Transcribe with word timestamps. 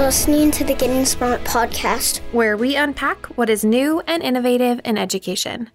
You're 0.00 0.06
listening 0.06 0.50
to 0.52 0.64
the 0.64 0.72
Getting 0.72 1.04
Smart 1.04 1.44
podcast, 1.44 2.20
where 2.32 2.56
we 2.56 2.74
unpack 2.74 3.26
what 3.36 3.50
is 3.50 3.66
new 3.66 4.00
and 4.06 4.22
innovative 4.22 4.80
in 4.82 4.96
education. 4.96 5.70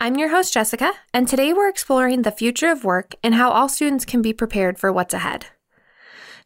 I'm 0.00 0.16
your 0.16 0.28
host, 0.28 0.54
Jessica, 0.54 0.92
and 1.12 1.26
today 1.26 1.52
we're 1.52 1.68
exploring 1.68 2.22
the 2.22 2.30
future 2.30 2.70
of 2.70 2.84
work 2.84 3.16
and 3.24 3.34
how 3.34 3.50
all 3.50 3.68
students 3.68 4.04
can 4.04 4.22
be 4.22 4.32
prepared 4.32 4.78
for 4.78 4.92
what's 4.92 5.12
ahead. 5.12 5.46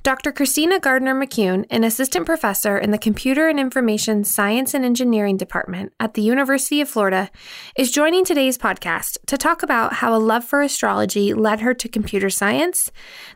Dr. 0.03 0.33
Christina 0.33 0.81
Gardner 0.81 1.15
McCune, 1.15 1.67
an 1.69 1.85
assistant 1.85 2.25
professor 2.25 2.79
in 2.79 2.93
the 2.93 2.99
Computer 2.99 3.47
and 3.47 3.61
Information 3.61 4.25
Science 4.25 4.73
and 4.73 4.83
Engineering 4.83 5.37
Department 5.37 5.93
at 6.01 6.15
the 6.15 6.23
University 6.23 6.81
of 6.81 6.89
Florida, 6.89 7.31
is 7.77 7.91
joining 7.91 8.25
today's 8.25 8.57
podcast 8.57 9.19
to 9.27 9.37
talk 9.37 9.63
about 9.63 9.93
how 9.93 10.15
a 10.15 10.17
love 10.17 10.47
for 10.47 10.63
astrology 10.63 11.35
led 11.35 11.61
her 11.61 11.75
to 11.75 11.91
computer 11.91 12.31
science, 12.31 12.91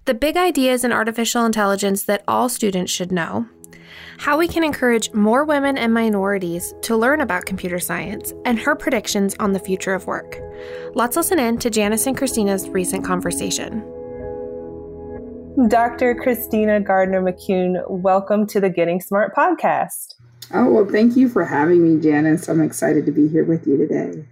the 0.07 0.15
big 0.15 0.39
ideas 0.39 0.83
in 0.83 0.93
artificial 0.93 1.45
intelligence 1.45 2.05
that 2.05 2.25
all 2.27 2.49
students 2.49 2.91
should 2.91 3.13
know, 3.13 3.49
how 4.23 4.39
we 4.39 4.47
can 4.47 4.63
encourage 4.63 5.13
more 5.13 5.43
women 5.43 5.77
and 5.77 5.93
minorities 5.93 6.73
to 6.81 6.97
learn 6.97 7.21
about 7.23 7.45
computer 7.45 7.81
science, 7.81 8.33
and 8.45 8.57
her 8.57 8.77
predictions 8.77 9.35
on 9.41 9.53
the 9.53 9.59
future 9.59 9.95
of 9.95 10.07
work. 10.07 10.39
Let's 10.95 11.17
listen 11.17 11.41
in 11.41 11.59
to 11.59 11.69
Janice 11.69 12.07
and 12.07 12.17
Christina's 12.17 12.69
recent 12.69 13.05
conversation. 13.05 13.81
Dr. 15.67 16.15
Christina 16.15 16.79
Gardner 16.79 17.21
McCune, 17.21 17.83
welcome 17.91 18.47
to 18.47 18.61
the 18.61 18.71
Getting 18.71 19.01
Smart 19.01 19.35
podcast. 19.35 20.15
Oh, 20.55 20.71
well, 20.71 20.87
thank 20.87 21.17
you 21.17 21.29
for 21.29 21.45
having 21.45 21.83
me, 21.83 22.01
Janice. 22.01 22.49
I'm 22.49 22.63
excited 22.63 23.05
to 23.07 23.11
be 23.11 23.27
here 23.27 23.45
with 23.45 23.67
you 23.67 23.77
today. 23.77 24.25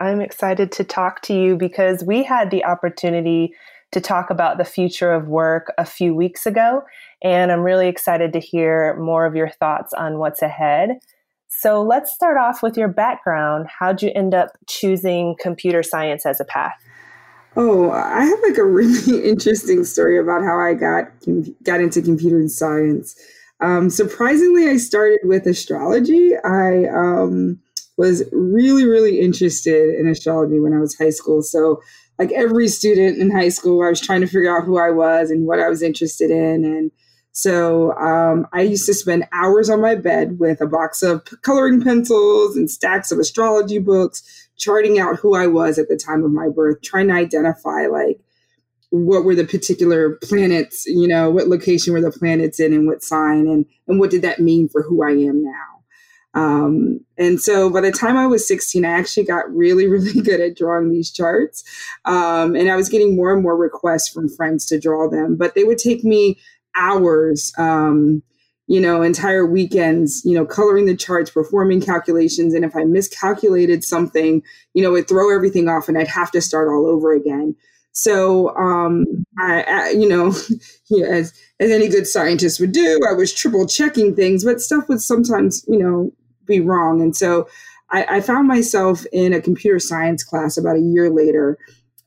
I'm 0.00 0.20
excited 0.20 0.72
to 0.72 0.82
talk 0.82 1.22
to 1.22 1.32
you 1.32 1.56
because 1.56 2.02
we 2.02 2.24
had 2.24 2.50
the 2.50 2.64
opportunity 2.64 3.54
to 3.92 4.00
talk 4.00 4.30
about 4.30 4.58
the 4.58 4.64
future 4.64 5.12
of 5.12 5.28
work 5.28 5.72
a 5.78 5.84
few 5.84 6.14
weeks 6.14 6.46
ago, 6.46 6.82
and 7.22 7.52
I'm 7.52 7.60
really 7.60 7.88
excited 7.88 8.32
to 8.32 8.40
hear 8.40 8.96
more 8.96 9.26
of 9.26 9.34
your 9.34 9.48
thoughts 9.48 9.92
on 9.92 10.18
what's 10.18 10.42
ahead. 10.42 10.98
So 11.48 11.82
let's 11.82 12.12
start 12.12 12.36
off 12.36 12.62
with 12.62 12.76
your 12.76 12.88
background. 12.88 13.66
How'd 13.78 14.02
you 14.02 14.10
end 14.14 14.34
up 14.34 14.50
choosing 14.68 15.36
computer 15.40 15.82
science 15.82 16.26
as 16.26 16.40
a 16.40 16.44
path? 16.44 16.74
Oh, 17.56 17.90
I 17.90 18.24
have 18.24 18.38
like 18.42 18.56
a 18.56 18.64
really 18.64 19.22
interesting 19.28 19.84
story 19.84 20.18
about 20.18 20.42
how 20.42 20.58
I 20.58 20.74
got 20.74 21.04
got 21.62 21.80
into 21.80 22.02
computer 22.02 22.46
science. 22.48 23.14
Um, 23.60 23.90
surprisingly, 23.90 24.68
I 24.68 24.76
started 24.76 25.20
with 25.24 25.46
astrology. 25.46 26.32
I 26.44 26.86
um, 26.86 27.60
was 27.96 28.24
really, 28.32 28.84
really 28.84 29.20
interested 29.20 29.94
in 29.94 30.08
astrology 30.08 30.58
when 30.58 30.72
I 30.72 30.80
was 30.80 30.96
high 30.96 31.10
school. 31.10 31.42
So, 31.42 31.80
like 32.18 32.32
every 32.32 32.68
student 32.68 33.18
in 33.18 33.30
high 33.30 33.50
school, 33.50 33.84
I 33.84 33.90
was 33.90 34.00
trying 34.00 34.22
to 34.22 34.26
figure 34.26 34.54
out 34.54 34.64
who 34.64 34.78
I 34.78 34.90
was 34.90 35.30
and 35.30 35.46
what 35.46 35.60
I 35.60 35.68
was 35.68 35.82
interested 35.82 36.30
in. 36.30 36.64
And 36.64 36.90
so 37.32 37.92
um, 37.96 38.46
I 38.52 38.62
used 38.62 38.86
to 38.86 38.94
spend 38.94 39.26
hours 39.32 39.70
on 39.70 39.80
my 39.80 39.94
bed 39.94 40.38
with 40.38 40.60
a 40.60 40.66
box 40.66 41.02
of 41.02 41.24
coloring 41.40 41.82
pencils 41.82 42.56
and 42.56 42.70
stacks 42.70 43.10
of 43.10 43.18
astrology 43.18 43.78
books, 43.78 44.22
charting 44.58 44.98
out 44.98 45.16
who 45.16 45.34
I 45.34 45.46
was 45.46 45.78
at 45.78 45.88
the 45.88 45.96
time 45.96 46.24
of 46.24 46.30
my 46.30 46.48
birth, 46.48 46.82
trying 46.82 47.08
to 47.08 47.14
identify 47.14 47.86
like 47.86 48.20
what 48.90 49.24
were 49.24 49.34
the 49.34 49.46
particular 49.46 50.18
planets, 50.22 50.84
you 50.86 51.08
know, 51.08 51.30
what 51.30 51.48
location 51.48 51.94
were 51.94 52.02
the 52.02 52.10
planets 52.10 52.60
in 52.60 52.74
and 52.74 52.86
what 52.86 53.02
sign 53.02 53.46
and 53.46 53.64
and 53.88 53.98
what 53.98 54.10
did 54.10 54.20
that 54.22 54.38
mean 54.38 54.68
for 54.68 54.82
who 54.82 55.02
I 55.02 55.12
am 55.12 55.42
now. 55.42 55.72
Um, 56.34 57.00
and 57.18 57.40
so 57.40 57.70
by 57.70 57.80
the 57.80 57.92
time 57.92 58.16
I 58.16 58.26
was 58.26 58.46
16, 58.48 58.84
I 58.84 58.90
actually 58.90 59.24
got 59.24 59.50
really, 59.54 59.86
really 59.88 60.20
good 60.20 60.40
at 60.40 60.56
drawing 60.56 60.90
these 60.90 61.10
charts. 61.10 61.64
Um, 62.04 62.54
and 62.54 62.70
I 62.70 62.76
was 62.76 62.88
getting 62.88 63.16
more 63.16 63.32
and 63.32 63.42
more 63.42 63.56
requests 63.56 64.08
from 64.08 64.28
friends 64.28 64.66
to 64.66 64.78
draw 64.78 65.08
them, 65.08 65.36
but 65.36 65.54
they 65.54 65.64
would 65.64 65.78
take 65.78 66.04
me 66.04 66.38
hours, 66.76 67.52
um, 67.58 68.22
you 68.66 68.80
know, 68.80 69.02
entire 69.02 69.44
weekends, 69.44 70.22
you 70.24 70.34
know, 70.34 70.46
coloring 70.46 70.86
the 70.86 70.96
charts, 70.96 71.30
performing 71.30 71.80
calculations. 71.80 72.54
And 72.54 72.64
if 72.64 72.74
I 72.76 72.84
miscalculated 72.84 73.84
something, 73.84 74.42
you 74.74 74.82
know, 74.82 74.94
it'd 74.94 75.08
throw 75.08 75.34
everything 75.34 75.68
off 75.68 75.88
and 75.88 75.98
I'd 75.98 76.08
have 76.08 76.30
to 76.32 76.40
start 76.40 76.68
all 76.68 76.86
over 76.86 77.12
again. 77.12 77.54
So, 77.92 78.56
um, 78.56 79.04
I, 79.38 79.62
I, 79.62 79.90
you 79.90 80.08
know, 80.08 80.28
as 81.06 81.34
as 81.60 81.70
any 81.70 81.88
good 81.88 82.06
scientist 82.06 82.60
would 82.60 82.72
do, 82.72 83.00
I 83.08 83.12
was 83.12 83.34
triple 83.34 83.66
checking 83.66 84.16
things, 84.16 84.44
but 84.44 84.60
stuff 84.60 84.88
would 84.88 85.02
sometimes, 85.02 85.64
you 85.68 85.78
know, 85.78 86.10
be 86.46 86.60
wrong. 86.60 87.02
And 87.02 87.14
so, 87.14 87.48
I, 87.92 88.16
I 88.16 88.20
found 88.20 88.48
myself 88.48 89.04
in 89.12 89.32
a 89.32 89.40
computer 89.40 89.78
science 89.78 90.24
class 90.24 90.56
about 90.56 90.76
a 90.76 90.80
year 90.80 91.10
later, 91.10 91.58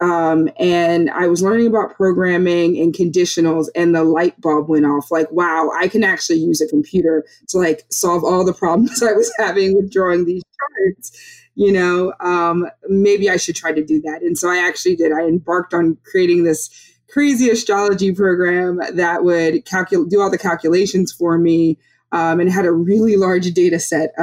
um, 0.05 0.49
and 0.59 1.09
I 1.09 1.25
was 1.25 1.41
learning 1.41 1.65
about 1.65 1.95
programming 1.95 2.77
and 2.77 2.93
conditionals, 2.93 3.69
and 3.75 3.95
the 3.95 4.03
light 4.03 4.39
bulb 4.39 4.69
went 4.69 4.85
off. 4.85 5.09
Like, 5.09 5.31
wow, 5.31 5.71
I 5.75 5.87
can 5.87 6.03
actually 6.03 6.37
use 6.37 6.61
a 6.61 6.67
computer 6.67 7.25
to 7.49 7.57
like 7.57 7.85
solve 7.89 8.23
all 8.23 8.45
the 8.45 8.53
problems 8.53 9.01
I 9.03 9.13
was 9.13 9.33
having 9.39 9.75
with 9.75 9.91
drawing 9.91 10.25
these 10.25 10.43
charts. 10.59 11.41
You 11.55 11.71
know, 11.71 12.13
um, 12.19 12.67
maybe 12.87 13.31
I 13.31 13.37
should 13.37 13.55
try 13.55 13.71
to 13.71 13.83
do 13.83 13.99
that. 14.01 14.21
And 14.21 14.37
so 14.37 14.47
I 14.49 14.57
actually 14.57 14.95
did. 14.95 15.11
I 15.11 15.21
embarked 15.21 15.73
on 15.73 15.97
creating 16.03 16.43
this 16.43 16.69
crazy 17.09 17.49
astrology 17.49 18.11
program 18.11 18.79
that 18.93 19.23
would 19.23 19.65
calculate, 19.65 20.09
do 20.09 20.21
all 20.21 20.29
the 20.29 20.37
calculations 20.37 21.11
for 21.13 21.37
me, 21.39 21.79
um, 22.11 22.39
and 22.39 22.51
had 22.51 22.65
a 22.65 22.71
really 22.71 23.15
large 23.15 23.51
data 23.53 23.79
set. 23.79 24.13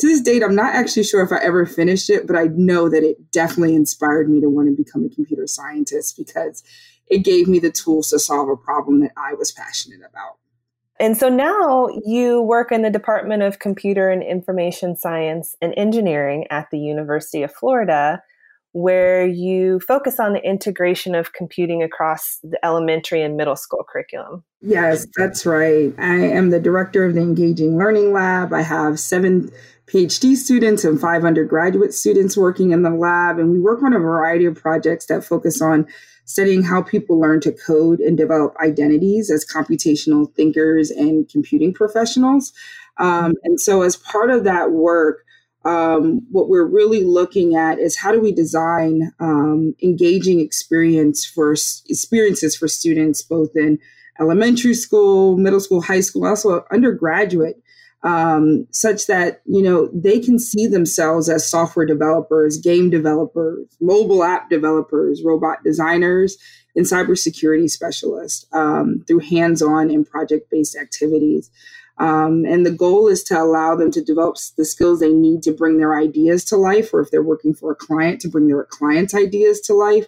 To 0.00 0.06
this 0.06 0.22
date, 0.22 0.42
I'm 0.42 0.54
not 0.54 0.74
actually 0.74 1.04
sure 1.04 1.22
if 1.22 1.30
I 1.30 1.44
ever 1.44 1.66
finished 1.66 2.08
it, 2.08 2.26
but 2.26 2.34
I 2.34 2.44
know 2.44 2.88
that 2.88 3.02
it 3.02 3.30
definitely 3.32 3.74
inspired 3.74 4.30
me 4.30 4.40
to 4.40 4.48
want 4.48 4.68
to 4.68 4.74
become 4.74 5.04
a 5.04 5.14
computer 5.14 5.46
scientist 5.46 6.16
because 6.16 6.62
it 7.06 7.18
gave 7.18 7.48
me 7.48 7.58
the 7.58 7.70
tools 7.70 8.08
to 8.08 8.18
solve 8.18 8.48
a 8.48 8.56
problem 8.56 9.00
that 9.00 9.12
I 9.18 9.34
was 9.34 9.52
passionate 9.52 10.00
about. 10.00 10.38
And 10.98 11.18
so 11.18 11.28
now 11.28 11.88
you 12.04 12.40
work 12.40 12.72
in 12.72 12.80
the 12.80 12.90
Department 12.90 13.42
of 13.42 13.58
Computer 13.58 14.08
and 14.08 14.22
Information 14.22 14.96
Science 14.96 15.54
and 15.60 15.74
Engineering 15.76 16.46
at 16.50 16.70
the 16.70 16.78
University 16.78 17.42
of 17.42 17.52
Florida, 17.52 18.22
where 18.72 19.26
you 19.26 19.80
focus 19.80 20.20
on 20.20 20.32
the 20.32 20.44
integration 20.44 21.14
of 21.14 21.32
computing 21.32 21.82
across 21.82 22.38
the 22.42 22.64
elementary 22.64 23.22
and 23.22 23.36
middle 23.36 23.56
school 23.56 23.84
curriculum. 23.90 24.44
Yes, 24.60 25.06
that's 25.16 25.44
right. 25.44 25.92
I 25.98 26.16
am 26.16 26.50
the 26.50 26.60
director 26.60 27.04
of 27.04 27.14
the 27.14 27.20
Engaging 27.20 27.76
Learning 27.76 28.12
Lab. 28.12 28.52
I 28.52 28.62
have 28.62 29.00
seven 29.00 29.50
PhD 29.86 30.36
students 30.36 30.84
and 30.84 31.00
five 31.00 31.24
undergraduate 31.24 31.92
students 31.92 32.36
working 32.36 32.70
in 32.70 32.82
the 32.82 32.90
lab. 32.90 33.38
And 33.38 33.50
we 33.50 33.58
work 33.58 33.82
on 33.82 33.92
a 33.92 33.98
variety 33.98 34.44
of 34.44 34.54
projects 34.54 35.06
that 35.06 35.24
focus 35.24 35.60
on 35.60 35.86
studying 36.26 36.62
how 36.62 36.80
people 36.80 37.18
learn 37.18 37.40
to 37.40 37.50
code 37.50 37.98
and 37.98 38.16
develop 38.16 38.54
identities 38.62 39.30
as 39.30 39.44
computational 39.44 40.32
thinkers 40.34 40.90
and 40.90 41.28
computing 41.28 41.74
professionals. 41.74 42.52
Um, 42.98 43.34
and 43.42 43.60
so, 43.60 43.82
as 43.82 43.96
part 43.96 44.30
of 44.30 44.44
that 44.44 44.70
work, 44.70 45.24
um, 45.64 46.26
what 46.30 46.48
we're 46.48 46.64
really 46.64 47.04
looking 47.04 47.54
at 47.54 47.78
is 47.78 47.96
how 47.96 48.12
do 48.12 48.20
we 48.20 48.32
design 48.32 49.12
um, 49.20 49.74
engaging 49.82 50.40
experience 50.40 51.24
for 51.24 51.52
experiences 51.88 52.56
for 52.56 52.68
students 52.68 53.22
both 53.22 53.50
in 53.54 53.78
elementary 54.18 54.74
school, 54.74 55.36
middle 55.36 55.60
school, 55.60 55.82
high 55.82 56.00
school, 56.00 56.26
also 56.26 56.64
undergraduate 56.70 57.62
um, 58.02 58.66
such 58.70 59.06
that 59.06 59.42
you 59.44 59.62
know 59.62 59.90
they 59.92 60.18
can 60.18 60.38
see 60.38 60.66
themselves 60.66 61.28
as 61.28 61.48
software 61.48 61.86
developers, 61.86 62.56
game 62.56 62.88
developers, 62.88 63.66
mobile 63.80 64.24
app 64.24 64.48
developers, 64.48 65.22
robot 65.22 65.62
designers, 65.64 66.38
and 66.74 66.86
cybersecurity 66.86 67.68
specialists 67.68 68.46
um, 68.52 69.04
through 69.06 69.20
hands-on 69.20 69.90
and 69.90 70.08
project-based 70.08 70.76
activities. 70.76 71.50
Um, 72.00 72.46
and 72.46 72.64
the 72.64 72.70
goal 72.70 73.08
is 73.08 73.22
to 73.24 73.38
allow 73.38 73.76
them 73.76 73.90
to 73.90 74.02
develop 74.02 74.36
the 74.56 74.64
skills 74.64 75.00
they 75.00 75.12
need 75.12 75.42
to 75.42 75.52
bring 75.52 75.76
their 75.76 75.94
ideas 75.94 76.46
to 76.46 76.56
life, 76.56 76.94
or 76.94 77.02
if 77.02 77.10
they're 77.10 77.22
working 77.22 77.52
for 77.52 77.70
a 77.70 77.76
client, 77.76 78.22
to 78.22 78.28
bring 78.28 78.48
their 78.48 78.64
client's 78.64 79.14
ideas 79.14 79.60
to 79.62 79.74
life, 79.74 80.06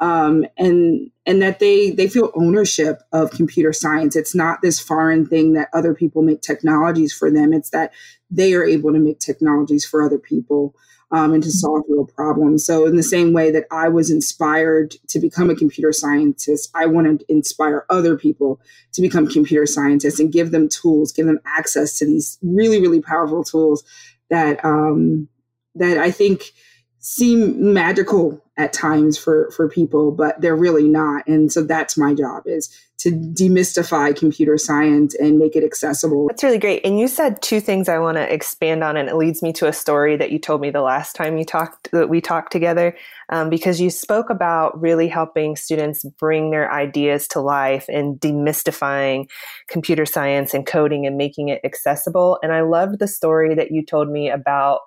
um, 0.00 0.44
and 0.58 1.10
and 1.24 1.40
that 1.40 1.58
they 1.58 1.92
they 1.92 2.08
feel 2.08 2.30
ownership 2.34 3.00
of 3.12 3.30
computer 3.30 3.72
science. 3.72 4.16
It's 4.16 4.34
not 4.34 4.60
this 4.60 4.78
foreign 4.78 5.26
thing 5.26 5.54
that 5.54 5.70
other 5.72 5.94
people 5.94 6.20
make 6.20 6.42
technologies 6.42 7.14
for 7.14 7.30
them. 7.30 7.54
It's 7.54 7.70
that 7.70 7.94
they 8.30 8.52
are 8.52 8.64
able 8.64 8.92
to 8.92 8.98
make 8.98 9.18
technologies 9.18 9.86
for 9.86 10.02
other 10.02 10.18
people 10.18 10.74
um, 11.12 11.32
and 11.32 11.42
to 11.42 11.50
solve 11.50 11.82
real 11.88 12.06
problems. 12.06 12.64
So, 12.64 12.86
in 12.86 12.96
the 12.96 13.02
same 13.02 13.32
way 13.32 13.50
that 13.50 13.66
I 13.70 13.88
was 13.88 14.10
inspired 14.10 14.92
to 15.08 15.18
become 15.18 15.50
a 15.50 15.56
computer 15.56 15.92
scientist, 15.92 16.70
I 16.74 16.86
want 16.86 17.20
to 17.20 17.26
inspire 17.28 17.84
other 17.90 18.16
people 18.16 18.60
to 18.92 19.02
become 19.02 19.26
computer 19.26 19.66
scientists 19.66 20.20
and 20.20 20.32
give 20.32 20.50
them 20.50 20.68
tools, 20.68 21.12
give 21.12 21.26
them 21.26 21.40
access 21.46 21.98
to 21.98 22.06
these 22.06 22.38
really, 22.42 22.80
really 22.80 23.00
powerful 23.00 23.44
tools 23.44 23.84
that 24.30 24.64
um, 24.64 25.28
that 25.74 25.98
I 25.98 26.10
think 26.10 26.52
seem 27.00 27.72
magical 27.72 28.42
at 28.56 28.72
times 28.72 29.18
for 29.18 29.50
for 29.50 29.68
people, 29.68 30.12
but 30.12 30.40
they're 30.40 30.56
really 30.56 30.88
not. 30.88 31.26
And 31.26 31.52
so 31.52 31.62
that's 31.62 31.96
my 31.96 32.14
job 32.14 32.44
is 32.46 32.68
to 33.00 33.10
demystify 33.10 34.14
computer 34.14 34.58
science 34.58 35.14
and 35.14 35.38
make 35.38 35.56
it 35.56 35.64
accessible. 35.64 36.28
That's 36.28 36.42
really 36.42 36.58
great. 36.58 36.84
And 36.84 37.00
you 37.00 37.08
said 37.08 37.40
two 37.40 37.58
things 37.58 37.88
I 37.88 37.98
want 37.98 38.18
to 38.18 38.32
expand 38.32 38.84
on, 38.84 38.96
and 38.96 39.08
it 39.08 39.16
leads 39.16 39.42
me 39.42 39.52
to 39.54 39.66
a 39.66 39.72
story 39.72 40.16
that 40.16 40.30
you 40.30 40.38
told 40.38 40.60
me 40.60 40.70
the 40.70 40.82
last 40.82 41.16
time 41.16 41.38
you 41.38 41.44
talked 41.46 41.90
that 41.92 42.10
we 42.10 42.20
talked 42.20 42.52
together, 42.52 42.94
um, 43.30 43.48
because 43.48 43.80
you 43.80 43.88
spoke 43.88 44.28
about 44.28 44.78
really 44.80 45.08
helping 45.08 45.56
students 45.56 46.04
bring 46.18 46.50
their 46.50 46.70
ideas 46.70 47.26
to 47.28 47.40
life 47.40 47.86
and 47.88 48.20
demystifying 48.20 49.28
computer 49.68 50.04
science 50.04 50.52
and 50.52 50.66
coding 50.66 51.06
and 51.06 51.16
making 51.16 51.48
it 51.48 51.60
accessible. 51.64 52.38
And 52.42 52.52
I 52.52 52.60
loved 52.60 52.98
the 52.98 53.08
story 53.08 53.54
that 53.54 53.70
you 53.70 53.84
told 53.84 54.10
me 54.10 54.28
about 54.28 54.80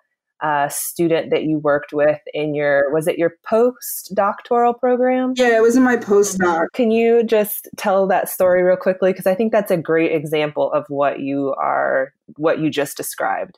uh, 0.44 0.68
student 0.68 1.32
that 1.32 1.44
you 1.44 1.58
worked 1.58 1.94
with 1.94 2.20
in 2.34 2.54
your 2.54 2.94
was 2.94 3.08
it 3.08 3.18
your 3.18 3.36
postdoctoral 3.50 4.78
program? 4.78 5.34
Yeah, 5.36 5.58
it 5.58 5.62
was 5.62 5.76
in 5.76 5.84
my 5.84 5.98
postdoc. 5.98 6.68
Can 6.74 6.92
you 6.92 7.24
just 7.24 7.70
tell 7.78 8.06
that 8.08 8.30
story 8.30 8.62
real 8.62 8.76
quickly 8.76 9.12
because 9.12 9.26
I 9.26 9.36
think 9.36 9.52
that's 9.52 9.72
a 9.72 9.78
great 9.78 10.12
example 10.12 10.72
of 10.72 10.86
what 10.90 11.22
you 11.22 11.54
are 11.58 12.14
what 12.36 12.60
you 12.60 12.70
just 12.70 12.98
described. 12.98 13.58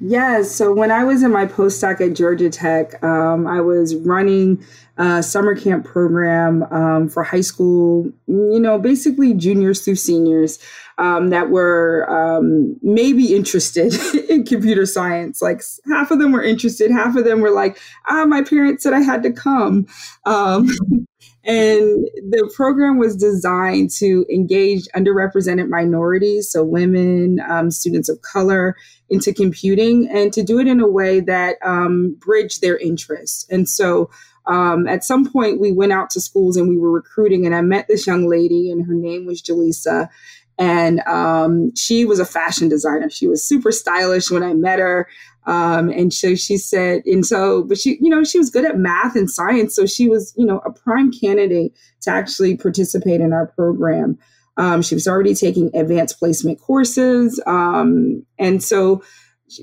Yeah, 0.00 0.42
so 0.42 0.74
when 0.74 0.90
I 0.90 1.04
was 1.04 1.22
in 1.22 1.30
my 1.30 1.46
postdoc 1.46 2.00
at 2.00 2.16
Georgia 2.16 2.50
Tech, 2.50 3.02
um, 3.04 3.46
I 3.46 3.60
was 3.60 3.94
running 3.94 4.62
a 4.98 5.22
summer 5.22 5.54
camp 5.54 5.86
program 5.86 6.64
um, 6.64 7.08
for 7.08 7.22
high 7.22 7.40
school, 7.40 8.12
you 8.26 8.60
know, 8.60 8.78
basically 8.78 9.34
juniors 9.34 9.82
through 9.82 9.96
seniors 9.96 10.58
um, 10.98 11.30
that 11.30 11.50
were 11.50 12.08
um, 12.08 12.76
maybe 12.82 13.34
interested 13.34 13.94
in 14.28 14.44
computer 14.44 14.86
science. 14.86 15.42
Like 15.42 15.62
half 15.88 16.10
of 16.10 16.18
them 16.18 16.32
were 16.32 16.42
interested, 16.42 16.90
half 16.90 17.16
of 17.16 17.24
them 17.24 17.40
were 17.40 17.50
like, 17.50 17.78
ah, 18.08 18.24
my 18.26 18.42
parents 18.42 18.82
said 18.82 18.92
I 18.92 19.00
had 19.00 19.22
to 19.24 19.32
come. 19.32 19.86
Um, 20.24 20.68
and 21.44 22.08
the 22.30 22.50
program 22.54 22.98
was 22.98 23.16
designed 23.16 23.90
to 23.98 24.24
engage 24.30 24.86
underrepresented 24.96 25.68
minorities, 25.68 26.50
so 26.50 26.64
women, 26.64 27.40
um, 27.48 27.70
students 27.70 28.08
of 28.08 28.22
color, 28.22 28.76
into 29.10 29.34
computing 29.34 30.08
and 30.08 30.32
to 30.32 30.42
do 30.42 30.58
it 30.58 30.66
in 30.66 30.80
a 30.80 30.88
way 30.88 31.20
that 31.20 31.56
um, 31.62 32.16
bridged 32.18 32.62
their 32.62 32.78
interests. 32.78 33.46
And 33.50 33.68
so 33.68 34.10
um, 34.46 34.86
at 34.86 35.04
some 35.04 35.30
point, 35.30 35.60
we 35.60 35.72
went 35.72 35.92
out 35.92 36.10
to 36.10 36.20
schools 36.20 36.56
and 36.56 36.68
we 36.68 36.76
were 36.76 36.90
recruiting, 36.90 37.46
and 37.46 37.54
I 37.54 37.62
met 37.62 37.88
this 37.88 38.06
young 38.06 38.28
lady, 38.28 38.70
and 38.70 38.86
her 38.86 38.94
name 38.94 39.26
was 39.26 39.42
Jaleesa. 39.42 40.08
And 40.58 41.00
um, 41.00 41.74
she 41.74 42.04
was 42.04 42.20
a 42.20 42.24
fashion 42.24 42.68
designer. 42.68 43.10
She 43.10 43.26
was 43.26 43.44
super 43.44 43.72
stylish 43.72 44.30
when 44.30 44.42
I 44.42 44.54
met 44.54 44.78
her. 44.78 45.08
Um, 45.46 45.90
and 45.90 46.12
so 46.12 46.34
she 46.36 46.56
said, 46.56 47.02
and 47.04 47.26
so, 47.26 47.64
but 47.64 47.76
she, 47.76 47.98
you 48.00 48.08
know, 48.08 48.24
she 48.24 48.38
was 48.38 48.50
good 48.50 48.64
at 48.64 48.78
math 48.78 49.14
and 49.14 49.30
science. 49.30 49.74
So 49.74 49.84
she 49.84 50.08
was, 50.08 50.32
you 50.36 50.46
know, 50.46 50.58
a 50.64 50.72
prime 50.72 51.12
candidate 51.12 51.72
to 52.02 52.10
actually 52.10 52.56
participate 52.56 53.20
in 53.20 53.32
our 53.32 53.46
program. 53.48 54.18
Um, 54.56 54.82
she 54.82 54.94
was 54.94 55.08
already 55.08 55.34
taking 55.34 55.74
advanced 55.76 56.18
placement 56.18 56.60
courses. 56.60 57.42
Um, 57.46 58.24
and 58.38 58.62
so 58.62 59.02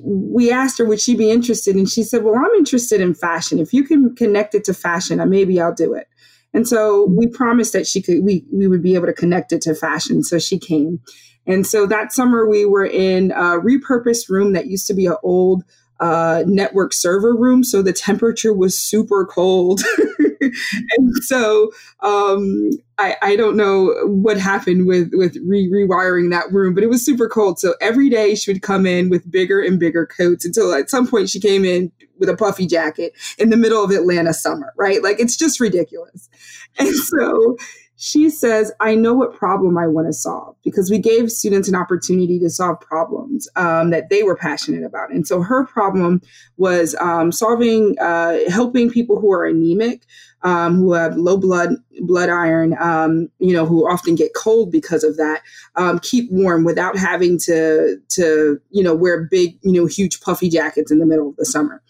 we 0.04 0.52
asked 0.52 0.78
her, 0.78 0.86
would 0.86 1.02
she 1.02 1.16
be 1.16 1.32
interested? 1.32 1.76
And 1.76 1.90
she 1.90 2.04
said, 2.04 2.24
well, 2.24 2.36
I'm 2.36 2.54
interested 2.58 3.02
in 3.02 3.16
fashion. 3.16 3.58
If 3.58 3.74
you 3.74 3.84
can 3.84 4.16
connect 4.16 4.54
it 4.54 4.66
to 4.66 4.74
fashion, 4.74 5.28
maybe 5.30 5.60
I'll 5.60 5.74
do 5.74 5.94
it. 5.94 6.08
And 6.54 6.68
so 6.68 7.06
we 7.06 7.28
promised 7.28 7.74
that 7.74 7.88
she 7.88 8.02
could, 8.02 8.24
we, 8.24 8.46
we 8.52 8.68
would 8.68 8.84
be 8.84 8.96
able 8.96 9.08
to 9.08 9.14
connect 9.14 9.52
it 9.52 9.62
to 9.64 9.76
fashion. 9.76 10.24
So 10.24 10.38
she 10.40 10.60
came. 10.60 11.00
And 11.48 11.66
so 11.66 11.86
that 11.88 12.12
summer 12.12 12.48
we 12.48 12.66
were 12.66 12.86
in 12.86 13.32
a 13.32 13.60
repurposed 13.60 14.30
room 14.30 14.54
that 14.54 14.68
used 14.68 14.88
to 14.88 14.94
be 14.94 15.06
an 15.06 15.16
old 15.24 15.64
uh, 16.00 16.44
network 16.46 16.94
server 16.94 17.36
room. 17.36 17.64
So 17.64 17.82
the 17.82 17.94
temperature 17.94 18.54
was 18.54 18.78
super 18.78 19.26
cold. 19.26 19.82
and 20.98 21.16
so 21.24 21.72
um, 22.02 22.72
I, 22.98 23.16
I 23.22 23.36
don't 23.36 23.56
know 23.56 23.94
what 24.06 24.38
happened 24.38 24.88
with 24.88 25.12
with 25.14 25.38
re- 25.46 25.70
rewiring 25.70 26.32
that 26.32 26.52
room, 26.52 26.74
but 26.74 26.84
it 26.84 26.90
was 26.90 27.06
super 27.06 27.30
cold. 27.30 27.60
So 27.60 27.76
every 27.82 28.10
day 28.10 28.36
she 28.36 28.52
would 28.52 28.62
come 28.62 28.86
in 28.86 29.10
with 29.10 29.30
bigger 29.30 29.62
and 29.62 29.80
bigger 29.80 30.06
coats 30.06 30.46
until 30.46 30.74
at 30.74 30.90
some 30.90 31.08
point 31.08 31.30
she 31.30 31.40
came 31.40 31.64
in 31.64 31.92
with 32.20 32.30
a 32.30 32.36
puffy 32.36 32.68
jacket 32.68 33.14
in 33.38 33.50
the 33.50 33.58
middle 33.58 33.84
of 33.84 33.92
Atlanta 33.92 34.34
summer, 34.34 34.74
right? 34.78 35.02
Like 35.02 35.20
it's 35.20 35.36
just 35.36 35.60
ridiculous. 35.60 36.30
And 36.78 36.96
so 36.96 37.58
she 38.04 38.32
says, 38.32 38.72
I 38.80 38.96
know 38.96 39.14
what 39.14 39.36
problem 39.36 39.78
I 39.78 39.86
want 39.86 40.08
to 40.08 40.14
solve 40.14 40.56
because 40.64 40.90
we 40.90 40.98
gave 40.98 41.32
students 41.32 41.70
an 41.70 41.76
opportunity 41.76 42.40
to 42.40 42.50
solve 42.50 42.80
problems 42.82 43.48
um, 43.56 43.92
that 43.92 44.10
they 44.10 44.24
were 44.24 44.36
passionate 44.36 44.84
about. 44.84 45.12
And 45.12 45.28
so 45.28 45.44
her 45.44 45.68
problem 45.68 46.20
was 46.58 46.96
um, 46.96 47.32
solving, 47.32 47.96
uh, 48.00 48.40
helping 48.50 48.90
people 48.90 49.20
who 49.20 49.32
are 49.32 49.46
anemic, 49.46 50.02
um, 50.44 50.76
who 50.76 50.94
have 50.94 51.18
low 51.18 51.38
blood 51.38 51.76
blood 52.02 52.30
iron, 52.30 52.76
um, 52.80 53.30
you 53.40 53.54
know, 53.54 53.66
who 53.66 53.90
often 53.90 54.16
get 54.16 54.34
cold 54.36 54.72
because 54.72 55.04
of 55.04 55.18
that, 55.18 55.42
um, 55.76 56.00
keep 56.00 56.32
warm 56.32 56.64
without 56.64 56.98
having 56.98 57.38
to 57.40 57.98
to 58.10 58.60
you 58.72 58.84
know 58.84 58.96
wear 58.96 59.28
big, 59.30 59.58
you 59.62 59.74
know, 59.74 59.86
huge 59.86 60.20
puffy 60.22 60.50
jackets 60.50 60.92
in 60.92 61.00
the 61.00 61.06
middle 61.06 61.30
of 61.30 61.36
the 61.36 61.46
summer. 61.46 61.82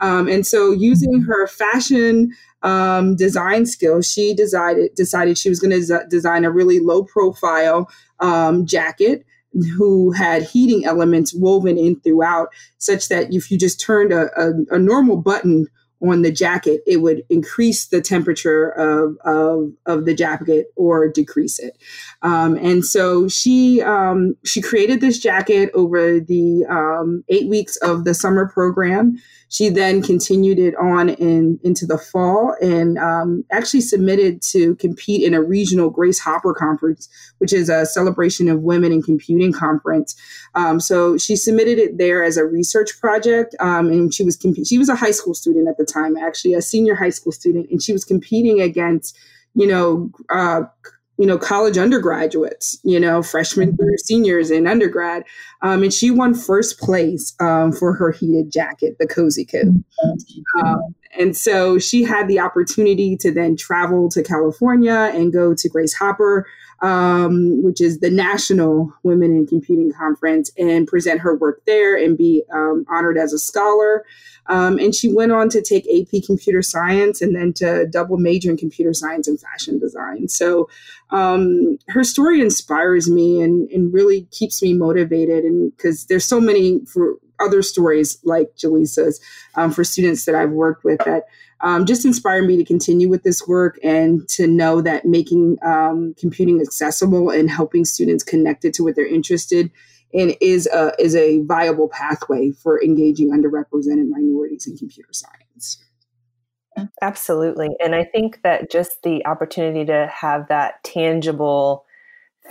Um, 0.00 0.28
and 0.28 0.46
so 0.46 0.72
using 0.72 1.22
her 1.22 1.46
fashion 1.46 2.32
um, 2.62 3.16
design 3.16 3.66
skills, 3.66 4.10
she 4.10 4.34
decided 4.34 4.94
decided 4.94 5.38
she 5.38 5.48
was 5.48 5.60
going 5.60 5.78
to 5.78 5.86
des- 5.86 6.06
design 6.08 6.44
a 6.44 6.50
really 6.50 6.80
low 6.80 7.04
profile 7.04 7.88
um, 8.20 8.66
jacket 8.66 9.24
who 9.76 10.10
had 10.10 10.42
heating 10.42 10.84
elements 10.84 11.34
woven 11.34 11.78
in 11.78 11.98
throughout, 12.00 12.48
such 12.78 13.08
that 13.08 13.32
if 13.32 13.50
you 13.50 13.56
just 13.56 13.80
turned 13.80 14.12
a, 14.12 14.28
a, 14.38 14.52
a 14.76 14.78
normal 14.78 15.16
button 15.16 15.66
on 16.00 16.22
the 16.22 16.30
jacket, 16.30 16.82
it 16.86 16.98
would 16.98 17.22
increase 17.30 17.86
the 17.86 18.00
temperature 18.00 18.68
of, 18.70 19.16
of, 19.24 19.72
of 19.86 20.04
the 20.04 20.14
jacket 20.14 20.66
or 20.76 21.08
decrease 21.08 21.58
it. 21.58 21.76
Um, 22.22 22.56
and 22.56 22.84
so 22.84 23.28
she 23.28 23.80
um, 23.82 24.36
she 24.44 24.60
created 24.60 25.00
this 25.00 25.18
jacket 25.18 25.70
over 25.74 26.20
the 26.20 26.64
um, 26.68 27.24
eight 27.28 27.48
weeks 27.48 27.76
of 27.76 28.04
the 28.04 28.14
summer 28.14 28.48
program. 28.48 29.16
She 29.48 29.68
then 29.68 30.02
continued 30.02 30.58
it 30.58 30.74
on 30.76 31.08
in, 31.08 31.60
into 31.62 31.86
the 31.86 31.98
fall 31.98 32.56
and 32.60 32.98
um, 32.98 33.44
actually 33.50 33.80
submitted 33.80 34.42
to 34.42 34.74
compete 34.76 35.22
in 35.22 35.34
a 35.34 35.42
regional 35.42 35.90
Grace 35.90 36.18
Hopper 36.18 36.52
conference, 36.52 37.08
which 37.38 37.52
is 37.52 37.68
a 37.68 37.86
celebration 37.86 38.48
of 38.48 38.62
women 38.62 38.92
in 38.92 39.02
computing 39.02 39.52
conference. 39.52 40.16
Um, 40.54 40.80
so 40.80 41.16
she 41.16 41.36
submitted 41.36 41.78
it 41.78 41.98
there 41.98 42.24
as 42.24 42.36
a 42.36 42.44
research 42.44 43.00
project, 43.00 43.54
um, 43.60 43.88
and 43.88 44.12
she 44.12 44.24
was 44.24 44.36
comp- 44.36 44.66
she 44.66 44.78
was 44.78 44.88
a 44.88 44.96
high 44.96 45.10
school 45.10 45.34
student 45.34 45.68
at 45.68 45.76
the 45.78 45.84
time, 45.84 46.16
actually 46.16 46.54
a 46.54 46.62
senior 46.62 46.94
high 46.94 47.10
school 47.10 47.32
student, 47.32 47.70
and 47.70 47.82
she 47.82 47.92
was 47.92 48.04
competing 48.04 48.60
against 48.60 49.16
you 49.54 49.66
know 49.66 50.10
uh, 50.30 50.62
you 51.18 51.26
know, 51.26 51.38
college 51.38 51.78
undergraduates, 51.78 52.78
you 52.84 53.00
know, 53.00 53.22
freshmen 53.22 53.76
through 53.76 53.96
seniors 53.98 54.50
in 54.50 54.66
undergrad. 54.66 55.24
Um, 55.62 55.82
and 55.82 55.92
she 55.92 56.10
won 56.10 56.34
first 56.34 56.78
place 56.78 57.34
um, 57.40 57.72
for 57.72 57.94
her 57.94 58.12
heated 58.12 58.52
jacket, 58.52 58.96
the 58.98 59.06
Cozy 59.06 59.44
Coat. 59.44 59.74
Um, 60.62 60.94
and 61.18 61.36
so 61.36 61.78
she 61.78 62.02
had 62.02 62.28
the 62.28 62.40
opportunity 62.40 63.16
to 63.18 63.32
then 63.32 63.56
travel 63.56 64.08
to 64.10 64.22
California 64.22 65.10
and 65.14 65.32
go 65.32 65.54
to 65.54 65.68
Grace 65.68 65.94
Hopper, 65.94 66.46
um, 66.82 67.62
which 67.62 67.80
is 67.80 68.00
the 68.00 68.10
National 68.10 68.92
Women 69.02 69.30
in 69.30 69.46
Computing 69.46 69.92
Conference, 69.92 70.50
and 70.58 70.86
present 70.86 71.20
her 71.20 71.34
work 71.36 71.62
there 71.66 71.96
and 71.96 72.18
be 72.18 72.42
um, 72.52 72.84
honored 72.90 73.16
as 73.16 73.32
a 73.32 73.38
scholar. 73.38 74.04
Um, 74.48 74.78
and 74.78 74.94
she 74.94 75.12
went 75.12 75.32
on 75.32 75.48
to 75.50 75.62
take 75.62 75.86
AP 75.86 76.22
Computer 76.24 76.62
Science 76.62 77.20
and 77.20 77.34
then 77.34 77.52
to 77.54 77.86
double 77.86 78.16
major 78.16 78.50
in 78.50 78.56
Computer 78.56 78.92
Science 78.92 79.26
and 79.26 79.40
Fashion 79.40 79.78
Design. 79.78 80.28
So 80.28 80.68
her 81.10 82.04
story 82.04 82.40
inspires 82.40 83.10
me 83.10 83.40
and, 83.40 83.68
and 83.70 83.92
really 83.92 84.28
keeps 84.30 84.62
me 84.62 84.72
motivated. 84.74 85.44
And 85.44 85.55
because 85.76 86.06
there's 86.06 86.24
so 86.24 86.40
many 86.40 86.80
for 86.86 87.16
other 87.38 87.62
stories 87.62 88.18
like 88.24 88.48
Jaleesa's 88.56 89.20
um, 89.56 89.70
for 89.70 89.84
students 89.84 90.24
that 90.24 90.34
I've 90.34 90.50
worked 90.50 90.84
with 90.84 90.98
that 91.04 91.24
um, 91.60 91.86
just 91.86 92.04
inspire 92.04 92.42
me 92.42 92.56
to 92.56 92.64
continue 92.64 93.08
with 93.08 93.22
this 93.22 93.46
work 93.46 93.78
and 93.82 94.26
to 94.30 94.46
know 94.46 94.80
that 94.82 95.04
making 95.04 95.56
um, 95.64 96.14
computing 96.18 96.60
accessible 96.60 97.30
and 97.30 97.50
helping 97.50 97.84
students 97.84 98.22
connected 98.22 98.74
to 98.74 98.84
what 98.84 98.96
they're 98.96 99.06
interested 99.06 99.70
in 100.12 100.34
is 100.40 100.66
a, 100.66 100.92
is 100.98 101.14
a 101.16 101.40
viable 101.42 101.88
pathway 101.88 102.52
for 102.52 102.82
engaging 102.82 103.30
underrepresented 103.30 104.08
minorities 104.08 104.66
in 104.66 104.76
computer 104.76 105.12
science. 105.12 105.82
Absolutely. 107.00 107.70
And 107.82 107.94
I 107.94 108.04
think 108.04 108.42
that 108.42 108.70
just 108.70 109.02
the 109.02 109.24
opportunity 109.24 109.86
to 109.86 110.10
have 110.14 110.48
that 110.48 110.84
tangible 110.84 111.85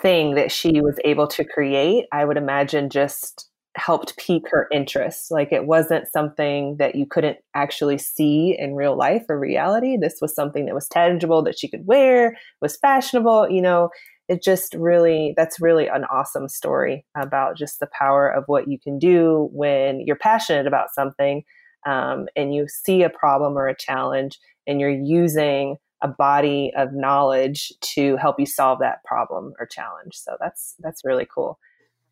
thing 0.01 0.35
that 0.35 0.51
she 0.51 0.81
was 0.81 0.97
able 1.03 1.27
to 1.27 1.43
create, 1.45 2.05
I 2.11 2.25
would 2.25 2.37
imagine 2.37 2.89
just 2.89 3.49
helped 3.75 4.17
pique 4.17 4.49
her 4.49 4.67
interest. 4.71 5.31
Like 5.31 5.51
it 5.51 5.65
wasn't 5.65 6.07
something 6.11 6.77
that 6.77 6.95
you 6.95 7.05
couldn't 7.05 7.37
actually 7.53 7.97
see 7.97 8.55
in 8.57 8.75
real 8.75 8.97
life 8.97 9.23
or 9.27 9.37
reality. 9.37 9.97
This 9.97 10.19
was 10.21 10.33
something 10.33 10.65
that 10.65 10.75
was 10.75 10.87
tangible 10.87 11.43
that 11.43 11.59
she 11.59 11.67
could 11.67 11.85
wear, 11.85 12.37
was 12.61 12.77
fashionable, 12.77 13.49
you 13.49 13.61
know. 13.61 13.89
It 14.27 14.41
just 14.41 14.73
really, 14.73 15.33
that's 15.37 15.61
really 15.61 15.87
an 15.87 16.05
awesome 16.05 16.49
story 16.49 17.05
about 17.15 17.57
just 17.57 17.79
the 17.79 17.89
power 17.97 18.27
of 18.27 18.45
what 18.47 18.67
you 18.67 18.79
can 18.79 18.97
do 18.97 19.49
when 19.51 19.99
you're 19.99 20.15
passionate 20.15 20.65
about 20.65 20.93
something 20.95 21.43
um, 21.85 22.27
and 22.35 22.53
you 22.53 22.67
see 22.67 23.03
a 23.03 23.09
problem 23.09 23.55
or 23.55 23.67
a 23.67 23.77
challenge 23.77 24.39
and 24.65 24.79
you're 24.79 24.89
using 24.89 25.77
a 26.05 26.07
body 26.07 26.71
of 26.77 26.93
knowledge 26.93 27.74
to 27.81 28.15
help 28.17 28.39
you 28.39 28.45
solve 28.45 28.79
that 28.79 29.03
problem 29.03 29.53
or 29.59 29.65
challenge. 29.65 30.13
So 30.13 30.38
that's 30.39 30.75
that's 30.79 31.03
really 31.03 31.25
cool 31.25 31.59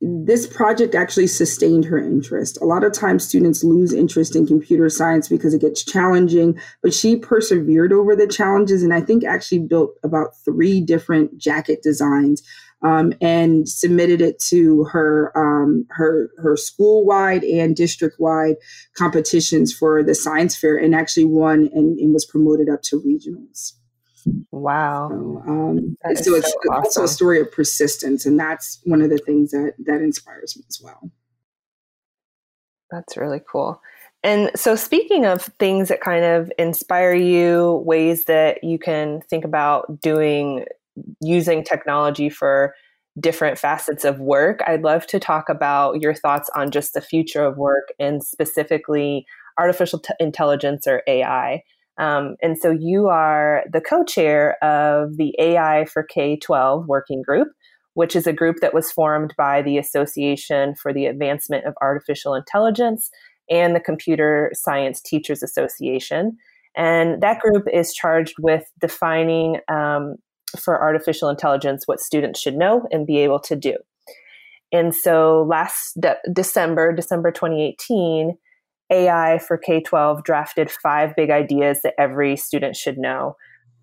this 0.04 0.46
project 0.46 0.96
actually 0.96 1.28
sustained 1.28 1.86
her 1.86 1.98
interest. 1.98 2.60
A 2.62 2.66
lot 2.66 2.84
of 2.84 2.92
times 2.92 3.26
students 3.26 3.64
lose 3.64 3.94
interest 3.94 4.36
in 4.36 4.46
computer 4.46 4.90
science 4.90 5.30
because 5.30 5.54
it 5.54 5.62
gets 5.62 5.84
challenging, 5.84 6.60
but 6.82 6.94
she 6.94 7.16
persevered 7.16 7.94
over 7.94 8.14
the 8.14 8.28
challenges 8.28 8.84
and 8.84 8.94
I 8.94 9.00
think 9.00 9.24
actually 9.24 9.60
built 9.60 9.98
about 10.04 10.36
three 10.44 10.82
different 10.82 11.38
jacket 11.38 11.82
designs 11.82 12.44
um, 12.84 13.14
and 13.22 13.68
submitted 13.68 14.20
it 14.20 14.40
to 14.50 14.84
her 14.92 15.32
um, 15.38 15.86
her 15.92 16.32
her 16.38 16.58
school 16.58 17.06
wide 17.06 17.46
and 17.46 17.74
district 17.74 18.20
wide 18.20 18.56
competitions 18.98 19.74
for 19.74 20.04
the 20.04 20.14
science 20.14 20.58
fair 20.58 20.76
and 20.76 20.94
actually 20.94 21.24
won 21.24 21.70
and, 21.74 21.98
and 21.98 22.14
was 22.14 22.26
promoted 22.26 22.68
up 22.68 22.82
to 22.82 23.02
regionals. 23.02 23.72
Wow. 24.52 25.10
So, 25.10 25.44
um, 25.48 25.98
so 26.16 26.36
it's 26.36 26.52
so 26.52 26.58
awesome. 26.70 26.74
also 26.74 27.04
a 27.04 27.08
story 27.08 27.42
of 27.42 27.52
persistence, 27.52 28.26
and 28.26 28.40
that's 28.40 28.80
one 28.84 29.02
of 29.02 29.10
the 29.10 29.18
things 29.18 29.52
that 29.52 29.74
that 29.86 30.02
inspires 30.02 30.58
me 30.58 30.64
as 30.70 30.80
well. 30.82 31.12
That's 32.92 33.18
really 33.18 33.42
cool. 33.50 33.82
And 34.24 34.52
so, 34.56 34.76
speaking 34.76 35.26
of 35.26 35.44
things 35.60 35.90
that 35.90 36.00
kind 36.00 36.24
of 36.24 36.52
inspire 36.58 37.14
you, 37.14 37.84
ways 37.86 38.26
that 38.26 38.64
you 38.64 38.80
can 38.80 39.22
think 39.30 39.44
about 39.44 40.00
doing 40.00 40.66
using 41.20 41.64
technology 41.64 42.30
for 42.30 42.74
different 43.20 43.58
facets 43.58 44.06
of 44.06 44.20
work, 44.20 44.62
I'd 44.66 44.84
love 44.84 45.06
to 45.08 45.20
talk 45.20 45.50
about 45.50 46.02
your 46.02 46.14
thoughts 46.14 46.50
on 46.56 46.72
just 46.72 46.94
the 46.94 47.02
future 47.02 47.44
of 47.44 47.58
work 47.58 47.90
and 48.00 48.24
specifically 48.24 49.26
artificial 49.58 50.00
t- 50.00 50.14
intelligence 50.20 50.88
or 50.88 51.04
AI. 51.08 51.64
Um, 51.98 52.36
and 52.42 52.58
so 52.58 52.72
you 52.72 53.08
are 53.08 53.64
the 53.72 53.82
co 53.82 54.04
chair 54.04 54.64
of 54.64 55.18
the 55.18 55.36
AI 55.40 55.86
for 55.86 56.04
K 56.04 56.38
12 56.38 56.88
working 56.88 57.22
group, 57.22 57.50
which 57.94 58.16
is 58.16 58.26
a 58.26 58.34
group 58.34 58.58
that 58.62 58.74
was 58.74 58.92
formed 58.92 59.34
by 59.38 59.62
the 59.62 59.78
Association 59.78 60.76
for 60.76 60.92
the 60.92 61.06
Advancement 61.06 61.66
of 61.66 61.76
Artificial 61.82 62.34
Intelligence 62.34 63.10
and 63.50 63.76
the 63.76 63.80
Computer 63.80 64.52
Science 64.54 65.02
Teachers 65.02 65.44
Association. 65.44 66.38
And 66.76 67.22
that 67.22 67.40
group 67.40 67.68
is 67.72 67.94
charged 67.94 68.36
with 68.40 68.64
defining 68.80 69.58
um, 69.68 70.16
for 70.58 70.82
artificial 70.82 71.30
intelligence 71.30 71.84
what 71.86 72.00
students 72.00 72.40
should 72.40 72.56
know 72.56 72.88
and 72.92 73.06
be 73.06 73.20
able 73.20 73.40
to 73.42 73.56
do. 73.56 73.76
And 74.72 74.96
so 74.96 75.46
last 75.48 76.00
de- 76.00 76.18
December, 76.34 76.94
December 76.94 77.32
2018, 77.32 78.36
AI 78.94 79.40
for 79.40 79.58
K 79.58 79.82
12 79.82 80.24
drafted 80.24 80.70
five 80.72 81.16
big 81.16 81.30
ideas 81.30 81.82
that 81.84 81.96
every 81.98 82.38
student 82.38 82.76
should 82.76 82.98
know. 82.98 83.36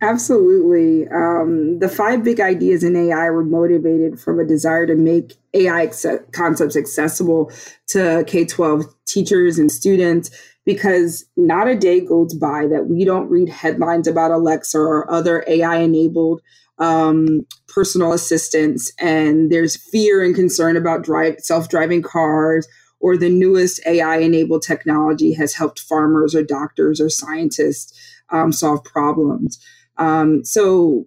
Absolutely. 0.02 1.06
Um, 1.08 1.78
the 1.78 1.88
five 1.88 2.24
big 2.24 2.40
ideas 2.40 2.82
in 2.82 2.96
AI 2.96 3.28
were 3.28 3.44
motivated 3.44 4.18
from 4.18 4.40
a 4.40 4.46
desire 4.46 4.86
to 4.86 4.94
make 4.94 5.34
AI 5.52 5.90
concepts 6.32 6.76
accessible 6.76 7.52
to 7.88 8.24
K 8.26 8.46
12 8.46 8.86
teachers 9.06 9.58
and 9.58 9.70
students 9.70 10.30
because 10.64 11.26
not 11.36 11.68
a 11.68 11.76
day 11.76 12.00
goes 12.00 12.32
by 12.34 12.66
that 12.68 12.86
we 12.86 13.04
don't 13.04 13.28
read 13.28 13.48
headlines 13.48 14.06
about 14.06 14.30
Alexa 14.30 14.78
or 14.78 15.10
other 15.10 15.44
AI 15.46 15.76
enabled 15.76 16.40
um, 16.80 17.46
personal 17.68 18.12
assistants, 18.12 18.90
and 18.98 19.52
there's 19.52 19.76
fear 19.76 20.24
and 20.24 20.34
concern 20.34 20.76
about 20.76 21.04
drive 21.04 21.36
self 21.38 21.68
driving 21.68 22.02
cars 22.02 22.66
or 23.00 23.16
the 23.16 23.28
newest 23.28 23.80
AI 23.86 24.18
enabled 24.18 24.62
technology 24.62 25.32
has 25.32 25.54
helped 25.54 25.80
farmers 25.80 26.34
or 26.34 26.42
doctors 26.42 27.00
or 27.00 27.08
scientists 27.08 27.98
um, 28.30 28.52
solve 28.52 28.84
problems. 28.84 29.58
Um, 29.96 30.44
so 30.44 31.06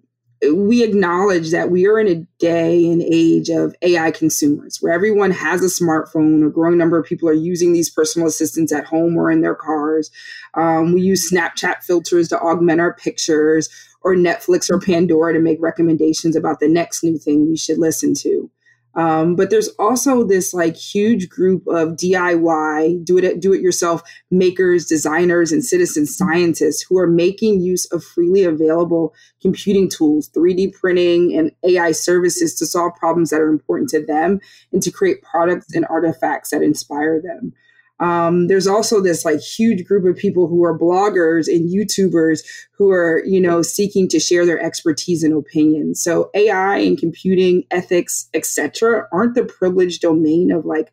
we 0.52 0.82
acknowledge 0.82 1.50
that 1.52 1.70
we 1.70 1.86
are 1.86 1.98
in 1.98 2.08
a 2.08 2.26
day 2.38 2.84
and 2.90 3.02
age 3.02 3.48
of 3.48 3.74
AI 3.82 4.10
consumers 4.10 4.78
where 4.80 4.92
everyone 4.92 5.30
has 5.30 5.62
a 5.62 5.82
smartphone. 5.82 6.46
A 6.46 6.50
growing 6.50 6.76
number 6.76 6.98
of 6.98 7.06
people 7.06 7.28
are 7.28 7.32
using 7.32 7.72
these 7.72 7.90
personal 7.90 8.28
assistants 8.28 8.72
at 8.72 8.84
home 8.84 9.16
or 9.16 9.30
in 9.30 9.40
their 9.40 9.54
cars. 9.54 10.10
Um, 10.54 10.92
we 10.92 11.02
use 11.02 11.30
Snapchat 11.30 11.82
filters 11.82 12.28
to 12.28 12.38
augment 12.38 12.80
our 12.80 12.94
pictures 12.94 13.68
or 14.02 14.14
Netflix 14.14 14.68
or 14.70 14.78
Pandora 14.78 15.32
to 15.32 15.38
make 15.40 15.62
recommendations 15.62 16.36
about 16.36 16.60
the 16.60 16.68
next 16.68 17.02
new 17.02 17.18
thing 17.18 17.48
we 17.48 17.56
should 17.56 17.78
listen 17.78 18.14
to. 18.14 18.50
Um, 18.96 19.34
but 19.34 19.50
there's 19.50 19.68
also 19.78 20.24
this 20.24 20.54
like 20.54 20.76
huge 20.76 21.28
group 21.28 21.66
of 21.66 21.96
DIY, 21.96 23.04
do 23.04 23.18
it 23.18 23.40
do 23.40 23.52
it 23.52 23.60
yourself 23.60 24.02
makers, 24.30 24.86
designers, 24.86 25.52
and 25.52 25.64
citizen 25.64 26.06
scientists 26.06 26.82
who 26.82 26.98
are 26.98 27.06
making 27.06 27.60
use 27.60 27.86
of 27.92 28.04
freely 28.04 28.44
available 28.44 29.14
computing 29.40 29.88
tools, 29.88 30.30
3D 30.30 30.72
printing, 30.74 31.36
and 31.36 31.50
AI 31.64 31.92
services 31.92 32.54
to 32.56 32.66
solve 32.66 32.94
problems 32.96 33.30
that 33.30 33.40
are 33.40 33.50
important 33.50 33.88
to 33.90 34.04
them 34.04 34.40
and 34.72 34.82
to 34.82 34.90
create 34.90 35.22
products 35.22 35.74
and 35.74 35.86
artifacts 35.86 36.50
that 36.50 36.62
inspire 36.62 37.20
them. 37.20 37.52
Um, 38.00 38.48
there's 38.48 38.66
also 38.66 39.00
this 39.00 39.24
like 39.24 39.40
huge 39.40 39.84
group 39.84 40.04
of 40.04 40.20
people 40.20 40.48
who 40.48 40.64
are 40.64 40.78
bloggers 40.78 41.46
and 41.46 41.72
YouTubers 41.72 42.40
who 42.72 42.90
are, 42.90 43.22
you 43.24 43.40
know, 43.40 43.62
seeking 43.62 44.08
to 44.08 44.18
share 44.18 44.44
their 44.44 44.60
expertise 44.60 45.22
and 45.22 45.32
opinions. 45.32 46.02
So 46.02 46.30
AI 46.34 46.78
and 46.78 46.98
computing, 46.98 47.64
ethics, 47.70 48.28
etc., 48.34 49.06
aren't 49.12 49.34
the 49.34 49.44
privileged 49.44 50.02
domain 50.02 50.50
of 50.50 50.64
like 50.64 50.92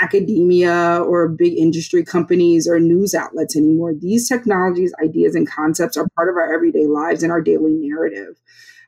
academia 0.00 1.02
or 1.06 1.28
big 1.28 1.56
industry 1.56 2.04
companies 2.04 2.66
or 2.66 2.80
news 2.80 3.14
outlets 3.14 3.54
anymore. 3.56 3.94
These 3.94 4.28
technologies, 4.28 4.92
ideas, 5.02 5.34
and 5.34 5.48
concepts 5.48 5.96
are 5.96 6.08
part 6.16 6.28
of 6.28 6.36
our 6.36 6.52
everyday 6.52 6.86
lives 6.86 7.22
and 7.22 7.30
our 7.30 7.42
daily 7.42 7.74
narrative. 7.74 8.40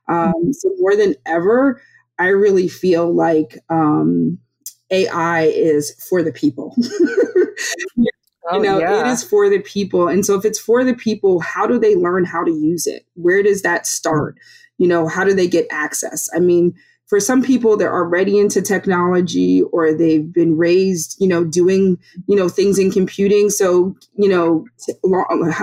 Um, 0.08 0.52
so 0.52 0.70
more 0.78 0.96
than 0.96 1.14
ever, 1.26 1.80
I 2.18 2.28
really 2.28 2.66
feel 2.66 3.14
like 3.14 3.58
um, 3.68 4.38
AI 4.90 5.44
is 5.44 5.94
for 6.08 6.22
the 6.22 6.32
people. 6.32 6.76
Oh, 8.50 8.56
you 8.56 8.64
know, 8.64 8.80
yeah. 8.80 9.06
it 9.06 9.12
is 9.12 9.22
for 9.22 9.48
the 9.48 9.60
people. 9.60 10.08
And 10.08 10.26
so 10.26 10.34
if 10.34 10.44
it's 10.44 10.58
for 10.58 10.82
the 10.82 10.94
people, 10.94 11.38
how 11.38 11.64
do 11.64 11.78
they 11.78 11.94
learn 11.94 12.24
how 12.24 12.42
to 12.42 12.50
use 12.50 12.88
it? 12.88 13.06
Where 13.14 13.40
does 13.40 13.62
that 13.62 13.82
mm. 13.82 13.86
start? 13.86 14.36
You 14.78 14.88
know, 14.88 15.06
how 15.06 15.22
do 15.22 15.32
they 15.32 15.46
get 15.46 15.68
access? 15.70 16.28
I 16.34 16.40
mean, 16.40 16.74
for 17.12 17.20
some 17.20 17.42
people 17.42 17.76
they're 17.76 17.92
already 17.92 18.38
into 18.38 18.62
technology 18.62 19.60
or 19.64 19.92
they've 19.92 20.32
been 20.32 20.56
raised 20.56 21.14
you 21.20 21.28
know 21.28 21.44
doing 21.44 21.98
you 22.26 22.34
know 22.34 22.48
things 22.48 22.78
in 22.78 22.90
computing 22.90 23.50
so 23.50 23.94
you 24.16 24.30
know 24.30 24.64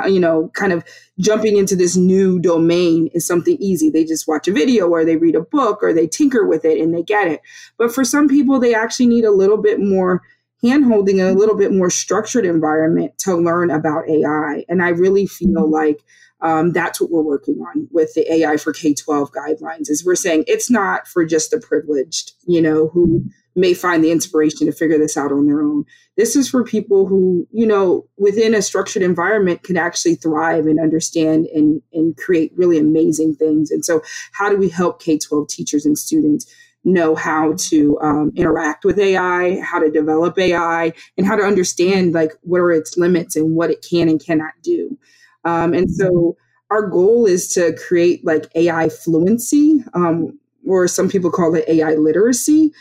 you 0.06 0.20
know 0.20 0.52
kind 0.54 0.72
of 0.72 0.84
jumping 1.18 1.58
into 1.58 1.76
this 1.76 1.96
new 1.96 2.40
domain 2.40 3.10
is 3.16 3.26
something 3.26 3.58
easy 3.60 3.90
they 3.90 4.06
just 4.06 4.28
watch 4.28 4.48
a 4.48 4.54
video 4.54 4.88
or 4.88 5.04
they 5.04 5.16
read 5.16 5.34
a 5.34 5.42
book 5.42 5.80
or 5.82 5.92
they 5.92 6.06
tinker 6.06 6.46
with 6.46 6.64
it 6.66 6.80
and 6.80 6.94
they 6.94 7.02
get 7.02 7.28
it 7.28 7.42
but 7.80 7.92
for 7.92 8.06
some 8.06 8.28
people 8.28 8.60
they 8.60 8.76
actually 8.76 9.08
need 9.08 9.26
a 9.26 9.32
little 9.32 9.58
bit 9.58 9.80
more 9.80 10.22
hand 10.62 10.86
holding 10.86 11.22
a 11.22 11.34
little 11.34 11.56
bit 11.56 11.72
more 11.72 11.90
structured 11.90 12.46
environment 12.46 13.18
to 13.18 13.36
learn 13.36 13.70
about 13.72 14.08
ai 14.10 14.64
and 14.68 14.82
i 14.82 14.90
really 14.90 15.26
feel 15.26 15.70
like 15.70 16.02
um, 16.42 16.72
that's 16.72 17.02
what 17.02 17.12
we're 17.12 17.22
working 17.22 17.56
on 17.56 17.88
with 17.92 18.14
the 18.14 18.32
AI 18.32 18.58
for 18.58 18.72
K 18.72 18.94
12 18.94 19.32
guidelines 19.32 19.90
is 19.90 20.06
we're 20.06 20.16
saying 20.16 20.46
it's 20.48 20.70
not 20.70 21.08
for 21.08 21.26
just 21.26 21.52
the 21.52 21.60
privileged, 21.60 22.32
you 22.48 22.62
know, 22.62 22.88
who 22.88 23.26
may 23.56 23.74
find 23.74 24.04
the 24.04 24.12
inspiration 24.12 24.66
to 24.68 24.72
figure 24.72 24.98
this 24.98 25.18
out 25.18 25.32
on 25.32 25.48
their 25.48 25.62
own. 25.62 25.84
This 26.16 26.36
is 26.36 26.50
for 26.50 26.64
people 26.64 27.08
who, 27.08 27.48
you 27.52 27.68
know, 27.68 28.08
within 28.18 28.54
a 28.54 28.62
structured 28.62 29.04
environment 29.04 29.64
can 29.64 29.76
actually 29.76 30.16
thrive 30.16 30.66
and 30.66 30.80
understand 30.80 31.48
and, 31.48 31.82
and 31.92 32.16
create 32.16 32.54
really 32.56 32.78
amazing 32.78 33.36
things. 33.36 33.70
And 33.70 33.84
so 33.84 34.02
how 34.32 34.50
do 34.50 34.56
we 34.56 34.70
help 34.70 35.02
K 35.02 35.18
12 35.18 35.48
teachers 35.50 35.86
and 35.86 35.98
students 35.98 36.46
know 36.84 37.16
how 37.16 37.54
to 37.58 38.00
um, 38.02 38.32
interact 38.36 38.86
with 38.86 39.00
AI, 39.00 39.60
how 39.62 39.80
to 39.80 39.92
develop 39.92 40.38
AI, 40.38 40.94
and 41.18 41.28
how 41.28 41.36
to 41.36 41.44
understand 41.44 42.14
like 42.14 42.32
what 42.42 42.60
are 42.60 42.72
its 42.72 42.98
limits 42.98 43.36
and 43.36 43.56
what 43.56 43.70
it 43.70 43.86
can 43.88 44.10
and 44.10 44.24
cannot 44.24 44.54
do. 44.64 44.98
Um, 45.46 45.74
and 45.74 45.90
so 45.92 46.38
our 46.72 46.88
goal 46.88 47.26
is 47.26 47.48
to 47.54 47.76
create 47.76 48.26
like 48.26 48.46
AI 48.56 48.90
fluency, 48.90 49.84
um, 49.94 50.38
or 50.68 50.88
some 50.88 51.10
people 51.10 51.32
call 51.32 51.56
it 51.56 51.66
AI 51.68 51.96
literacy. 51.96 52.72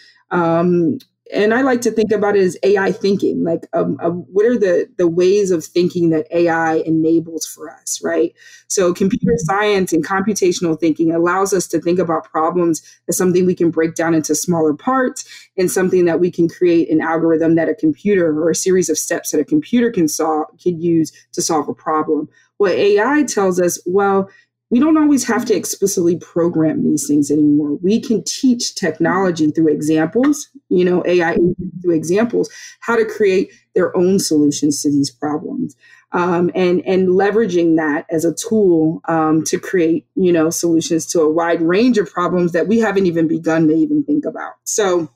And 1.34 1.52
I 1.52 1.60
like 1.62 1.82
to 1.82 1.90
think 1.90 2.10
about 2.10 2.36
it 2.36 2.42
as 2.42 2.56
AI 2.62 2.90
thinking. 2.90 3.44
Like, 3.44 3.66
um, 3.74 3.98
uh, 4.02 4.10
what 4.10 4.46
are 4.46 4.58
the 4.58 4.88
the 4.96 5.08
ways 5.08 5.50
of 5.50 5.64
thinking 5.64 6.10
that 6.10 6.26
AI 6.30 6.76
enables 6.76 7.46
for 7.46 7.70
us, 7.70 8.00
right? 8.02 8.34
So, 8.68 8.94
computer 8.94 9.34
science 9.36 9.92
and 9.92 10.06
computational 10.06 10.78
thinking 10.78 11.12
allows 11.12 11.52
us 11.52 11.66
to 11.68 11.80
think 11.80 11.98
about 11.98 12.24
problems 12.24 12.82
as 13.08 13.16
something 13.16 13.44
we 13.44 13.54
can 13.54 13.70
break 13.70 13.94
down 13.94 14.14
into 14.14 14.34
smaller 14.34 14.74
parts, 14.74 15.24
and 15.56 15.70
something 15.70 16.06
that 16.06 16.20
we 16.20 16.30
can 16.30 16.48
create 16.48 16.90
an 16.90 17.00
algorithm 17.00 17.56
that 17.56 17.68
a 17.68 17.74
computer 17.74 18.28
or 18.40 18.50
a 18.50 18.54
series 18.54 18.88
of 18.88 18.96
steps 18.96 19.30
that 19.32 19.40
a 19.40 19.44
computer 19.44 19.90
can 19.90 20.08
solve 20.08 20.46
could 20.62 20.82
use 20.82 21.12
to 21.32 21.42
solve 21.42 21.68
a 21.68 21.74
problem. 21.74 22.28
What 22.56 22.72
AI 22.72 23.22
tells 23.22 23.60
us, 23.60 23.80
well, 23.86 24.28
we 24.70 24.80
don't 24.80 24.98
always 24.98 25.24
have 25.26 25.44
to 25.46 25.54
explicitly 25.54 26.16
program 26.18 26.84
these 26.84 27.06
things 27.06 27.30
anymore. 27.30 27.78
We 27.82 28.00
can 28.00 28.22
teach 28.24 28.74
technology 28.74 29.50
through 29.50 29.68
examples, 29.72 30.48
you 30.68 30.84
know, 30.84 31.02
AI 31.06 31.36
through 31.82 31.94
examples, 31.94 32.50
how 32.80 32.96
to 32.96 33.04
create 33.06 33.50
their 33.74 33.96
own 33.96 34.18
solutions 34.18 34.82
to 34.82 34.90
these 34.90 35.10
problems. 35.10 35.74
um, 36.12 36.50
and 36.54 36.80
and 36.86 37.08
leveraging 37.08 37.76
that 37.76 38.06
as 38.10 38.24
a 38.24 38.34
tool 38.34 39.00
um, 39.08 39.44
to 39.44 39.58
create 39.58 40.06
you 40.14 40.32
know 40.32 40.50
solutions 40.50 41.06
to 41.06 41.20
a 41.20 41.30
wide 41.30 41.60
range 41.62 41.98
of 41.98 42.10
problems 42.10 42.52
that 42.52 42.66
we 42.66 42.78
haven't 42.78 43.06
even 43.06 43.28
begun 43.28 43.68
to 43.68 43.74
even 43.74 44.02
think 44.04 44.24
about. 44.24 44.54
So 44.64 45.10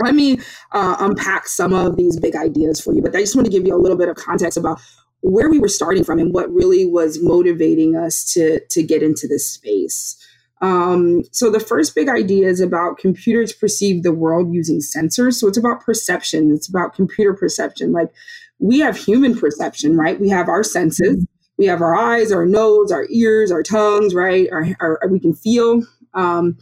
let 0.00 0.14
me 0.14 0.38
uh, 0.72 0.96
unpack 1.00 1.46
some 1.46 1.72
of 1.72 1.96
these 1.96 2.18
big 2.18 2.36
ideas 2.36 2.80
for 2.80 2.94
you, 2.94 3.02
but 3.02 3.14
I 3.14 3.20
just 3.20 3.36
want 3.36 3.46
to 3.46 3.52
give 3.52 3.66
you 3.66 3.74
a 3.74 3.78
little 3.80 3.98
bit 3.98 4.08
of 4.08 4.16
context 4.16 4.56
about 4.58 4.80
where 5.22 5.50
we 5.50 5.58
were 5.58 5.68
starting 5.68 6.04
from 6.04 6.18
and 6.18 6.32
what 6.32 6.52
really 6.52 6.84
was 6.84 7.22
motivating 7.22 7.96
us 7.96 8.24
to 8.32 8.60
to 8.70 8.82
get 8.82 9.02
into 9.02 9.26
this 9.28 9.48
space. 9.48 10.16
Um, 10.62 11.22
so 11.30 11.50
the 11.50 11.60
first 11.60 11.94
big 11.94 12.08
idea 12.08 12.46
is 12.46 12.60
about 12.60 12.98
computers 12.98 13.52
perceive 13.52 14.02
the 14.02 14.12
world 14.12 14.52
using 14.52 14.80
sensors. 14.80 15.34
So 15.34 15.48
it's 15.48 15.56
about 15.56 15.80
perception. 15.80 16.50
It's 16.50 16.68
about 16.68 16.94
computer 16.94 17.32
perception. 17.32 17.92
Like 17.92 18.12
we 18.58 18.78
have 18.80 18.96
human 18.96 19.38
perception, 19.38 19.96
right? 19.96 20.20
We 20.20 20.28
have 20.28 20.48
our 20.48 20.62
senses. 20.62 21.26
We 21.56 21.66
have 21.66 21.80
our 21.80 21.94
eyes, 21.94 22.30
our 22.30 22.46
nose, 22.46 22.92
our 22.92 23.06
ears, 23.10 23.50
our 23.50 23.62
tongues, 23.62 24.14
right? 24.14 24.48
Our, 24.52 24.66
our 24.80 25.00
we 25.10 25.20
can 25.20 25.34
feel. 25.34 25.82
Um, 26.14 26.58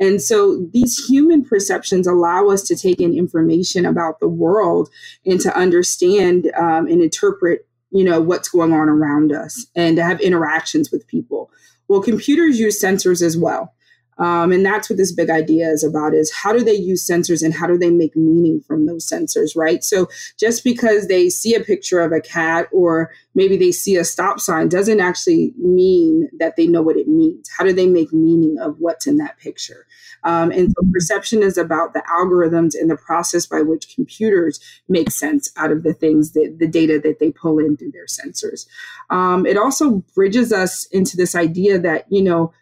and 0.00 0.20
so 0.20 0.66
these 0.72 1.04
human 1.06 1.44
perceptions 1.44 2.06
allow 2.06 2.48
us 2.48 2.62
to 2.64 2.76
take 2.76 3.00
in 3.00 3.16
information 3.16 3.86
about 3.86 4.18
the 4.20 4.28
world 4.28 4.90
and 5.24 5.40
to 5.40 5.56
understand 5.56 6.50
um, 6.58 6.86
and 6.86 7.00
interpret, 7.00 7.68
you 7.92 8.04
know, 8.04 8.20
what's 8.20 8.48
going 8.48 8.72
on 8.72 8.88
around 8.88 9.32
us 9.32 9.66
and 9.76 9.96
to 9.96 10.04
have 10.04 10.20
interactions 10.20 10.90
with 10.90 11.06
people. 11.06 11.50
Well, 11.88 12.00
computers 12.00 12.58
use 12.58 12.82
sensors 12.82 13.22
as 13.22 13.36
well. 13.36 13.74
Um, 14.18 14.52
and 14.52 14.64
that's 14.64 14.90
what 14.90 14.98
this 14.98 15.12
big 15.12 15.30
idea 15.30 15.68
is 15.68 15.82
about 15.82 16.14
is 16.14 16.32
how 16.32 16.52
do 16.52 16.62
they 16.62 16.74
use 16.74 17.06
sensors 17.06 17.42
and 17.42 17.54
how 17.54 17.66
do 17.66 17.78
they 17.78 17.90
make 17.90 18.14
meaning 18.14 18.60
from 18.60 18.86
those 18.86 19.08
sensors 19.08 19.56
right? 19.56 19.82
So 19.82 20.08
just 20.38 20.64
because 20.64 21.08
they 21.08 21.28
see 21.28 21.54
a 21.54 21.60
picture 21.60 22.00
of 22.00 22.12
a 22.12 22.20
cat 22.20 22.68
or 22.72 23.10
maybe 23.34 23.56
they 23.56 23.72
see 23.72 23.96
a 23.96 24.04
stop 24.04 24.40
sign 24.40 24.68
doesn't 24.68 25.00
actually 25.00 25.54
mean 25.58 26.28
that 26.38 26.56
they 26.56 26.66
know 26.66 26.82
what 26.82 26.96
it 26.96 27.08
means. 27.08 27.48
How 27.56 27.64
do 27.64 27.72
they 27.72 27.86
make 27.86 28.12
meaning 28.12 28.58
of 28.60 28.76
what's 28.78 29.06
in 29.06 29.16
that 29.16 29.38
picture? 29.38 29.86
Um, 30.24 30.50
and 30.50 30.68
so 30.70 30.86
perception 30.92 31.42
is 31.42 31.58
about 31.58 31.94
the 31.94 32.02
algorithms 32.08 32.74
and 32.78 32.90
the 32.90 32.96
process 32.96 33.46
by 33.46 33.62
which 33.62 33.94
computers 33.94 34.60
make 34.88 35.10
sense 35.10 35.50
out 35.56 35.72
of 35.72 35.82
the 35.82 35.94
things 35.94 36.32
that 36.32 36.56
the 36.58 36.68
data 36.68 37.00
that 37.02 37.18
they 37.18 37.32
pull 37.32 37.58
in 37.58 37.76
through 37.76 37.92
their 37.92 38.06
sensors. 38.06 38.66
Um, 39.10 39.46
it 39.46 39.56
also 39.56 40.04
bridges 40.14 40.52
us 40.52 40.86
into 40.86 41.16
this 41.16 41.34
idea 41.34 41.78
that 41.80 42.06
you 42.08 42.22
know 42.22 42.52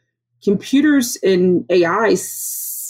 computers 0.42 1.16
and 1.22 1.64
AI, 1.70 2.16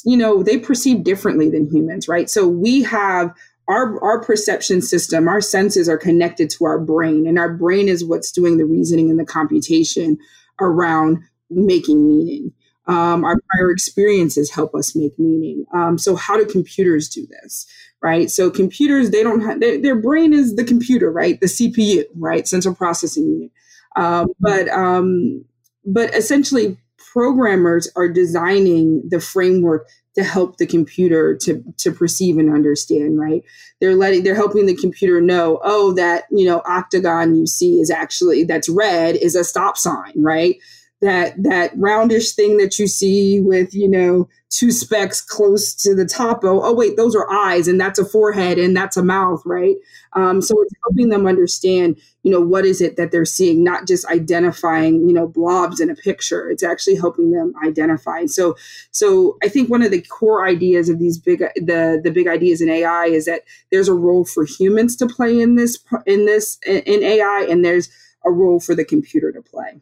you 0.04 0.16
know, 0.16 0.42
they 0.42 0.58
perceive 0.58 1.04
differently 1.04 1.50
than 1.50 1.70
humans, 1.70 2.08
right? 2.08 2.30
So 2.30 2.46
we 2.46 2.82
have 2.82 3.34
our, 3.68 4.02
our 4.02 4.20
perception 4.20 4.82
system, 4.82 5.28
our 5.28 5.40
senses 5.40 5.88
are 5.88 5.98
connected 5.98 6.50
to 6.50 6.64
our 6.64 6.78
brain, 6.78 7.26
and 7.26 7.38
our 7.38 7.52
brain 7.52 7.88
is 7.88 8.04
what's 8.04 8.32
doing 8.32 8.56
the 8.56 8.64
reasoning 8.64 9.10
and 9.10 9.18
the 9.18 9.24
computation 9.24 10.18
around 10.60 11.18
making 11.50 12.06
meaning. 12.06 12.52
Um, 12.86 13.24
our 13.24 13.36
prior 13.48 13.70
experiences 13.70 14.50
help 14.50 14.74
us 14.74 14.96
make 14.96 15.16
meaning. 15.18 15.64
Um, 15.72 15.98
so, 15.98 16.16
how 16.16 16.36
do 16.36 16.44
computers 16.44 17.08
do 17.08 17.24
this? 17.28 17.66
Right. 18.02 18.30
So, 18.30 18.50
computers, 18.50 19.10
they 19.10 19.22
don't 19.22 19.42
have 19.42 19.60
their, 19.60 19.80
their 19.80 19.94
brain 19.94 20.32
is 20.32 20.56
the 20.56 20.64
computer, 20.64 21.12
right? 21.12 21.40
The 21.40 21.46
CPU, 21.46 22.04
right? 22.16 22.48
Central 22.48 22.74
processing 22.74 23.28
unit. 23.28 23.52
Um, 23.94 24.28
but 24.40 24.68
um, 24.70 25.44
but 25.84 26.12
essentially, 26.14 26.78
programmers 27.12 27.88
are 27.96 28.08
designing 28.08 29.02
the 29.08 29.20
framework 29.20 29.88
to 30.14 30.22
help 30.24 30.56
the 30.56 30.66
computer 30.66 31.36
to 31.36 31.62
to 31.76 31.92
perceive 31.92 32.38
and 32.38 32.52
understand 32.52 33.18
right? 33.18 33.42
They're 33.80 33.96
letting 33.96 34.22
they're 34.22 34.34
helping 34.34 34.66
the 34.66 34.76
computer 34.76 35.20
know 35.20 35.60
oh 35.62 35.92
that 35.92 36.24
you 36.30 36.46
know 36.46 36.62
octagon 36.66 37.34
you 37.34 37.46
see 37.46 37.80
is 37.80 37.90
actually 37.90 38.44
that's 38.44 38.68
red 38.68 39.16
is 39.16 39.34
a 39.34 39.44
stop 39.44 39.76
sign 39.76 40.12
right? 40.16 40.56
That 41.00 41.34
that 41.42 41.74
roundish 41.76 42.34
thing 42.34 42.58
that 42.58 42.78
you 42.78 42.86
see 42.86 43.40
with 43.40 43.74
you 43.74 43.88
know 43.88 44.28
two 44.50 44.70
specks 44.70 45.20
close 45.20 45.74
to 45.74 45.94
the 45.94 46.04
top 46.04 46.40
oh, 46.44 46.60
oh 46.62 46.74
wait 46.74 46.96
those 46.96 47.14
are 47.14 47.30
eyes 47.30 47.68
and 47.68 47.80
that's 47.80 47.98
a 47.98 48.04
forehead 48.04 48.58
and 48.58 48.76
that's 48.76 48.96
a 48.96 49.02
mouth 49.02 49.42
right? 49.46 49.76
Um, 50.12 50.42
so 50.42 50.60
it's 50.60 50.74
helping 50.84 51.08
them 51.08 51.26
understand 51.26 52.00
you 52.22 52.30
know 52.30 52.40
what 52.40 52.66
is 52.66 52.80
it 52.80 52.96
that 52.96 53.12
they're 53.12 53.24
seeing 53.24 53.64
not 53.64 53.86
just 53.86 54.04
identifying 54.06 55.08
you 55.08 55.14
know 55.14 55.26
blobs 55.26 55.80
in 55.80 55.90
a 55.90 55.94
picture. 55.94 56.50
It's 56.50 56.62
actually 56.62 56.96
helping 56.96 57.30
them 57.30 57.54
identify. 57.64 58.26
So 58.26 58.56
so 58.90 59.38
i 59.42 59.48
think 59.48 59.70
one 59.70 59.82
of 59.82 59.90
the 59.90 60.02
core 60.02 60.46
ideas 60.46 60.88
of 60.88 60.98
these 60.98 61.18
big 61.18 61.40
the 61.56 62.00
the 62.02 62.10
big 62.10 62.26
ideas 62.26 62.60
in 62.60 62.68
ai 62.68 63.06
is 63.06 63.24
that 63.26 63.42
there's 63.70 63.88
a 63.88 63.94
role 63.94 64.24
for 64.24 64.44
humans 64.44 64.96
to 64.96 65.06
play 65.06 65.40
in 65.40 65.56
this 65.56 65.78
in 66.06 66.26
this 66.26 66.58
in 66.66 67.02
ai 67.02 67.46
and 67.48 67.64
there's 67.64 67.88
a 68.24 68.30
role 68.30 68.60
for 68.60 68.74
the 68.74 68.84
computer 68.84 69.32
to 69.32 69.42
play 69.42 69.80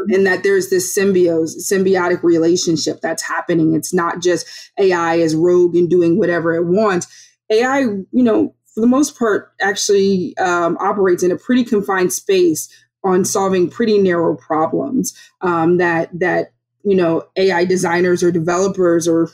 um, 0.00 0.06
and 0.14 0.26
that 0.26 0.42
there's 0.42 0.70
this 0.70 0.96
symbiose, 0.96 1.56
symbiotic 1.70 2.22
relationship 2.22 3.00
that's 3.02 3.22
happening. 3.22 3.74
It's 3.74 3.94
not 3.94 4.22
just 4.22 4.46
AI 4.78 5.20
as 5.20 5.36
rogue 5.36 5.76
and 5.76 5.90
doing 5.90 6.18
whatever 6.18 6.54
it 6.54 6.66
wants. 6.66 7.08
AI, 7.50 7.80
you 7.80 8.06
know, 8.12 8.54
for 8.74 8.80
the 8.82 8.88
most 8.88 9.18
part, 9.18 9.52
actually 9.60 10.36
um, 10.38 10.78
operates 10.80 11.22
in 11.22 11.32
a 11.32 11.38
pretty 11.38 11.64
confined 11.64 12.12
space 12.12 12.68
on 13.04 13.24
solving 13.24 13.70
pretty 13.70 13.98
narrow 13.98 14.36
problems 14.36 15.14
um, 15.42 15.78
that 15.78 16.10
that 16.18 16.52
you 16.84 16.96
know 16.96 17.24
AI 17.36 17.64
designers 17.64 18.22
or 18.22 18.32
developers 18.32 19.08
or 19.08 19.30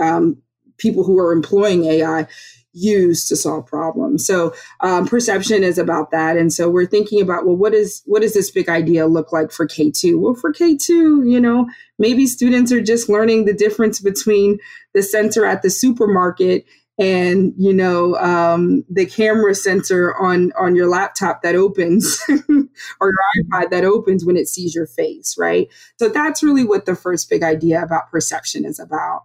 um, 0.00 0.38
people 0.78 1.04
who 1.04 1.18
are 1.18 1.32
employing 1.32 1.84
AI 1.84 2.26
use 2.72 3.26
to 3.28 3.36
solve 3.36 3.66
problems. 3.66 4.26
So 4.26 4.54
um, 4.80 5.06
perception 5.06 5.64
is 5.64 5.78
about 5.78 6.10
that, 6.10 6.36
and 6.36 6.52
so 6.52 6.68
we're 6.68 6.86
thinking 6.86 7.20
about 7.20 7.46
well, 7.46 7.56
what 7.56 7.74
is 7.74 8.02
what 8.06 8.22
does 8.22 8.34
this 8.34 8.50
big 8.50 8.68
idea 8.68 9.06
look 9.06 9.32
like 9.32 9.50
for 9.50 9.66
K 9.66 9.90
two? 9.90 10.20
Well, 10.20 10.34
for 10.34 10.52
K 10.52 10.76
two, 10.76 11.24
you 11.24 11.40
know, 11.40 11.66
maybe 11.98 12.26
students 12.26 12.72
are 12.72 12.82
just 12.82 13.08
learning 13.08 13.44
the 13.44 13.54
difference 13.54 14.00
between 14.00 14.58
the 14.94 15.02
sensor 15.02 15.44
at 15.44 15.62
the 15.62 15.70
supermarket 15.70 16.64
and 17.00 17.54
you 17.56 17.72
know 17.72 18.14
um, 18.16 18.84
the 18.88 19.06
camera 19.06 19.54
sensor 19.54 20.14
on 20.16 20.52
on 20.52 20.76
your 20.76 20.88
laptop 20.88 21.42
that 21.42 21.56
opens 21.56 22.20
or 22.28 23.08
your 23.08 23.44
ipad 23.44 23.70
that 23.70 23.84
opens 23.84 24.24
when 24.24 24.36
it 24.36 24.46
sees 24.46 24.74
your 24.74 24.86
face 24.86 25.34
right 25.38 25.68
so 25.98 26.08
that's 26.08 26.42
really 26.42 26.64
what 26.64 26.84
the 26.84 26.94
first 26.94 27.30
big 27.30 27.42
idea 27.42 27.82
about 27.82 28.10
perception 28.10 28.64
is 28.64 28.78
about 28.78 29.22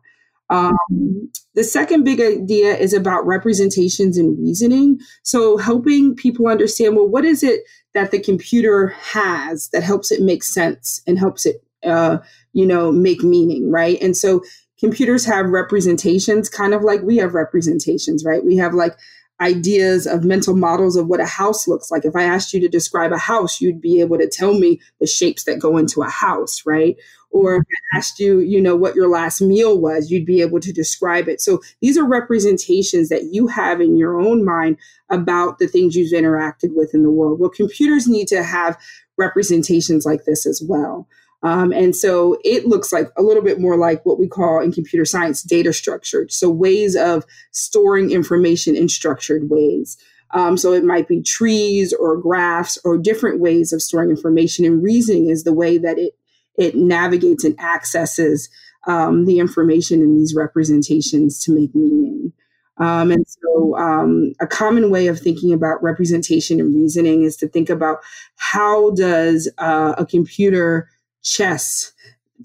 um, 0.50 1.32
the 1.56 1.64
second 1.64 2.04
big 2.04 2.22
idea 2.22 2.76
is 2.76 2.94
about 2.94 3.26
representations 3.26 4.18
and 4.18 4.38
reasoning. 4.40 5.00
So, 5.24 5.58
helping 5.58 6.16
people 6.16 6.48
understand 6.48 6.96
well, 6.96 7.08
what 7.08 7.26
is 7.26 7.44
it 7.44 7.62
that 7.94 8.12
the 8.12 8.20
computer 8.20 8.90
has 8.90 9.70
that 9.70 9.84
helps 9.84 10.12
it 10.12 10.22
make 10.22 10.44
sense 10.44 11.02
and 11.08 11.18
helps 11.18 11.46
it, 11.46 11.64
uh, 11.84 12.20
you 12.54 12.66
know, 12.66 12.92
make 12.92 13.24
meaning, 13.24 13.72
right? 13.72 13.98
And 14.02 14.16
so, 14.16 14.44
computers 14.80 15.26
have 15.26 15.48
representations, 15.48 16.50
kind 16.50 16.74
of 16.74 16.84
like 16.84 17.02
we 17.02 17.18
have 17.18 17.34
representations, 17.34 18.24
right? 18.24 18.46
We 18.46 18.58
have 18.58 18.74
like 18.74 18.96
ideas 19.42 20.08
of 20.08 20.24
mental 20.24 20.56
models 20.56 20.96
of 20.96 21.08
what 21.08 21.20
a 21.20 21.26
house 21.26 21.68
looks 21.68 21.92
like. 21.92 22.06
If 22.06 22.16
I 22.16 22.24
asked 22.24 22.54
you 22.54 22.60
to 22.62 22.70
describe 22.70 23.12
a 23.12 23.18
house, 23.18 23.60
you'd 23.60 23.82
be 23.82 24.00
able 24.00 24.18
to 24.18 24.30
tell 24.30 24.54
me 24.54 24.80
the 25.00 25.08
shapes 25.08 25.44
that 25.44 25.60
go 25.60 25.78
into 25.78 26.02
a 26.02 26.10
house, 26.10 26.62
right? 26.66 26.96
Or 27.36 27.56
if 27.56 27.64
I 27.64 27.98
asked 27.98 28.18
you, 28.18 28.40
you 28.40 28.62
know, 28.62 28.78
what 28.78 28.96
your 28.96 29.10
last 29.10 29.42
meal 29.42 29.78
was, 29.78 30.10
you'd 30.10 30.26
be 30.26 30.42
able 30.42 30.62
to 30.62 30.72
describe 30.72 31.28
it. 31.28 31.42
So 31.42 31.60
these 31.82 31.98
are 31.98 32.08
representations 32.08 33.10
that 33.10 33.26
you 33.34 33.48
have 33.48 33.82
in 33.82 33.98
your 33.98 34.18
own 34.18 34.46
mind 34.46 34.78
about 35.10 35.60
the 35.60 35.68
things 35.68 35.98
you've 35.98 36.14
interacted 36.14 36.74
with 36.74 36.94
in 36.94 37.04
the 37.04 37.12
world. 37.12 37.42
Well, 37.42 37.50
computers 37.50 38.08
need 38.08 38.30
to 38.30 38.42
have 38.42 38.78
representations 39.18 40.06
like 40.06 40.24
this 40.24 40.46
as 40.46 40.64
well. 40.66 41.10
Um, 41.44 41.74
and 41.74 41.94
so 41.94 42.38
it 42.46 42.68
looks 42.68 42.94
like 42.94 43.10
a 43.18 43.22
little 43.22 43.44
bit 43.44 43.60
more 43.60 43.76
like 43.76 44.06
what 44.06 44.18
we 44.18 44.30
call 44.30 44.62
in 44.62 44.72
computer 44.72 45.04
science 45.04 45.44
data 45.44 45.74
structured. 45.74 46.32
So 46.32 46.50
ways 46.50 46.96
of 46.96 47.26
storing 47.52 48.12
information 48.12 48.78
in 48.78 48.88
structured 48.88 49.50
ways. 49.50 49.98
Um, 50.32 50.56
so 50.56 50.72
it 50.72 50.86
might 50.86 51.10
be 51.10 51.22
trees 51.22 51.92
or 51.92 52.16
graphs 52.16 52.78
or 52.86 52.98
different 52.98 53.42
ways 53.42 53.74
of 53.74 53.82
storing 53.82 54.10
information. 54.10 54.64
And 54.64 54.82
reasoning 54.82 55.30
is 55.30 55.44
the 55.44 55.54
way 55.54 55.78
that 55.78 56.00
it 56.00 56.14
it 56.58 56.76
navigates 56.76 57.44
and 57.44 57.60
accesses 57.60 58.50
um, 58.88 59.26
the 59.26 59.40
information 59.40 60.02
in 60.02 60.16
these 60.16 60.36
representations 60.36 61.44
to 61.44 61.54
make 61.54 61.74
meaning. 61.74 62.32
Um, 62.78 63.10
and 63.10 63.26
so, 63.28 63.78
um, 63.78 64.34
a 64.42 64.48
common 64.48 64.92
way 64.92 65.08
of 65.08 65.20
thinking 65.20 65.54
about 65.54 65.82
representation 65.82 66.60
and 66.60 66.76
reasoning 66.76 67.24
is 67.24 67.38
to 67.38 67.48
think 67.48 67.70
about 67.70 68.00
how 68.36 68.92
does 68.92 69.50
uh, 69.58 69.96
a 69.98 70.06
computer 70.06 70.90
chess 71.24 71.94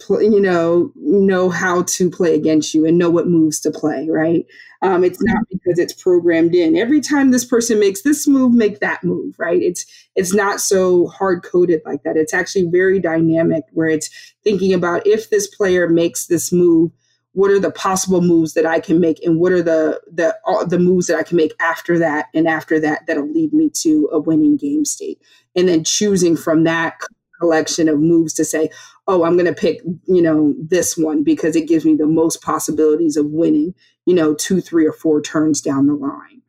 you 0.09 0.41
know 0.41 0.93
know 0.97 1.51
how 1.51 1.83
to 1.83 2.11
play 2.11 2.35
against 2.35 2.75
you 2.75 2.87
and 2.87 2.97
know 2.97 3.11
what 3.11 3.27
moves 3.27 3.61
to 3.61 3.71
play 3.71 4.09
right? 4.09 4.47
Um, 4.83 5.05
it's 5.05 5.23
not 5.23 5.43
because 5.51 5.79
it's 5.79 5.93
programmed 5.93 6.55
in. 6.55 6.77
Every 6.77 7.01
time 7.01 7.31
this 7.31 7.45
person 7.45 7.79
makes 7.79 8.03
this 8.03 8.27
move 8.27 8.53
make 8.53 8.81
that 8.81 9.05
move 9.05 9.35
right? 9.39 9.61
It's 9.61 9.85
it's 10.15 10.35
not 10.35 10.61
so 10.61 11.09
hard 11.09 11.43
coded 11.43 11.83
like 11.85 12.03
that. 12.05 12.17
It's 12.17 12.35
actually 12.35 12.69
very 12.71 13.01
dynamic 13.01 13.65
where 13.73 13.89
it's 13.89 14.35
thinking 14.45 14.73
about 14.73 15.07
if 15.07 15.31
this 15.31 15.47
player 15.49 15.89
makes 15.89 16.27
this 16.27 16.53
move 16.53 16.93
what 17.33 17.51
are 17.51 17.61
the 17.61 17.71
possible 17.71 18.21
moves 18.21 18.55
that 18.55 18.67
I 18.67 18.81
can 18.81 19.01
make 19.01 19.25
and 19.25 19.39
what 19.39 19.53
are 19.53 19.63
the 19.63 20.01
the 20.11 20.37
uh, 20.47 20.65
the 20.65 20.79
moves 20.79 21.07
that 21.07 21.17
I 21.17 21.23
can 21.23 21.37
make 21.37 21.55
after 21.61 21.99
that 21.99 22.27
and 22.35 22.49
after 22.49 22.81
that 22.81 23.07
that'll 23.07 23.31
lead 23.31 23.53
me 23.53 23.71
to 23.83 24.09
a 24.13 24.19
winning 24.19 24.57
game 24.57 24.85
state. 24.85 25.21
And 25.55 25.69
then 25.69 25.85
choosing 25.85 26.37
from 26.37 26.65
that 26.65 26.95
collection 27.41 27.89
of 27.89 27.99
moves 27.99 28.35
to 28.35 28.45
say 28.45 28.71
oh 29.11 29.25
I'm 29.25 29.37
going 29.37 29.53
to 29.53 29.61
pick 29.61 29.81
you 30.07 30.23
know 30.23 30.55
this 30.59 30.97
one 30.97 31.23
because 31.23 31.57
it 31.57 31.69
gives 31.69 31.85
me 31.85 31.97
the 31.97 32.07
most 32.07 32.43
possibilities 32.43 33.17
of 33.17 33.27
winning 33.27 33.75
you 34.07 34.15
know 34.15 34.35
2 34.35 34.61
3 34.61 34.87
or 34.87 34.93
4 34.93 35.21
turns 35.23 35.61
down 35.61 35.87
the 35.87 35.95
line 35.95 36.43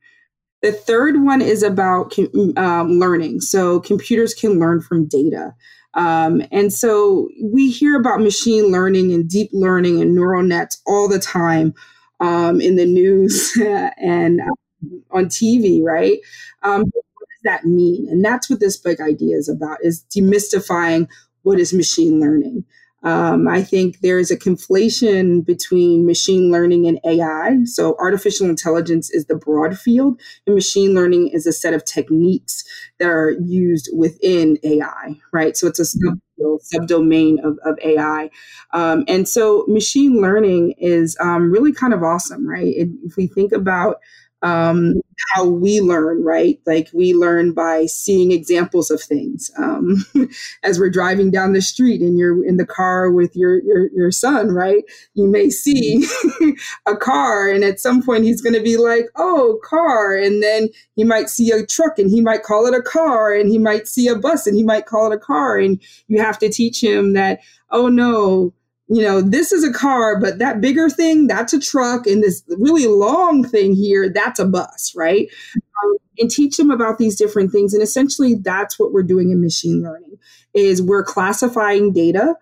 the 0.62 0.72
third 0.72 1.24
one 1.24 1.42
is 1.42 1.64
about 1.64 2.16
um, 2.56 3.00
learning 3.00 3.42
so 3.42 3.80
computers 3.80 4.34
can 4.34 4.60
learn 4.60 4.82
from 4.82 5.08
data 5.08 5.54
um, 5.94 6.42
and 6.52 6.72
so 6.72 7.28
we 7.44 7.70
hear 7.70 8.00
about 8.00 8.22
machine 8.22 8.72
learning 8.72 9.12
and 9.12 9.30
deep 9.30 9.50
learning 9.52 10.02
and 10.02 10.16
neural 10.16 10.44
nets 10.44 10.82
all 10.86 11.10
the 11.10 11.20
time 11.20 11.74
um, 12.22 12.62
in 12.62 12.76
the 12.76 12.86
news 12.86 13.52
and 13.98 14.40
um, 14.40 15.04
on 15.12 15.26
TV, 15.26 15.82
right? 15.84 16.20
Um, 16.64 16.82
what 16.82 17.28
does 17.30 17.42
that 17.44 17.66
mean? 17.66 18.08
And 18.10 18.24
that's 18.24 18.50
what 18.50 18.60
this 18.60 18.78
big 18.78 19.02
idea 19.02 19.36
is 19.36 19.50
about: 19.50 19.80
is 19.82 20.06
demystifying 20.16 21.08
what 21.44 21.60
is 21.60 21.74
machine 21.74 22.20
learning. 22.20 22.66
Um, 23.04 23.48
I 23.48 23.64
think 23.64 24.02
there 24.02 24.20
is 24.20 24.30
a 24.30 24.38
conflation 24.38 25.44
between 25.44 26.06
machine 26.06 26.52
learning 26.52 26.86
and 26.86 27.00
AI. 27.04 27.58
So, 27.66 27.96
artificial 27.98 28.48
intelligence 28.48 29.10
is 29.10 29.26
the 29.26 29.36
broad 29.36 29.78
field, 29.78 30.22
and 30.46 30.54
machine 30.54 30.94
learning 30.94 31.30
is 31.30 31.48
a 31.48 31.54
set 31.54 31.74
of 31.74 31.84
techniques 31.84 32.64
that 33.00 33.10
are 33.10 33.32
used 33.32 33.90
within 33.96 34.60
AI, 34.64 35.16
right? 35.34 35.58
So, 35.58 35.66
it's 35.66 35.80
a 35.80 35.84
subfield, 35.84 36.60
subdomain 36.72 37.44
of, 37.44 37.58
of 37.66 37.80
AI. 37.84 38.30
Um, 38.74 39.04
and 39.08 39.28
so, 39.28 39.66
machine 39.68 40.22
learning 40.22 40.76
is 40.78 41.18
um, 41.20 41.52
really 41.52 41.74
kind 41.74 41.96
of 41.96 42.04
awesome, 42.04 42.48
right? 42.48 42.74
if 42.76 43.18
we 43.18 43.26
think 43.26 43.52
about 43.52 43.98
um, 44.44 45.02
how 45.34 45.46
we 45.46 45.82
learn, 45.82 46.24
right? 46.24 46.60
Like 46.66 46.90
we 46.94 47.14
learn 47.14 47.54
by 47.54 47.86
seeing 47.86 48.32
examples 48.32 48.90
of 48.90 49.02
things. 49.02 49.52
Um, 49.58 50.06
as 50.64 50.80
we're 50.80 50.90
driving 50.90 51.32
down 51.32 51.54
the 51.54 51.62
street 51.62 52.02
and 52.02 52.18
you're 52.18 52.46
in 52.46 52.58
the 52.58 52.66
car 52.66 53.12
with 53.12 53.36
your, 53.36 53.62
your, 53.64 53.90
your 53.92 54.12
son, 54.12 54.50
right? 54.50 54.84
You 55.14 55.28
may 55.28 55.50
see 55.50 56.08
a 56.88 56.96
car 56.96 57.50
and 57.50 57.64
at 57.64 57.80
some 57.80 58.02
point 58.02 58.24
he's 58.24 58.42
going 58.42 58.56
to 58.56 58.64
be 58.64 58.78
like, 58.78 59.06
oh, 59.16 59.60
car. 59.64 60.16
And 60.16 60.42
then 60.42 60.70
he 60.96 61.04
might 61.04 61.30
see 61.30 61.52
a 61.52 61.66
truck 61.66 62.00
and 62.00 62.10
he 62.10 62.22
might 62.22 62.44
call 62.44 62.66
it 62.66 62.74
a 62.74 62.82
car 62.82 63.34
and 63.34 63.50
he 63.50 63.60
might 63.60 63.88
see 63.88 64.08
a 64.08 64.16
bus 64.16 64.48
and 64.48 64.56
he 64.56 64.64
might 64.64 64.86
call 64.86 65.12
it 65.12 65.16
a 65.16 65.20
car. 65.20 65.58
And 65.58 65.82
you 66.08 66.20
have 66.20 66.40
to 66.40 66.50
teach 66.50 66.84
him 66.84 67.14
that, 67.14 67.42
oh 67.70 67.88
no, 67.88 68.54
you 68.92 69.02
know, 69.02 69.22
this 69.22 69.54
is 69.54 69.64
a 69.64 69.72
car, 69.72 70.20
but 70.20 70.38
that 70.40 70.60
bigger 70.60 70.90
thing, 70.90 71.26
that's 71.26 71.54
a 71.54 71.60
truck. 71.60 72.06
And 72.06 72.22
this 72.22 72.44
really 72.50 72.88
long 72.88 73.42
thing 73.42 73.74
here, 73.74 74.10
that's 74.10 74.38
a 74.38 74.46
bus, 74.46 74.94
right? 74.98 75.30
Um, 75.56 75.98
and 76.20 76.30
teach 76.30 76.58
them 76.58 76.70
about 76.70 76.98
these 76.98 77.16
different 77.16 77.54
things. 77.54 77.74
And 77.74 77.82
essentially, 77.82 78.36
that's 78.36 78.78
what 78.78 78.92
we're 78.92 79.04
doing 79.04 79.32
in 79.32 79.42
machine 79.42 79.82
learning 79.82 80.18
is 80.54 80.82
we're 80.82 81.06
classifying 81.06 81.94
data 81.94 82.36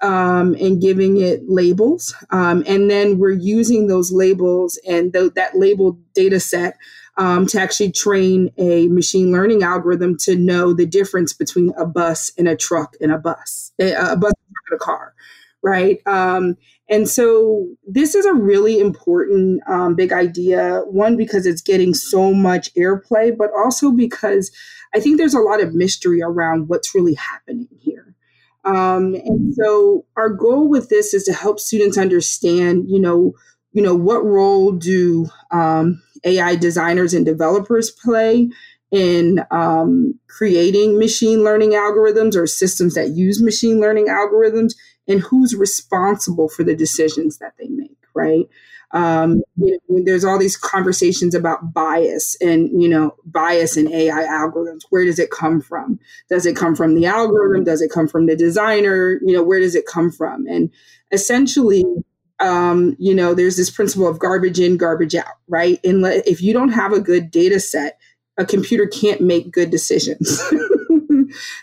um, 0.00 0.54
and 0.60 0.80
giving 0.80 1.20
it 1.20 1.42
labels. 1.48 2.14
Um, 2.30 2.62
and 2.68 2.88
then 2.88 3.18
we're 3.18 3.30
using 3.30 3.88
those 3.88 4.12
labels 4.12 4.78
and 4.88 5.12
th- 5.12 5.34
that 5.34 5.58
labeled 5.58 5.98
data 6.14 6.38
set 6.38 6.76
um, 7.16 7.46
to 7.46 7.60
actually 7.60 7.90
train 7.90 8.52
a 8.58 8.86
machine 8.88 9.32
learning 9.32 9.64
algorithm 9.64 10.16
to 10.18 10.36
know 10.36 10.72
the 10.72 10.86
difference 10.86 11.32
between 11.32 11.72
a 11.76 11.84
bus 11.84 12.30
and 12.38 12.46
a 12.46 12.54
truck 12.54 12.94
and 13.00 13.10
a 13.10 13.18
bus, 13.18 13.72
a, 13.80 13.92
a 13.94 14.16
bus 14.16 14.32
and 14.70 14.76
a 14.76 14.78
car 14.78 15.14
right? 15.66 15.98
Um, 16.06 16.56
and 16.88 17.08
so 17.08 17.66
this 17.88 18.14
is 18.14 18.24
a 18.24 18.32
really 18.32 18.78
important 18.78 19.60
um, 19.68 19.96
big 19.96 20.12
idea. 20.12 20.82
One, 20.86 21.16
because 21.16 21.44
it's 21.44 21.60
getting 21.60 21.92
so 21.92 22.32
much 22.32 22.72
airplay, 22.74 23.36
but 23.36 23.50
also 23.52 23.90
because 23.90 24.52
I 24.94 25.00
think 25.00 25.18
there's 25.18 25.34
a 25.34 25.40
lot 25.40 25.60
of 25.60 25.74
mystery 25.74 26.22
around 26.22 26.68
what's 26.68 26.94
really 26.94 27.14
happening 27.14 27.66
here. 27.80 28.14
Um, 28.64 29.14
and 29.14 29.52
so 29.54 30.06
our 30.16 30.28
goal 30.28 30.68
with 30.68 30.88
this 30.88 31.12
is 31.12 31.24
to 31.24 31.32
help 31.32 31.58
students 31.58 31.98
understand, 31.98 32.84
you 32.88 33.00
know, 33.00 33.34
you 33.72 33.82
know, 33.82 33.94
what 33.94 34.24
role 34.24 34.70
do 34.70 35.26
um, 35.50 36.00
AI 36.24 36.54
designers 36.54 37.12
and 37.12 37.26
developers 37.26 37.90
play 37.90 38.48
in 38.92 39.44
um, 39.50 40.18
creating 40.28 40.96
machine 40.96 41.42
learning 41.42 41.72
algorithms 41.72 42.36
or 42.36 42.46
systems 42.46 42.94
that 42.94 43.10
use 43.10 43.42
machine 43.42 43.80
learning 43.80 44.06
algorithms 44.06 44.74
and 45.08 45.20
who's 45.20 45.54
responsible 45.54 46.48
for 46.48 46.64
the 46.64 46.74
decisions 46.74 47.38
that 47.38 47.54
they 47.58 47.68
make, 47.68 47.98
right? 48.14 48.46
Um, 48.92 49.42
you 49.56 49.78
know, 49.88 50.02
there's 50.04 50.24
all 50.24 50.38
these 50.38 50.56
conversations 50.56 51.34
about 51.34 51.72
bias 51.74 52.36
and 52.40 52.80
you 52.80 52.88
know 52.88 53.16
bias 53.24 53.76
in 53.76 53.92
AI 53.92 54.22
algorithms. 54.22 54.82
Where 54.90 55.04
does 55.04 55.18
it 55.18 55.30
come 55.30 55.60
from? 55.60 55.98
Does 56.30 56.46
it 56.46 56.56
come 56.56 56.76
from 56.76 56.94
the 56.94 57.06
algorithm? 57.06 57.64
Does 57.64 57.82
it 57.82 57.90
come 57.90 58.06
from 58.06 58.26
the 58.26 58.36
designer? 58.36 59.18
You 59.24 59.32
know, 59.32 59.42
where 59.42 59.60
does 59.60 59.74
it 59.74 59.86
come 59.86 60.10
from? 60.10 60.46
And 60.46 60.70
essentially, 61.10 61.84
um, 62.38 62.96
you 62.98 63.14
know, 63.14 63.34
there's 63.34 63.56
this 63.56 63.70
principle 63.70 64.08
of 64.08 64.18
garbage 64.18 64.60
in, 64.60 64.76
garbage 64.76 65.14
out, 65.14 65.34
right? 65.48 65.80
And 65.84 66.06
if 66.06 66.40
you 66.40 66.52
don't 66.52 66.72
have 66.72 66.92
a 66.92 67.00
good 67.00 67.30
data 67.30 67.58
set, 67.58 67.98
a 68.38 68.44
computer 68.44 68.86
can't 68.86 69.20
make 69.20 69.50
good 69.50 69.70
decisions. 69.70 70.40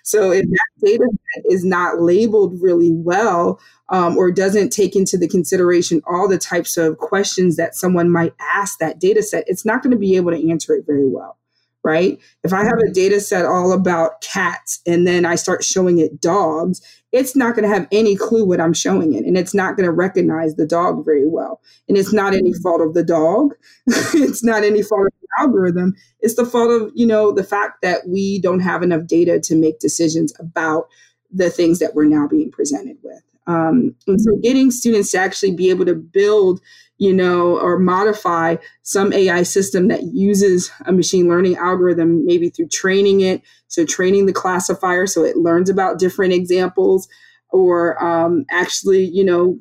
so 0.03 0.31
if 0.31 0.45
that 0.45 0.85
data 0.85 1.07
set 1.33 1.43
is 1.49 1.63
not 1.63 2.01
labeled 2.01 2.59
really 2.61 2.91
well 2.91 3.59
um, 3.89 4.17
or 4.17 4.31
doesn't 4.31 4.71
take 4.71 4.95
into 4.95 5.17
the 5.17 5.27
consideration 5.27 6.01
all 6.07 6.27
the 6.27 6.37
types 6.37 6.77
of 6.77 6.97
questions 6.97 7.55
that 7.55 7.75
someone 7.75 8.09
might 8.09 8.33
ask 8.39 8.79
that 8.79 8.99
data 8.99 9.21
set, 9.21 9.43
it's 9.47 9.65
not 9.65 9.83
going 9.83 9.91
to 9.91 9.97
be 9.97 10.15
able 10.15 10.31
to 10.31 10.49
answer 10.49 10.73
it 10.73 10.85
very 10.85 11.07
well 11.07 11.37
right? 11.83 12.17
If 12.43 12.53
I 12.53 12.63
have 12.63 12.79
a 12.79 12.91
data 12.91 13.19
set 13.19 13.45
all 13.45 13.73
about 13.73 14.21
cats 14.21 14.79
and 14.87 15.05
then 15.05 15.25
I 15.25 15.35
start 15.35 15.63
showing 15.63 15.99
it 15.99 16.21
dogs, 16.21 16.81
it's 17.11 17.35
not 17.35 17.55
going 17.55 17.69
to 17.69 17.73
have 17.73 17.87
any 17.91 18.15
clue 18.15 18.45
what 18.45 18.61
I'm 18.61 18.73
showing 18.73 19.13
it. 19.13 19.25
And 19.25 19.37
it's 19.37 19.53
not 19.53 19.75
going 19.75 19.85
to 19.85 19.91
recognize 19.91 20.55
the 20.55 20.65
dog 20.65 21.05
very 21.05 21.27
well. 21.27 21.61
And 21.87 21.97
it's 21.97 22.13
not 22.13 22.33
any 22.33 22.53
fault 22.53 22.81
of 22.81 22.93
the 22.93 23.03
dog. 23.03 23.53
it's 23.87 24.43
not 24.43 24.63
any 24.63 24.81
fault 24.81 25.07
algorithm. 25.39 25.95
It's 26.19 26.35
the 26.35 26.45
fault 26.45 26.69
of, 26.69 26.91
you 26.95 27.05
know, 27.05 27.31
the 27.31 27.43
fact 27.43 27.81
that 27.81 28.07
we 28.07 28.39
don't 28.39 28.59
have 28.59 28.83
enough 28.83 29.05
data 29.05 29.39
to 29.41 29.55
make 29.55 29.79
decisions 29.79 30.33
about 30.39 30.87
the 31.31 31.49
things 31.49 31.79
that 31.79 31.95
we're 31.95 32.05
now 32.05 32.27
being 32.27 32.51
presented 32.51 32.97
with. 33.03 33.21
Um, 33.45 33.95
and 34.07 34.21
so 34.21 34.37
getting 34.37 34.71
students 34.71 35.11
to 35.11 35.17
actually 35.17 35.53
be 35.53 35.69
able 35.69 35.85
to 35.85 35.95
build 35.95 36.61
you 37.03 37.13
know, 37.13 37.59
or 37.59 37.79
modify 37.79 38.55
some 38.83 39.11
AI 39.11 39.43
system 39.43 39.87
that 39.89 40.03
uses 40.13 40.71
a 40.85 40.91
machine 40.93 41.27
learning 41.27 41.57
algorithm, 41.57 42.25
maybe 42.25 42.49
through 42.49 42.67
training 42.67 43.21
it. 43.21 43.41
So, 43.67 43.85
training 43.85 44.25
the 44.25 44.33
classifier 44.33 45.07
so 45.07 45.23
it 45.23 45.37
learns 45.37 45.69
about 45.69 45.99
different 45.99 46.33
examples, 46.33 47.07
or 47.49 48.01
um, 48.03 48.45
actually, 48.51 49.03
you 49.05 49.25
know, 49.25 49.57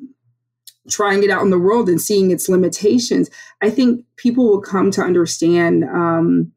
trying 0.89 1.23
it 1.23 1.29
out 1.29 1.43
in 1.43 1.49
the 1.49 1.59
world 1.59 1.89
and 1.89 2.01
seeing 2.01 2.31
its 2.31 2.49
limitations. 2.49 3.29
I 3.61 3.69
think 3.69 4.05
people 4.17 4.47
will 4.47 4.61
come 4.61 4.91
to 4.91 5.01
understand 5.01 5.83
um, 5.85 6.51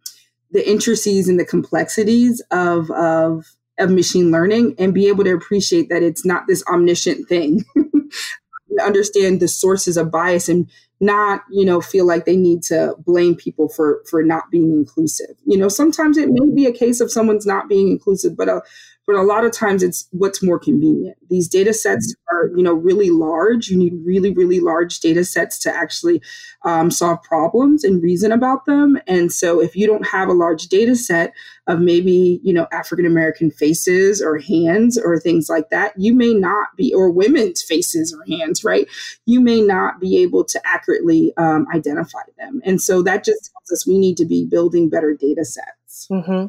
the 0.50 0.68
intricacies 0.68 1.28
and 1.28 1.38
the 1.38 1.44
complexities 1.44 2.42
of, 2.50 2.90
of 2.90 3.44
of 3.78 3.90
machine 3.90 4.30
learning 4.30 4.74
and 4.78 4.94
be 4.94 5.06
able 5.06 5.24
to 5.24 5.34
appreciate 5.34 5.90
that 5.90 6.02
it's 6.02 6.24
not 6.24 6.46
this 6.46 6.64
omniscient 6.66 7.28
thing 7.28 7.62
understand 8.82 9.40
the 9.40 9.48
sources 9.48 9.96
of 9.96 10.10
bias 10.10 10.48
and 10.48 10.70
not 11.00 11.42
you 11.50 11.64
know 11.64 11.80
feel 11.80 12.06
like 12.06 12.24
they 12.24 12.36
need 12.36 12.62
to 12.62 12.94
blame 13.04 13.34
people 13.34 13.68
for 13.68 14.02
for 14.08 14.22
not 14.22 14.50
being 14.50 14.72
inclusive 14.72 15.36
you 15.44 15.56
know 15.58 15.68
sometimes 15.68 16.16
it 16.16 16.28
may 16.30 16.50
be 16.54 16.66
a 16.66 16.72
case 16.72 17.00
of 17.00 17.10
someone's 17.10 17.46
not 17.46 17.68
being 17.68 17.88
inclusive 17.88 18.36
but 18.36 18.48
a 18.48 18.62
but 19.06 19.16
a 19.16 19.22
lot 19.22 19.44
of 19.44 19.52
times 19.52 19.82
it's 19.82 20.08
what's 20.10 20.42
more 20.42 20.58
convenient. 20.58 21.16
These 21.30 21.48
data 21.48 21.72
sets 21.72 22.12
mm-hmm. 22.12 22.36
are, 22.36 22.56
you 22.56 22.62
know, 22.62 22.72
really 22.74 23.10
large. 23.10 23.68
You 23.68 23.78
need 23.78 23.94
really, 24.04 24.32
really 24.32 24.60
large 24.60 25.00
data 25.00 25.24
sets 25.24 25.58
to 25.60 25.72
actually 25.72 26.20
um, 26.64 26.90
solve 26.90 27.22
problems 27.22 27.84
and 27.84 28.02
reason 28.02 28.32
about 28.32 28.64
them. 28.64 28.98
And 29.06 29.32
so 29.32 29.60
if 29.60 29.76
you 29.76 29.86
don't 29.86 30.06
have 30.06 30.28
a 30.28 30.32
large 30.32 30.66
data 30.66 30.96
set 30.96 31.32
of 31.68 31.80
maybe, 31.80 32.40
you 32.42 32.52
know, 32.52 32.66
African 32.72 33.06
American 33.06 33.50
faces 33.50 34.20
or 34.20 34.38
hands 34.38 34.98
or 34.98 35.18
things 35.18 35.48
like 35.48 35.70
that, 35.70 35.92
you 35.96 36.14
may 36.14 36.34
not 36.34 36.68
be, 36.76 36.92
or 36.92 37.10
women's 37.10 37.62
faces 37.62 38.12
or 38.12 38.24
hands, 38.36 38.64
right? 38.64 38.88
You 39.24 39.40
may 39.40 39.60
not 39.60 40.00
be 40.00 40.18
able 40.18 40.44
to 40.44 40.60
accurately 40.64 41.32
um, 41.36 41.66
identify 41.72 42.22
them. 42.38 42.60
And 42.64 42.82
so 42.82 43.02
that 43.02 43.24
just 43.24 43.52
tells 43.52 43.70
us 43.72 43.86
we 43.86 43.98
need 43.98 44.16
to 44.16 44.24
be 44.24 44.44
building 44.44 44.88
better 44.88 45.14
data 45.14 45.44
sets. 45.44 46.08
Mm-hmm. 46.10 46.46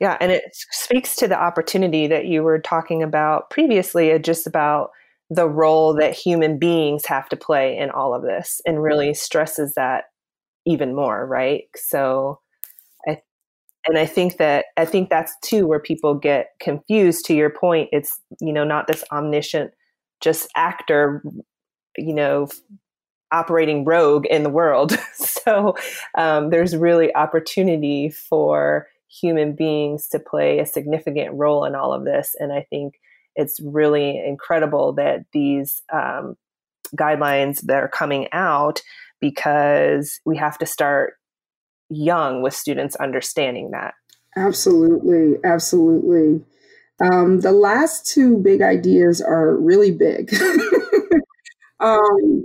Yeah, 0.00 0.16
and 0.20 0.32
it 0.32 0.42
speaks 0.70 1.16
to 1.16 1.28
the 1.28 1.40
opportunity 1.40 2.06
that 2.06 2.26
you 2.26 2.42
were 2.42 2.58
talking 2.58 3.02
about 3.02 3.50
previously, 3.50 4.12
uh, 4.12 4.18
just 4.18 4.46
about 4.46 4.90
the 5.30 5.48
role 5.48 5.94
that 5.94 6.14
human 6.14 6.58
beings 6.58 7.06
have 7.06 7.28
to 7.30 7.36
play 7.36 7.76
in 7.76 7.90
all 7.90 8.14
of 8.14 8.22
this, 8.22 8.60
and 8.66 8.82
really 8.82 9.14
stresses 9.14 9.74
that 9.74 10.04
even 10.66 10.94
more, 10.94 11.26
right? 11.26 11.64
So, 11.76 12.40
I 13.08 13.20
and 13.86 13.98
I 13.98 14.06
think 14.06 14.38
that 14.38 14.66
I 14.76 14.84
think 14.86 15.10
that's 15.10 15.34
too 15.42 15.66
where 15.66 15.80
people 15.80 16.14
get 16.14 16.50
confused. 16.60 17.26
To 17.26 17.34
your 17.34 17.50
point, 17.50 17.90
it's 17.92 18.20
you 18.40 18.52
know 18.52 18.64
not 18.64 18.86
this 18.88 19.04
omniscient 19.12 19.72
just 20.22 20.48
actor 20.56 21.22
you 21.96 22.14
know, 22.14 22.48
operating 23.32 23.84
rogue 23.84 24.26
in 24.26 24.42
the 24.42 24.50
world. 24.50 24.96
so 25.14 25.76
um, 26.16 26.50
there's 26.50 26.76
really 26.76 27.14
opportunity 27.14 28.10
for 28.10 28.86
human 29.20 29.54
beings 29.54 30.08
to 30.08 30.18
play 30.18 30.58
a 30.58 30.66
significant 30.66 31.34
role 31.34 31.64
in 31.64 31.74
all 31.74 31.92
of 31.92 32.04
this. 32.04 32.34
And 32.38 32.52
I 32.52 32.66
think 32.70 32.94
it's 33.36 33.60
really 33.60 34.22
incredible 34.24 34.92
that 34.94 35.24
these 35.32 35.82
um, 35.92 36.36
guidelines 36.96 37.60
that 37.62 37.76
are 37.76 37.88
coming 37.88 38.28
out 38.32 38.80
because 39.20 40.20
we 40.24 40.36
have 40.36 40.58
to 40.58 40.66
start 40.66 41.14
young 41.88 42.42
with 42.42 42.54
students 42.54 42.96
understanding 42.96 43.70
that. 43.70 43.94
Absolutely, 44.36 45.38
absolutely. 45.44 46.44
Um, 47.00 47.40
the 47.40 47.52
last 47.52 48.06
two 48.06 48.38
big 48.38 48.62
ideas 48.62 49.20
are 49.20 49.56
really 49.56 49.90
big. 49.90 50.32
um, 51.80 52.44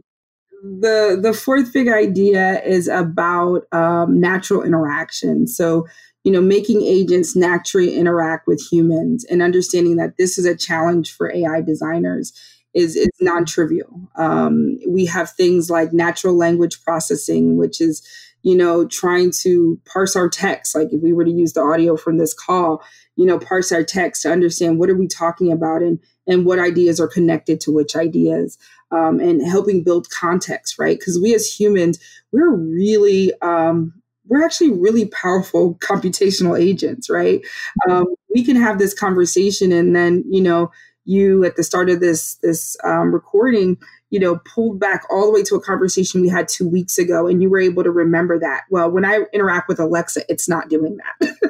the 0.62 1.18
the 1.22 1.34
fourth 1.34 1.72
big 1.72 1.88
idea 1.88 2.62
is 2.64 2.88
about 2.88 3.64
um, 3.72 4.20
natural 4.20 4.64
interaction. 4.64 5.48
So, 5.48 5.88
you 6.30 6.34
know, 6.34 6.42
making 6.42 6.84
agents 6.84 7.36
naturally 7.36 7.96
interact 7.96 8.46
with 8.46 8.62
humans 8.72 9.26
and 9.32 9.42
understanding 9.42 9.96
that 9.96 10.18
this 10.18 10.38
is 10.38 10.46
a 10.46 10.56
challenge 10.56 11.12
for 11.12 11.34
AI 11.34 11.60
designers 11.60 12.32
is 12.76 12.96
is 12.96 13.10
non-trivial. 13.20 14.08
Um, 14.16 14.78
we 14.88 15.08
have 15.08 15.32
things 15.32 15.72
like 15.72 15.92
natural 15.92 16.38
language 16.38 16.84
processing, 16.84 17.58
which 17.58 17.82
is 17.82 18.08
you 18.44 18.56
know 18.56 18.86
trying 18.86 19.32
to 19.42 19.82
parse 19.92 20.16
our 20.16 20.30
text. 20.30 20.76
Like 20.76 20.90
if 20.94 21.02
we 21.02 21.14
were 21.14 21.26
to 21.26 21.32
use 21.32 21.54
the 21.54 21.62
audio 21.62 21.98
from 21.98 22.20
this 22.20 22.36
call, 22.36 22.84
you 23.16 23.26
know, 23.26 23.40
parse 23.40 23.72
our 23.72 23.84
text 23.84 24.22
to 24.22 24.32
understand 24.32 24.78
what 24.78 24.92
are 24.92 24.96
we 24.96 25.08
talking 25.08 25.52
about 25.52 25.82
and 25.82 25.98
and 26.28 26.46
what 26.46 26.60
ideas 26.60 27.00
are 27.00 27.08
connected 27.08 27.60
to 27.62 27.72
which 27.72 27.96
ideas 27.96 28.60
um, 28.92 29.20
and 29.20 29.46
helping 29.46 29.84
build 29.84 30.12
context, 30.12 30.78
right? 30.78 31.00
Because 31.00 31.20
we 31.20 31.34
as 31.34 31.48
humans, 31.48 31.98
we're 32.32 32.56
really, 32.56 33.34
um, 33.42 33.94
we're 34.30 34.46
actually 34.46 34.72
really 34.72 35.08
powerful 35.08 35.76
computational 35.82 36.60
agents, 36.60 37.10
right? 37.10 37.42
Um, 37.90 38.06
we 38.34 38.44
can 38.46 38.56
have 38.56 38.78
this 38.78 38.94
conversation, 38.94 39.72
and 39.72 39.96
then 39.96 40.24
you 40.30 40.42
know, 40.42 40.72
you 41.06 41.44
at 41.44 41.56
the 41.56 41.64
start 41.64 41.90
of 41.90 42.00
this 42.00 42.36
this 42.36 42.78
um, 42.84 43.14
recording, 43.14 43.78
you 44.10 44.20
know, 44.20 44.40
pulled 44.46 44.80
back 44.80 45.04
all 45.10 45.26
the 45.26 45.32
way 45.32 45.44
to 45.44 45.56
a 45.56 45.62
conversation 45.62 46.22
we 46.22 46.30
had 46.30 46.48
two 46.48 46.68
weeks 46.68 46.98
ago, 46.98 47.28
and 47.28 47.42
you 47.42 47.50
were 47.50 47.60
able 47.60 47.84
to 47.84 47.92
remember 47.92 48.40
that. 48.40 48.62
Well, 48.70 48.90
when 48.90 49.04
I 49.04 49.26
interact 49.34 49.68
with 49.68 49.80
Alexa, 49.80 50.22
it's 50.30 50.48
not 50.48 50.70
doing 50.70 50.98
that. 50.98 51.36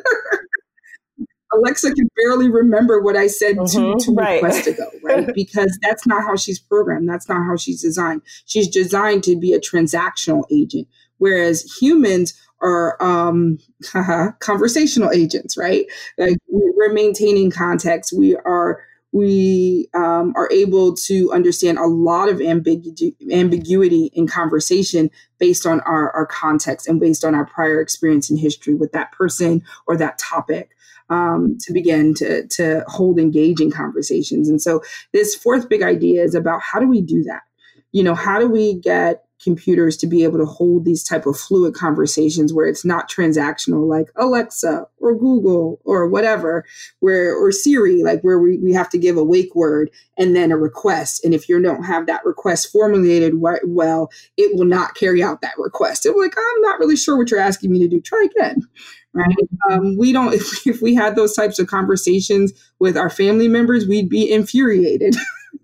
Alexa 1.51 1.93
can 1.93 2.07
barely 2.15 2.49
remember 2.49 3.01
what 3.01 3.15
I 3.15 3.27
said 3.27 3.57
mm-hmm, 3.57 3.97
two, 3.97 4.05
two 4.05 4.13
right. 4.13 4.41
requests 4.41 4.67
ago, 4.67 4.87
right? 5.03 5.29
because 5.35 5.77
that's 5.81 6.05
not 6.05 6.23
how 6.23 6.35
she's 6.35 6.59
programmed. 6.59 7.09
That's 7.09 7.27
not 7.27 7.43
how 7.45 7.55
she's 7.55 7.81
designed. 7.81 8.21
She's 8.45 8.67
designed 8.67 9.23
to 9.23 9.35
be 9.35 9.53
a 9.53 9.59
transactional 9.59 10.43
agent, 10.51 10.87
whereas 11.17 11.63
humans 11.81 12.33
are 12.61 13.01
um, 13.01 13.57
conversational 14.39 15.11
agents, 15.11 15.57
right? 15.57 15.85
Like 16.17 16.37
we're 16.47 16.93
maintaining 16.93 17.51
context. 17.51 18.13
We 18.15 18.35
are 18.35 18.81
we 19.11 19.89
um, 19.95 20.33
are 20.35 20.49
able 20.51 20.95
to 20.95 21.31
understand 21.31 21.79
a 21.79 21.87
lot 21.87 22.29
of 22.29 22.37
ambigu- 22.37 23.15
ambiguity 23.31 24.11
in 24.13 24.27
conversation 24.27 25.09
based 25.39 25.65
on 25.65 25.79
our, 25.81 26.11
our 26.11 26.27
context 26.27 26.87
and 26.87 26.99
based 26.99 27.25
on 27.25 27.33
our 27.33 27.45
prior 27.45 27.81
experience 27.81 28.29
and 28.29 28.39
history 28.39 28.75
with 28.75 28.91
that 28.91 29.11
person 29.11 29.63
or 29.87 29.97
that 29.97 30.19
topic 30.19 30.75
um, 31.09 31.57
to 31.61 31.73
begin 31.73 32.13
to, 32.15 32.45
to 32.47 32.83
hold 32.87 33.19
engaging 33.19 33.71
conversations. 33.71 34.47
And 34.47 34.61
so 34.61 34.83
this 35.11 35.33
fourth 35.33 35.69
big 35.69 35.81
idea 35.81 36.23
is 36.23 36.35
about 36.35 36.61
how 36.61 36.79
do 36.79 36.87
we 36.87 37.01
do 37.01 37.23
that? 37.23 37.41
You 37.91 38.03
know, 38.03 38.13
how 38.13 38.39
do 38.39 38.47
we 38.47 38.75
get 38.75 39.25
computers 39.41 39.95
to 39.97 40.07
be 40.07 40.23
able 40.23 40.37
to 40.37 40.45
hold 40.45 40.85
these 40.85 41.03
type 41.03 41.25
of 41.25 41.37
fluid 41.37 41.73
conversations 41.73 42.53
where 42.53 42.67
it's 42.67 42.83
not 42.83 43.09
transactional 43.09 43.87
like 43.87 44.07
alexa 44.15 44.85
or 44.97 45.15
google 45.15 45.79
or 45.85 46.07
whatever 46.07 46.65
where 46.99 47.35
or 47.35 47.51
siri 47.51 48.03
like 48.03 48.21
where 48.21 48.39
we, 48.39 48.57
we 48.57 48.73
have 48.73 48.89
to 48.89 48.97
give 48.97 49.17
a 49.17 49.23
wake 49.23 49.55
word 49.55 49.89
and 50.17 50.35
then 50.35 50.51
a 50.51 50.57
request 50.57 51.23
and 51.23 51.33
if 51.33 51.47
you 51.47 51.61
don't 51.61 51.83
have 51.83 52.05
that 52.05 52.25
request 52.25 52.71
formulated 52.71 53.33
well 53.63 54.09
it 54.37 54.55
will 54.55 54.65
not 54.65 54.95
carry 54.95 55.23
out 55.23 55.41
that 55.41 55.57
request 55.57 56.05
it 56.05 56.15
like 56.17 56.35
i'm 56.37 56.61
not 56.61 56.79
really 56.79 56.97
sure 56.97 57.17
what 57.17 57.31
you're 57.31 57.39
asking 57.39 57.71
me 57.71 57.79
to 57.79 57.87
do 57.87 58.01
try 58.01 58.27
again 58.29 58.61
right? 59.13 59.35
Um, 59.71 59.97
we 59.97 60.13
don't, 60.13 60.33
if, 60.35 60.67
if 60.67 60.81
we 60.81 60.95
had 60.95 61.15
those 61.15 61.35
types 61.35 61.59
of 61.59 61.67
conversations 61.67 62.53
with 62.79 62.97
our 62.97 63.09
family 63.09 63.47
members, 63.47 63.87
we'd 63.87 64.09
be 64.09 64.31
infuriated. 64.31 65.15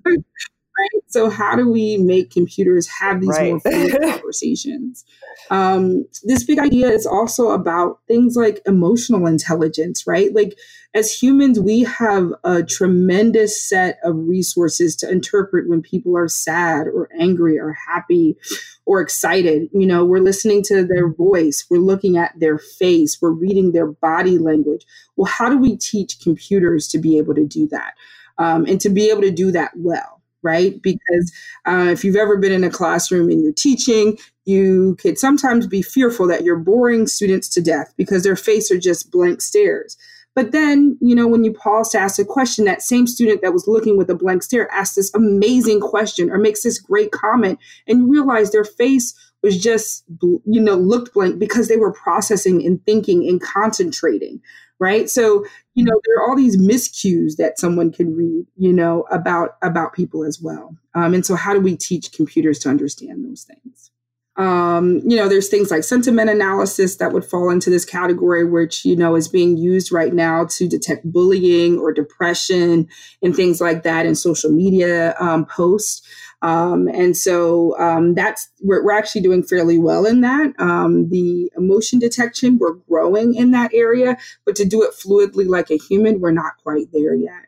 right? 0.77 1.03
So, 1.07 1.29
how 1.29 1.55
do 1.55 1.69
we 1.69 1.97
make 1.97 2.31
computers 2.31 2.87
have 2.87 3.21
these 3.21 3.29
right. 3.29 3.51
more 3.51 3.59
fluid 3.59 4.01
conversations? 4.03 5.05
Um, 5.49 6.05
this 6.23 6.43
big 6.43 6.59
idea 6.59 6.89
is 6.89 7.05
also 7.05 7.51
about 7.51 7.99
things 8.07 8.35
like 8.35 8.61
emotional 8.65 9.27
intelligence, 9.27 10.05
right? 10.07 10.33
Like, 10.33 10.57
as 10.95 11.11
humans, 11.11 11.59
we 11.59 11.83
have 11.83 12.31
a 12.45 12.63
tremendous 12.63 13.61
set 13.61 13.99
of 14.03 14.15
resources 14.15 14.95
to 14.97 15.11
interpret 15.11 15.67
when 15.67 15.81
people 15.81 16.17
are 16.17 16.29
sad 16.29 16.87
or 16.87 17.09
angry 17.19 17.59
or 17.59 17.73
happy 17.73 18.37
or 18.85 19.01
excited. 19.01 19.67
You 19.73 19.85
know, 19.85 20.05
we're 20.05 20.19
listening 20.19 20.63
to 20.63 20.85
their 20.85 21.09
voice, 21.09 21.65
we're 21.69 21.79
looking 21.79 22.17
at 22.17 22.39
their 22.39 22.57
face, 22.57 23.21
we're 23.21 23.31
reading 23.31 23.73
their 23.73 23.87
body 23.87 24.37
language. 24.37 24.85
Well, 25.17 25.25
how 25.25 25.49
do 25.49 25.57
we 25.57 25.75
teach 25.75 26.21
computers 26.21 26.87
to 26.89 26.97
be 26.97 27.17
able 27.17 27.35
to 27.35 27.45
do 27.45 27.67
that 27.67 27.93
um, 28.37 28.65
and 28.65 28.79
to 28.79 28.89
be 28.89 29.09
able 29.09 29.21
to 29.21 29.31
do 29.31 29.51
that 29.51 29.71
well? 29.75 30.14
Right? 30.45 30.79
Because 30.81 31.33
uh, 31.65 31.89
if 31.91 32.03
you've 32.03 32.15
ever 32.15 32.37
been 32.37 32.51
in 32.51 32.63
a 32.63 32.69
classroom 32.69 33.29
and 33.31 33.41
you're 33.41 33.51
teaching, 33.51 34.17
you 34.45 34.95
could 35.01 35.17
sometimes 35.17 35.65
be 35.65 35.81
fearful 35.81 36.27
that 36.27 36.43
you're 36.43 36.55
boring 36.59 37.07
students 37.07 37.49
to 37.49 37.61
death 37.61 37.91
because 37.97 38.23
their 38.23 38.35
face 38.35 38.69
are 38.71 38.79
just 38.79 39.09
blank 39.11 39.41
stares. 39.41 39.97
But 40.35 40.51
then, 40.51 40.97
you 41.01 41.15
know, 41.15 41.27
when 41.27 41.43
you 41.45 41.53
pause 41.53 41.89
to 41.91 41.97
ask 41.97 42.19
a 42.19 42.25
question, 42.25 42.65
that 42.65 42.81
same 42.81 43.07
student 43.07 43.41
that 43.41 43.53
was 43.53 43.67
looking 43.67 43.97
with 43.97 44.09
a 44.09 44.15
blank 44.15 44.43
stare 44.43 44.71
asks 44.71 44.95
this 44.95 45.13
amazing 45.15 45.79
question 45.79 46.29
or 46.29 46.37
makes 46.37 46.61
this 46.61 46.77
great 46.77 47.11
comment, 47.11 47.57
and 47.87 48.01
you 48.01 48.11
realize 48.11 48.51
their 48.51 48.65
face 48.65 49.15
was 49.41 49.57
just, 49.57 50.03
you 50.21 50.61
know, 50.61 50.75
looked 50.75 51.13
blank 51.13 51.39
because 51.39 51.69
they 51.69 51.77
were 51.77 51.93
processing 51.93 52.65
and 52.65 52.83
thinking 52.85 53.27
and 53.27 53.41
concentrating, 53.41 54.41
right? 54.79 55.09
So, 55.09 55.45
you 55.73 55.83
know, 55.83 55.99
there 56.05 56.17
are 56.17 56.29
all 56.29 56.35
these 56.35 56.57
miscues 56.57 57.37
that 57.37 57.59
someone 57.59 57.91
can 57.91 58.15
read, 58.15 58.45
you 58.55 58.73
know, 58.73 59.05
about 59.11 59.57
about 59.61 59.93
people 59.93 60.23
as 60.23 60.41
well. 60.41 60.75
Um, 60.93 61.13
and 61.13 61.25
so, 61.25 61.35
how 61.35 61.53
do 61.53 61.59
we 61.59 61.75
teach 61.75 62.11
computers 62.11 62.59
to 62.59 62.69
understand 62.69 63.25
those 63.25 63.43
things? 63.43 63.91
Um, 64.37 64.99
you 65.05 65.15
know, 65.15 65.29
there's 65.29 65.47
things 65.47 65.71
like 65.71 65.83
sentiment 65.85 66.29
analysis 66.29 66.97
that 66.97 67.13
would 67.13 67.23
fall 67.23 67.49
into 67.49 67.69
this 67.69 67.85
category, 67.85 68.43
which, 68.43 68.83
you 68.83 68.95
know, 68.95 69.15
is 69.15 69.29
being 69.29 69.55
used 69.55 69.93
right 69.93 70.13
now 70.13 70.45
to 70.45 70.67
detect 70.67 71.09
bullying 71.09 71.79
or 71.79 71.93
depression 71.93 72.89
and 73.21 73.33
things 73.33 73.61
like 73.61 73.83
that 73.83 74.05
in 74.05 74.13
social 74.13 74.51
media 74.51 75.15
um, 75.21 75.45
posts. 75.45 76.01
Um, 76.45 76.87
and 76.87 77.17
so 77.17 77.75
um, 77.79 78.13
that's 78.13 78.49
we're, 78.61 78.85
we're, 78.85 78.91
actually 78.91 79.21
doing 79.21 79.41
fairly 79.41 79.79
well 79.79 80.05
in 80.05 80.21
that. 80.21 80.53
Um, 80.59 81.09
the 81.09 81.51
emotion 81.57 81.97
detection, 81.97 82.59
we're 82.59 82.75
growing 82.87 83.33
in 83.33 83.49
that 83.51 83.73
area, 83.73 84.15
but 84.45 84.55
to 84.57 84.65
do 84.65 84.83
it 84.83 84.93
fluidly 84.93 85.47
like 85.47 85.71
a 85.71 85.77
human, 85.77 86.21
we're 86.21 86.29
not 86.29 86.53
quite 86.61 86.85
there 86.93 87.15
yet. 87.15 87.47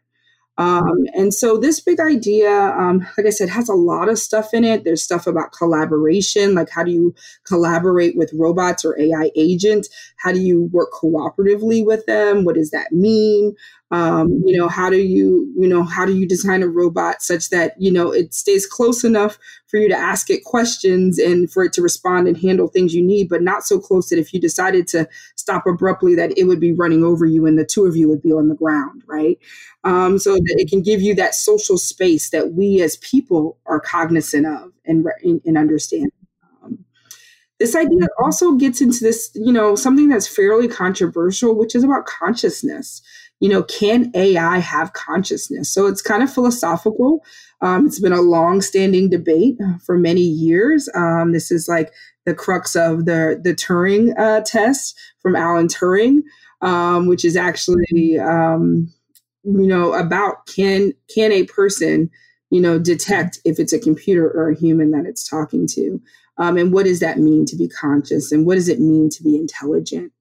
Um, 0.57 1.05
and 1.15 1.31
so 1.31 1.59
this 1.59 1.79
big 1.79 1.99
idea, 1.99 2.49
um, 2.49 3.05
like 3.15 3.27
I 3.27 3.29
said, 3.29 3.49
has 3.49 3.69
a 3.69 3.75
lot 3.75 4.09
of 4.09 4.17
stuff 4.17 4.51
in 4.55 4.63
it. 4.63 4.83
There's 4.83 5.03
stuff 5.03 5.27
about 5.27 5.51
collaboration, 5.51 6.55
like 6.55 6.71
how 6.71 6.83
do 6.83 6.89
you 6.89 7.13
collaborate 7.45 8.17
with 8.17 8.33
robots 8.33 8.83
or 8.83 8.99
AI 8.99 9.29
agents? 9.35 9.89
How 10.17 10.31
do 10.31 10.39
you 10.39 10.63
work 10.71 10.89
cooperatively 10.91 11.85
with 11.85 12.07
them? 12.07 12.43
What 12.43 12.55
does 12.55 12.71
that 12.71 12.91
mean? 12.91 13.55
Um, 13.89 14.41
you 14.45 14.57
know, 14.57 14.67
how 14.67 14.89
do 14.89 14.97
you, 14.97 15.49
you 15.57 15.67
know, 15.67 15.81
how 15.81 16.05
do 16.05 16.13
you 16.13 16.27
design 16.27 16.61
a 16.61 16.67
robot 16.67 17.21
such 17.21 17.49
that, 17.51 17.73
you 17.79 17.89
know, 17.89 18.11
it 18.11 18.33
stays 18.33 18.65
close 18.65 19.05
enough 19.05 19.39
for 19.67 19.77
you 19.77 19.87
to 19.87 19.95
ask 19.95 20.29
it 20.29 20.43
questions 20.43 21.17
and 21.17 21.49
for 21.49 21.63
it 21.63 21.71
to 21.73 21.81
respond 21.81 22.27
and 22.27 22.37
handle 22.37 22.67
things 22.67 22.93
you 22.93 23.01
need, 23.01 23.29
but 23.29 23.41
not 23.41 23.63
so 23.63 23.79
close 23.79 24.09
that 24.09 24.19
if 24.19 24.33
you 24.33 24.41
decided 24.41 24.87
to 24.89 25.07
stop 25.35 25.65
abruptly 25.65 26.15
that 26.15 26.37
it 26.37 26.43
would 26.45 26.59
be 26.59 26.73
running 26.73 27.01
over 27.01 27.25
you 27.25 27.45
and 27.45 27.57
the 27.57 27.65
two 27.65 27.85
of 27.85 27.95
you 27.95 28.09
would 28.09 28.21
be 28.21 28.33
on 28.33 28.49
the 28.49 28.55
ground, 28.55 29.03
right? 29.07 29.39
Um, 29.85 30.19
so 30.19 30.33
that 30.33 30.55
it 30.57 30.69
can 30.69 30.81
give 30.81 31.01
you 31.01 31.15
that 31.15 31.33
social 31.33 31.77
space 31.77 32.29
that 32.31 32.51
we 32.51 32.81
as 32.81 32.97
people 32.97 33.57
are 33.65 33.79
cognizant 33.79 34.45
of 34.45 34.73
and, 34.85 35.05
and 35.23 35.57
understand. 35.57 36.11
Um, 36.61 36.79
this 37.57 37.73
idea 37.73 37.99
mm-hmm. 37.99 38.23
also 38.23 38.53
gets 38.53 38.81
into 38.81 38.99
this, 38.99 39.31
you 39.33 39.53
know, 39.53 39.75
something 39.75 40.09
that's 40.09 40.27
fairly 40.27 40.67
controversial, 40.67 41.55
which 41.55 41.73
is 41.73 41.85
about 41.85 42.05
consciousness 42.05 43.01
you 43.39 43.49
know, 43.49 43.63
can 43.63 44.11
AI 44.15 44.57
have 44.57 44.93
consciousness? 44.93 45.71
So 45.73 45.85
it's 45.87 46.01
kind 46.01 46.23
of 46.23 46.33
philosophical. 46.33 47.23
Um, 47.61 47.85
it's 47.85 47.99
been 47.99 48.13
a 48.13 48.21
long-standing 48.21 49.09
debate 49.09 49.57
for 49.85 49.97
many 49.97 50.21
years. 50.21 50.89
Um, 50.95 51.31
this 51.31 51.51
is 51.51 51.67
like 51.67 51.91
the 52.25 52.33
crux 52.33 52.75
of 52.75 53.05
the 53.05 53.39
the 53.41 53.53
Turing 53.53 54.17
uh, 54.19 54.41
test 54.45 54.99
from 55.21 55.35
Alan 55.35 55.67
Turing, 55.67 56.19
um, 56.61 57.07
which 57.07 57.23
is 57.25 57.35
actually 57.35 58.19
um, 58.19 58.91
you 59.43 59.67
know 59.67 59.93
about 59.93 60.45
can 60.47 60.93
can 61.13 61.31
a 61.31 61.45
person 61.45 62.09
you 62.49 62.61
know, 62.61 62.79
detect 62.79 63.39
if 63.45 63.59
it's 63.59 63.73
a 63.73 63.79
computer 63.79 64.29
or 64.29 64.49
a 64.49 64.55
human 64.55 64.91
that 64.91 65.05
it's 65.05 65.27
talking 65.27 65.67
to. 65.67 66.01
Um, 66.37 66.57
and 66.57 66.71
what 66.71 66.85
does 66.85 66.99
that 66.99 67.17
mean 67.17 67.45
to 67.45 67.55
be 67.55 67.67
conscious? 67.67 68.31
And 68.31 68.45
what 68.45 68.55
does 68.55 68.69
it 68.69 68.79
mean 68.79 69.09
to 69.09 69.23
be 69.23 69.35
intelligent? 69.35 70.11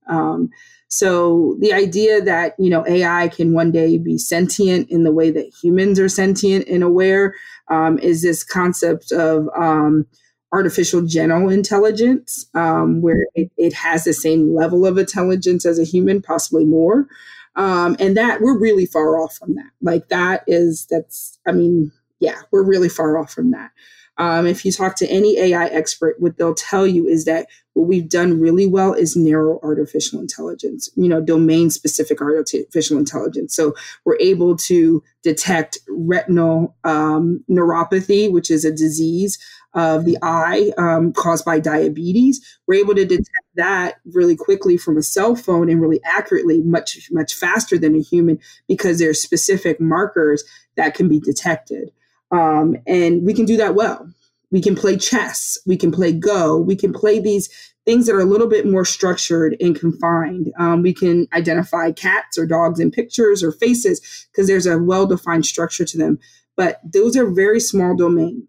So 0.89 1.57
the 1.61 1.73
idea 1.73 2.21
that 2.23 2.55
you 2.59 2.71
know 2.71 2.87
AI 2.87 3.29
can 3.29 3.53
one 3.53 3.73
day 3.73 3.99
be 3.99 4.19
sentient 4.19 4.89
in 4.91 5.05
the 5.05 5.13
way 5.13 5.31
that 5.31 5.53
humans 5.63 5.99
are 5.99 6.09
sentient 6.09 6.69
and 6.69 6.83
aware 6.83 7.35
um, 7.69 7.99
is 7.99 8.23
this 8.23 8.45
concept 8.45 9.11
of 9.13 9.49
um, 9.57 10.07
artificial 10.53 11.03
general 11.03 11.51
intelligence, 11.51 12.47
um, 12.55 13.03
where 13.03 13.27
it, 13.35 13.51
it, 13.57 13.73
has 13.73 14.05
the 14.05 14.13
same 14.13 14.55
level 14.55 14.87
of 14.87 14.97
intelligence 14.97 15.67
as 15.67 15.79
a 15.79 15.85
human, 15.85 16.23
possibly 16.23 16.65
more. 16.65 17.09
Um, 17.57 17.97
and 17.99 18.17
that 18.17 18.41
we're 18.41 18.59
really 18.59 18.87
far 18.87 19.19
off 19.19 19.35
from 19.35 19.55
that. 19.55 19.71
Like 19.83 20.09
that 20.09 20.45
is 20.47 20.87
that's 20.91 21.39
I 21.47 21.53
mean 21.53 21.91
yeah, 22.21 22.43
we're 22.51 22.65
really 22.65 22.89
far 22.89 23.19
off 23.19 23.33
from 23.33 23.51
that. 23.51 23.71
Um, 24.19 24.47
if 24.47 24.65
you 24.65 24.73
talk 24.73 24.97
to 24.97 25.09
any 25.09 25.39
AI 25.39 25.67
expert, 25.67 26.17
what 26.19 26.39
they'll 26.39 26.55
tell 26.55 26.87
you 26.87 27.07
is 27.07 27.25
that 27.27 27.47
what 27.75 27.87
we've 27.87 28.09
done 28.09 28.41
really 28.41 28.67
well 28.67 28.95
is 28.95 29.17
narrow 29.17 29.61
artificial 29.63 30.19
intelligence, 30.19 30.89
you 30.97 31.09
know, 31.09 31.21
domain 31.21 31.69
specific 31.69 32.23
artificial 32.23 32.97
intelligence. 32.97 33.55
So 33.55 33.75
we're 34.05 34.17
able 34.19 34.57
to 34.57 35.03
detect 35.23 35.79
retinal 35.89 36.75
um, 36.85 37.45
neuropathy, 37.51 38.33
which 38.33 38.51
is 38.51 38.65
a 38.65 38.73
disease 38.73 39.39
of 39.75 40.07
the 40.07 40.17
eye 40.23 40.73
um, 40.79 41.13
caused 41.13 41.45
by 41.45 41.61
diabetes. 41.61 42.41
We're 42.67 42.81
able 42.81 42.95
to 42.95 43.05
detect 43.05 43.29
that 43.57 43.97
really 44.07 44.37
quickly 44.37 44.79
from 44.79 44.97
a 44.97 45.03
cell 45.03 45.37
phone 45.37 45.69
and 45.69 45.83
really 45.83 46.01
accurately, 46.03 46.63
much, 46.63 47.11
much 47.11 47.35
faster 47.35 47.77
than 47.77 47.95
a 47.95 48.01
human 48.01 48.39
because 48.67 48.99
there's 48.99 49.21
specific 49.21 49.79
markers 49.79 50.45
that 50.77 50.95
can 50.95 51.09
be 51.09 51.21
detected. 51.21 51.91
Um, 52.31 52.77
and 52.87 53.25
we 53.25 53.35
can 53.35 53.45
do 53.45 53.57
that 53.57 53.75
well. 53.75 54.09
We 54.51 54.61
can 54.61 54.77
play 54.77 54.97
chess, 54.97 55.59
we 55.67 55.77
can 55.77 55.91
play 55.91 56.13
Go, 56.13 56.57
we 56.57 56.77
can 56.77 56.93
play 56.93 57.19
these 57.19 57.49
things 57.85 58.07
that 58.07 58.15
are 58.15 58.21
a 58.21 58.25
little 58.27 58.49
bit 58.49 58.67
more 58.67 58.85
structured 58.85 59.57
and 59.61 59.79
confined. 59.79 60.53
Um, 60.59 60.83
we 60.83 60.93
can 60.93 61.29
identify 61.33 61.93
cats 61.93 62.37
or 62.37 62.47
dogs 62.47 62.81
in 62.81 62.91
pictures 62.91 63.43
or 63.43 63.53
faces 63.53 64.29
because 64.31 64.47
there's 64.47 64.67
a 64.67 64.79
well 64.79 65.07
defined 65.07 65.47
structure 65.47 65.85
to 65.85 65.99
them. 65.99 66.19
But 66.57 66.81
those 66.85 67.17
are 67.17 67.31
very 67.31 67.61
small 67.61 67.97
domain 67.97 68.49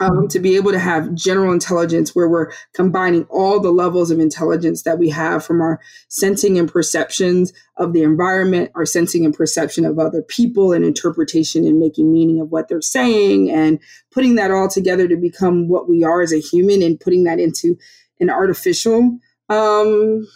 um, 0.00 0.28
to 0.28 0.38
be 0.38 0.56
able 0.56 0.72
to 0.72 0.78
have 0.78 1.14
general 1.14 1.52
intelligence 1.52 2.14
where 2.14 2.28
we're 2.28 2.52
combining 2.74 3.24
all 3.24 3.60
the 3.60 3.70
levels 3.70 4.10
of 4.10 4.18
intelligence 4.18 4.82
that 4.82 4.98
we 4.98 5.08
have 5.08 5.44
from 5.44 5.60
our 5.60 5.80
sensing 6.08 6.58
and 6.58 6.70
perceptions 6.70 7.52
of 7.78 7.92
the 7.92 8.02
environment, 8.02 8.70
our 8.74 8.84
sensing 8.84 9.24
and 9.24 9.34
perception 9.34 9.84
of 9.84 9.98
other 9.98 10.22
people, 10.22 10.72
and 10.72 10.84
interpretation 10.84 11.64
and 11.64 11.78
making 11.78 12.12
meaning 12.12 12.40
of 12.40 12.50
what 12.50 12.68
they're 12.68 12.82
saying, 12.82 13.50
and 13.50 13.80
putting 14.10 14.34
that 14.34 14.50
all 14.50 14.68
together 14.68 15.08
to 15.08 15.16
become 15.16 15.68
what 15.68 15.88
we 15.88 16.04
are 16.04 16.20
as 16.20 16.32
a 16.32 16.40
human 16.40 16.82
and 16.82 17.00
putting 17.00 17.24
that 17.24 17.40
into 17.40 17.78
an 18.20 18.28
artificial 18.28 19.18
um, 19.48 20.26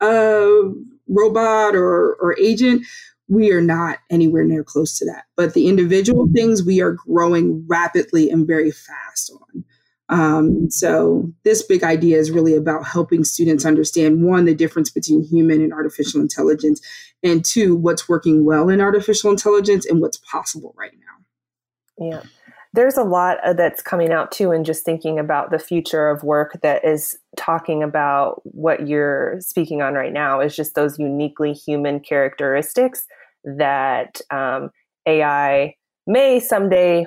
uh, 0.00 0.60
robot 1.08 1.74
or, 1.74 2.14
or 2.20 2.38
agent 2.38 2.84
we 3.28 3.52
are 3.52 3.60
not 3.60 3.98
anywhere 4.10 4.44
near 4.44 4.64
close 4.64 4.98
to 4.98 5.04
that. 5.04 5.24
But 5.36 5.54
the 5.54 5.68
individual 5.68 6.28
things 6.34 6.62
we 6.62 6.80
are 6.80 6.92
growing 6.92 7.64
rapidly 7.68 8.30
and 8.30 8.46
very 8.46 8.70
fast 8.70 9.30
on. 9.30 9.64
Um, 10.10 10.70
so 10.70 11.30
this 11.44 11.62
big 11.62 11.84
idea 11.84 12.16
is 12.16 12.30
really 12.30 12.54
about 12.54 12.86
helping 12.86 13.24
students 13.24 13.66
understand 13.66 14.24
one, 14.24 14.46
the 14.46 14.54
difference 14.54 14.90
between 14.90 15.22
human 15.22 15.60
and 15.60 15.72
artificial 15.72 16.20
intelligence, 16.22 16.80
and 17.22 17.44
two, 17.44 17.76
what's 17.76 18.08
working 18.08 18.44
well 18.44 18.70
in 18.70 18.80
artificial 18.80 19.30
intelligence 19.30 19.84
and 19.84 20.00
what's 20.00 20.16
possible 20.18 20.74
right 20.78 20.94
now. 20.94 22.06
Yeah. 22.06 22.22
There's 22.74 22.96
a 22.96 23.02
lot 23.02 23.38
that's 23.56 23.82
coming 23.82 24.12
out 24.12 24.30
too, 24.30 24.50
and 24.50 24.64
just 24.64 24.84
thinking 24.84 25.18
about 25.18 25.50
the 25.50 25.58
future 25.58 26.08
of 26.08 26.22
work 26.22 26.58
that 26.62 26.84
is 26.84 27.18
talking 27.36 27.82
about 27.82 28.40
what 28.44 28.86
you're 28.86 29.40
speaking 29.40 29.82
on 29.82 29.94
right 29.94 30.12
now 30.12 30.40
is 30.40 30.54
just 30.54 30.74
those 30.74 30.98
uniquely 30.98 31.52
human 31.52 31.98
characteristics 31.98 33.06
that 33.44 34.20
um, 34.30 34.70
AI 35.06 35.74
may 36.06 36.40
someday, 36.40 37.06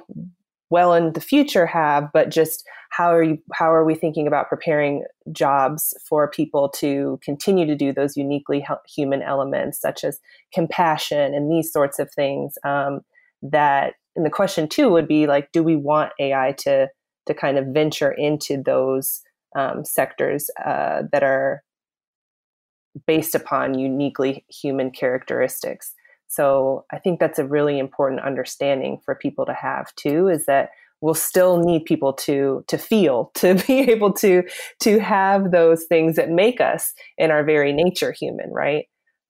well 0.70 0.94
in 0.94 1.14
the 1.14 1.22
future, 1.22 1.66
have, 1.66 2.10
but 2.14 2.30
just 2.30 2.64
how 2.92 3.14
are 3.14 3.24
you? 3.24 3.42
How 3.54 3.74
are 3.74 3.86
we 3.86 3.96
thinking 3.96 4.28
about 4.28 4.50
preparing 4.50 5.06
jobs 5.32 5.94
for 6.08 6.30
people 6.30 6.70
to 6.76 7.20
continue 7.24 7.66
to 7.66 7.76
do 7.76 7.94
those 7.94 8.18
uniquely 8.18 8.66
human 8.88 9.22
elements, 9.22 9.80
such 9.80 10.04
as 10.04 10.20
compassion 10.54 11.34
and 11.34 11.50
these 11.50 11.72
sorts 11.72 12.00
of 12.00 12.12
things? 12.12 12.58
Um, 12.66 13.02
that 13.42 13.94
and 14.16 14.26
the 14.26 14.30
question 14.30 14.68
too 14.68 14.90
would 14.90 15.08
be 15.08 15.26
like, 15.26 15.52
do 15.52 15.64
we 15.64 15.76
want 15.76 16.12
AI 16.20 16.54
to 16.60 16.90
to 17.28 17.34
kind 17.34 17.58
of 17.58 17.68
venture 17.68 18.12
into 18.12 18.62
those 18.62 19.22
um, 19.56 19.86
sectors 19.86 20.50
uh, 20.66 21.04
that 21.12 21.24
are 21.24 21.64
based 23.08 23.36
upon 23.36 23.80
uniquely 23.80 24.46
human 24.50 24.92
characteristics? 24.92 25.94
So 26.32 26.86
I 26.92 26.98
think 26.98 27.20
that's 27.20 27.40
a 27.40 27.46
really 27.46 27.78
important 27.78 28.22
understanding 28.22 29.00
for 29.04 29.16
people 29.16 29.46
to 29.46 29.54
have 29.54 29.94
too, 29.96 30.30
is 30.30 30.46
that 30.46 30.70
we'll 31.02 31.14
still 31.14 31.58
need 31.58 31.84
people 31.84 32.14
to 32.14 32.64
to 32.68 32.78
feel, 32.78 33.32
to 33.36 33.56
be 33.68 33.92
able 33.92 34.14
to 34.14 34.44
to 34.80 35.00
have 35.00 35.52
those 35.52 35.84
things 35.86 36.16
that 36.16 36.30
make 36.30 36.62
us 36.62 36.94
in 37.18 37.32
our 37.32 37.44
very 37.44 37.74
nature 37.74 38.14
human, 38.14 38.50
right? 38.52 38.86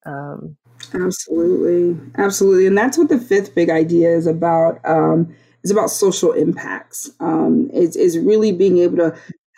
Um, 0.06 0.58
absolutely, 0.94 2.00
absolutely, 2.18 2.68
and 2.68 2.78
that's 2.78 3.00
what 3.00 3.10
the 3.10 3.20
fifth 3.20 3.56
big 3.56 3.72
idea 3.72 4.10
is 4.10 4.28
about. 4.28 4.80
Um, 4.86 5.36
is 5.64 5.70
about 5.70 5.92
social 5.92 6.32
impacts. 6.32 7.12
Um, 7.20 7.70
is 7.72 8.18
really 8.18 8.52
being 8.52 8.80
able 8.80 8.98
to 8.98 9.16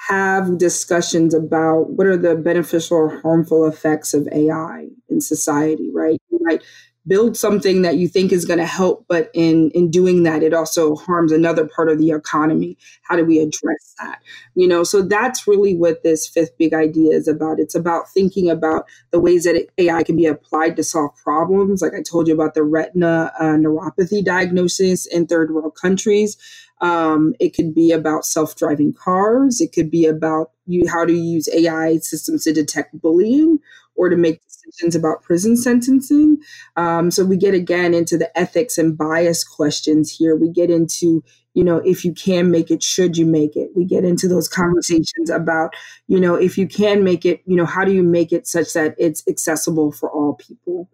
have 0.10 0.58
discussions 0.58 1.34
about 1.34 1.92
what 1.92 2.08
are 2.08 2.18
the 2.18 2.36
beneficial 2.36 2.98
or 2.98 3.22
harmful 3.22 3.66
effects 3.66 4.14
of 4.14 4.28
AI 4.34 4.88
in 5.08 5.22
society, 5.22 5.90
right? 5.94 6.22
You 6.30 6.40
might 6.42 6.62
build 7.08 7.36
something 7.36 7.82
that 7.82 7.98
you 7.98 8.08
think 8.08 8.32
is 8.32 8.46
going 8.46 8.60
to 8.60 8.66
help 8.66 9.06
but 9.10 9.30
in 9.34 9.70
in 9.72 9.92
doing 9.92 10.24
that 10.24 10.42
it 10.44 10.54
also 10.54 10.96
harms 10.96 11.32
another 11.32 11.68
part 11.68 11.90
of 11.90 11.98
the 11.98 12.12
economy. 12.12 12.78
How 13.04 13.16
do 13.16 13.26
we 13.26 13.40
address 13.40 13.96
that? 14.00 14.20
You 14.56 14.68
know 14.68 14.84
so 14.84 15.02
that's 15.02 15.48
really 15.48 15.76
what 15.76 16.04
this 16.04 16.28
fifth 16.28 16.58
big 16.58 16.74
idea 16.74 17.12
is 17.12 17.28
about. 17.28 17.60
It's 17.60 17.76
about 17.76 18.10
thinking 18.10 18.50
about 18.50 18.86
the 19.12 19.20
ways 19.20 19.44
that 19.44 19.68
ai 19.78 20.04
can 20.04 20.16
be 20.16 20.26
applied 20.26 20.76
to 20.78 20.84
solve 20.84 21.12
problems. 21.22 21.82
Like 21.82 21.94
i 21.94 22.02
told 22.02 22.28
you 22.28 22.34
about 22.34 22.54
the 22.54 22.64
retina 22.64 23.32
uh, 23.40 23.44
neuropathy 23.44 24.24
diagnosis 24.24 25.06
in 25.06 25.28
third 25.28 25.54
world 25.54 25.76
countries. 25.76 26.38
Um, 26.82 27.34
it 27.40 27.56
could 27.56 27.74
be 27.74 27.92
about 27.92 28.26
self-driving 28.26 28.94
cars. 28.94 29.62
It 29.62 29.72
could 29.72 29.90
be 29.90 30.06
about 30.06 30.52
you 30.66 30.88
how 30.88 31.06
to 31.06 31.14
use 31.14 31.50
ai 31.54 31.98
systems 31.98 32.44
to 32.44 32.54
detect 32.54 33.00
bullying 33.00 33.60
or 33.96 34.10
to 34.10 34.16
make 34.16 34.42
decisions 34.46 34.96
about 34.96 35.22
prison 35.24 35.56
sentencing. 35.56 36.38
Um, 36.76 37.12
so 37.12 37.26
we 37.26 37.38
get 37.38 37.54
again 37.54 37.94
into 37.94 38.18
the 38.18 38.36
ethics 38.38 38.78
and 38.78 38.98
bias 38.98 39.44
questions 39.44 40.16
here. 40.16 40.36
We 40.36 40.50
get 40.50 40.70
into, 40.70 41.24
you 41.54 41.64
know, 41.64 41.78
if 41.78 42.04
you 42.04 42.14
can 42.14 42.52
make 42.52 42.72
it, 42.72 42.82
should 42.82 43.18
you 43.18 43.26
make 43.26 43.56
it? 43.56 43.70
We 43.76 43.86
get 43.86 44.04
into 44.04 44.28
those 44.28 44.48
conversations 44.48 45.30
about, 45.30 45.76
you 46.08 46.20
know, 46.20 46.36
if 46.36 46.58
you 46.58 46.68
can 46.68 47.04
make 47.04 47.26
it, 47.26 47.42
you 47.46 47.56
know, 47.56 47.66
how 47.66 47.86
do 47.86 47.92
you 47.92 48.04
make 48.04 48.32
it 48.32 48.48
such 48.48 48.74
that 48.74 48.96
it's 48.98 49.24
accessible 49.28 49.92
for 49.92 50.10
all 50.10 50.34
people? 50.34 50.90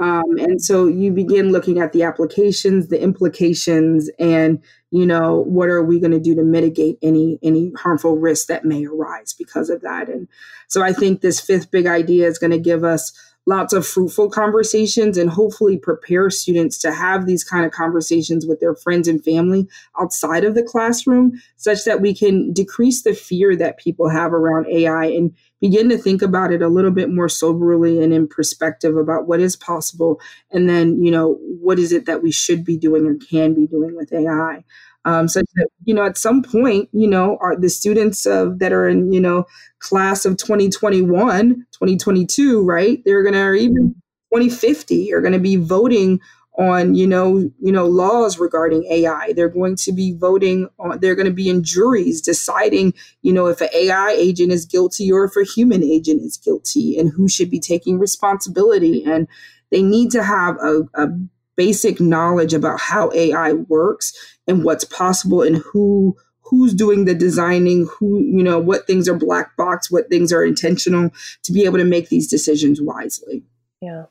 Um, 0.00 0.38
and 0.38 0.62
so 0.62 0.86
you 0.86 1.10
begin 1.10 1.50
looking 1.50 1.80
at 1.80 1.92
the 1.92 2.04
applications, 2.04 2.88
the 2.88 3.02
implications, 3.02 4.08
and 4.18 4.62
you 4.90 5.04
know 5.04 5.42
what 5.42 5.68
are 5.68 5.82
we 5.82 5.98
going 5.98 6.12
to 6.12 6.20
do 6.20 6.34
to 6.34 6.42
mitigate 6.42 6.98
any 7.02 7.38
any 7.42 7.72
harmful 7.76 8.16
risks 8.16 8.46
that 8.46 8.64
may 8.64 8.86
arise 8.86 9.34
because 9.36 9.70
of 9.70 9.80
that. 9.82 10.08
And 10.08 10.28
so 10.68 10.82
I 10.82 10.92
think 10.92 11.20
this 11.20 11.40
fifth 11.40 11.70
big 11.70 11.86
idea 11.86 12.26
is 12.26 12.38
going 12.38 12.52
to 12.52 12.58
give 12.58 12.84
us 12.84 13.12
lots 13.48 13.72
of 13.72 13.86
fruitful 13.86 14.28
conversations 14.28 15.16
and 15.16 15.30
hopefully 15.30 15.78
prepare 15.78 16.28
students 16.28 16.76
to 16.78 16.92
have 16.92 17.24
these 17.24 17.42
kind 17.42 17.64
of 17.64 17.72
conversations 17.72 18.46
with 18.46 18.60
their 18.60 18.74
friends 18.74 19.08
and 19.08 19.24
family 19.24 19.66
outside 19.98 20.44
of 20.44 20.54
the 20.54 20.62
classroom 20.62 21.32
such 21.56 21.84
that 21.84 22.02
we 22.02 22.14
can 22.14 22.52
decrease 22.52 23.02
the 23.02 23.14
fear 23.14 23.56
that 23.56 23.78
people 23.78 24.10
have 24.10 24.34
around 24.34 24.66
AI 24.66 25.06
and 25.06 25.34
begin 25.60 25.88
to 25.88 25.98
think 25.98 26.22
about 26.22 26.52
it 26.52 26.62
a 26.62 26.68
little 26.68 26.90
bit 26.90 27.10
more 27.10 27.28
soberly 27.28 28.02
and 28.02 28.12
in 28.12 28.28
perspective 28.28 28.96
about 28.96 29.26
what 29.26 29.40
is 29.40 29.56
possible. 29.56 30.20
And 30.50 30.68
then 30.68 31.02
you 31.02 31.10
know 31.10 31.38
what 31.60 31.78
is 31.78 31.92
it 31.92 32.06
that 32.06 32.22
we 32.22 32.32
should 32.32 32.64
be 32.64 32.76
doing 32.76 33.06
or 33.06 33.14
can 33.14 33.54
be 33.54 33.66
doing 33.66 33.96
with 33.96 34.12
AI 34.12 34.64
um, 35.04 35.28
such 35.28 35.46
that 35.54 35.68
you 35.84 35.94
know 35.94 36.04
at 36.04 36.18
some 36.18 36.42
point 36.42 36.88
you 36.92 37.08
know 37.08 37.38
are 37.40 37.56
the 37.56 37.70
students 37.70 38.26
uh, 38.26 38.50
that 38.58 38.72
are 38.72 38.88
in 38.88 39.12
you 39.12 39.20
know 39.20 39.44
class 39.78 40.24
of 40.24 40.36
2021 40.36 41.66
2022 41.72 42.62
right? 42.62 43.02
They're 43.04 43.22
gonna 43.22 43.44
or 43.44 43.54
even 43.54 43.94
2050 44.32 45.12
are 45.12 45.20
gonna 45.20 45.38
be 45.38 45.56
voting 45.56 46.20
on 46.58 46.94
you 46.94 47.06
know 47.06 47.38
you 47.60 47.72
know 47.72 47.86
laws 47.86 48.38
regarding 48.38 48.84
AI. 48.90 49.32
They're 49.34 49.48
going 49.48 49.76
to 49.76 49.92
be 49.92 50.12
voting 50.12 50.68
on. 50.78 50.98
They're 51.00 51.14
going 51.14 51.26
to 51.26 51.32
be 51.32 51.48
in 51.48 51.62
juries 51.62 52.20
deciding 52.20 52.94
you 53.22 53.32
know 53.32 53.46
if 53.46 53.60
an 53.60 53.68
AI 53.74 54.10
agent 54.10 54.52
is 54.52 54.66
guilty 54.66 55.10
or 55.10 55.24
if 55.24 55.36
a 55.36 55.44
human 55.44 55.82
agent 55.82 56.22
is 56.22 56.36
guilty 56.36 56.98
and 56.98 57.10
who 57.10 57.28
should 57.28 57.50
be 57.50 57.60
taking 57.60 57.98
responsibility. 57.98 59.04
And 59.04 59.28
they 59.70 59.82
need 59.82 60.10
to 60.12 60.22
have 60.22 60.56
a, 60.56 60.82
a 60.94 61.08
basic 61.56 62.00
knowledge 62.00 62.54
about 62.54 62.80
how 62.80 63.12
AI 63.12 63.52
works 63.52 64.12
and 64.46 64.64
what's 64.64 64.84
possible 64.84 65.42
and 65.42 65.56
who 65.56 66.16
who's 66.48 66.72
doing 66.72 67.04
the 67.04 67.14
designing, 67.14 67.86
who, 67.98 68.20
you 68.20 68.42
know, 68.42 68.58
what 68.58 68.86
things 68.86 69.06
are 69.06 69.14
black 69.14 69.54
box, 69.56 69.90
what 69.90 70.08
things 70.08 70.32
are 70.32 70.44
intentional 70.44 71.10
to 71.42 71.52
be 71.52 71.64
able 71.64 71.76
to 71.76 71.84
make 71.84 72.08
these 72.08 72.26
decisions 72.26 72.80
wisely. 72.80 73.42
Yeah. 73.82 74.06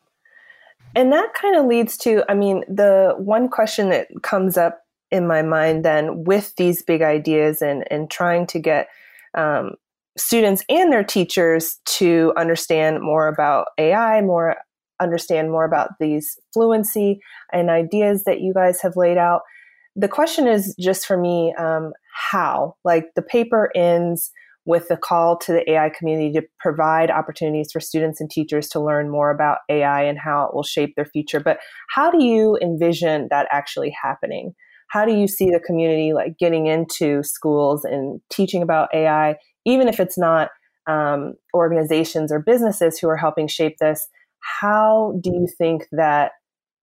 And 0.95 1.11
that 1.11 1.33
kind 1.33 1.55
of 1.55 1.65
leads 1.65 1.97
to, 1.99 2.23
I 2.29 2.33
mean, 2.33 2.63
the 2.67 3.13
one 3.17 3.49
question 3.49 3.89
that 3.89 4.07
comes 4.23 4.57
up 4.57 4.79
in 5.11 5.27
my 5.27 5.41
mind 5.41 5.85
then 5.85 6.23
with 6.23 6.53
these 6.57 6.81
big 6.83 7.01
ideas 7.01 7.61
and, 7.61 7.83
and 7.91 8.09
trying 8.09 8.47
to 8.47 8.59
get 8.59 8.87
um, 9.35 9.75
students 10.17 10.63
and 10.69 10.91
their 10.91 11.03
teachers 11.03 11.77
to 11.85 12.33
understand 12.35 13.01
more 13.01 13.27
about 13.27 13.67
AI, 13.77 14.21
more 14.21 14.57
understand 14.99 15.51
more 15.51 15.63
about 15.63 15.91
these 15.99 16.39
fluency 16.53 17.19
and 17.53 17.69
ideas 17.69 18.23
that 18.25 18.41
you 18.41 18.53
guys 18.53 18.81
have 18.81 18.95
laid 18.95 19.17
out. 19.17 19.41
The 19.95 20.07
question 20.07 20.47
is 20.47 20.75
just 20.79 21.05
for 21.05 21.17
me, 21.17 21.53
um, 21.57 21.93
how? 22.13 22.75
Like 22.83 23.05
the 23.15 23.21
paper 23.21 23.71
ends 23.75 24.31
with 24.67 24.89
the 24.89 24.97
call 24.97 25.37
to 25.37 25.53
the 25.53 25.71
AI 25.71 25.89
community 25.89 26.29
to 26.33 26.45
provide 26.59 27.09
opportunities 27.09 27.71
for 27.71 27.79
students 27.79 28.19
and 28.19 28.29
teachers 28.29 28.67
to 28.67 28.81
learn 28.81 29.09
more 29.09 29.31
about 29.31 29.59
AI 29.69 30.03
and 30.03 30.19
how 30.19 30.45
it 30.45 30.53
will 30.53 30.61
shape 30.61 30.93
their 30.95 31.05
future. 31.05 31.39
But 31.39 31.59
how 31.89 32.11
do 32.11 32.21
you 32.21 32.59
envision 32.61 33.29
that 33.31 33.47
actually 33.49 33.95
happening? 34.03 34.53
How 34.89 35.05
do 35.05 35.13
you 35.13 35.25
see 35.25 35.49
the 35.49 35.61
community 35.61 36.11
like 36.11 36.37
getting 36.37 36.67
into 36.67 37.23
schools 37.23 37.85
and 37.85 38.19
teaching 38.29 38.61
about 38.61 38.89
AI, 38.93 39.37
even 39.65 39.87
if 39.87 40.01
it's 40.01 40.17
not 40.17 40.49
um, 40.85 41.35
organizations 41.53 42.29
or 42.29 42.39
businesses 42.39 42.99
who 42.99 43.07
are 43.07 43.17
helping 43.17 43.47
shape 43.47 43.77
this? 43.79 44.05
How 44.41 45.17
do 45.21 45.31
you 45.31 45.47
think 45.57 45.87
that 45.93 46.33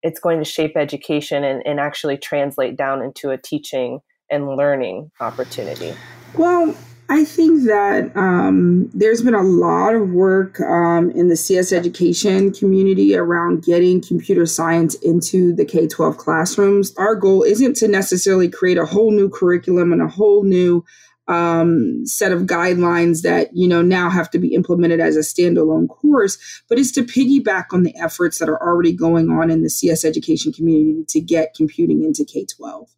it's 0.03 0.20
going 0.20 0.39
to 0.39 0.45
shape 0.45 0.74
education 0.74 1.45
and, 1.45 1.62
and 1.66 1.78
actually 1.78 2.16
translate 2.16 2.78
down 2.78 3.03
into 3.03 3.28
a 3.30 3.37
teaching 3.37 4.01
and 4.30 4.57
learning 4.57 5.11
opportunity? 5.20 5.95
Well, 6.35 6.74
I 7.09 7.25
think 7.25 7.65
that 7.65 8.17
um, 8.17 8.89
there's 8.95 9.21
been 9.21 9.35
a 9.35 9.43
lot 9.43 9.95
of 9.95 10.11
work 10.11 10.59
um, 10.61 11.11
in 11.11 11.29
the 11.29 11.37
CS 11.37 11.71
education 11.71 12.51
community 12.53 13.15
around 13.15 13.63
getting 13.63 14.01
computer 14.01 14.47
science 14.47 14.95
into 14.97 15.55
the 15.55 15.67
K 15.67 15.87
12 15.87 16.17
classrooms. 16.17 16.95
Our 16.97 17.15
goal 17.15 17.43
isn't 17.43 17.77
to 17.77 17.89
necessarily 17.89 18.49
create 18.49 18.79
a 18.79 18.87
whole 18.87 19.11
new 19.11 19.29
curriculum 19.29 19.93
and 19.93 20.01
a 20.01 20.09
whole 20.09 20.45
new 20.45 20.83
um, 21.29 22.07
set 22.07 22.33
of 22.33 22.43
guidelines 22.43 23.23
that 23.23 23.49
you 23.55 23.69
know 23.69 23.83
now 23.83 24.11
have 24.11 24.31
to 24.31 24.39
be 24.39 24.55
implemented 24.55 25.01
as 25.01 25.17
a 25.17 25.21
standalone 25.21 25.89
course, 25.89 26.63
but 26.69 26.79
it's 26.79 26.93
to 26.93 27.03
piggyback 27.03 27.67
on 27.73 27.83
the 27.83 27.95
efforts 27.97 28.39
that 28.39 28.49
are 28.49 28.63
already 28.63 28.93
going 28.93 29.31
on 29.31 29.51
in 29.51 29.63
the 29.63 29.71
CS 29.71 30.05
education 30.05 30.53
community 30.53 31.05
to 31.09 31.21
get 31.21 31.55
computing 31.55 32.03
into 32.03 32.25
K 32.25 32.47
12 32.47 32.89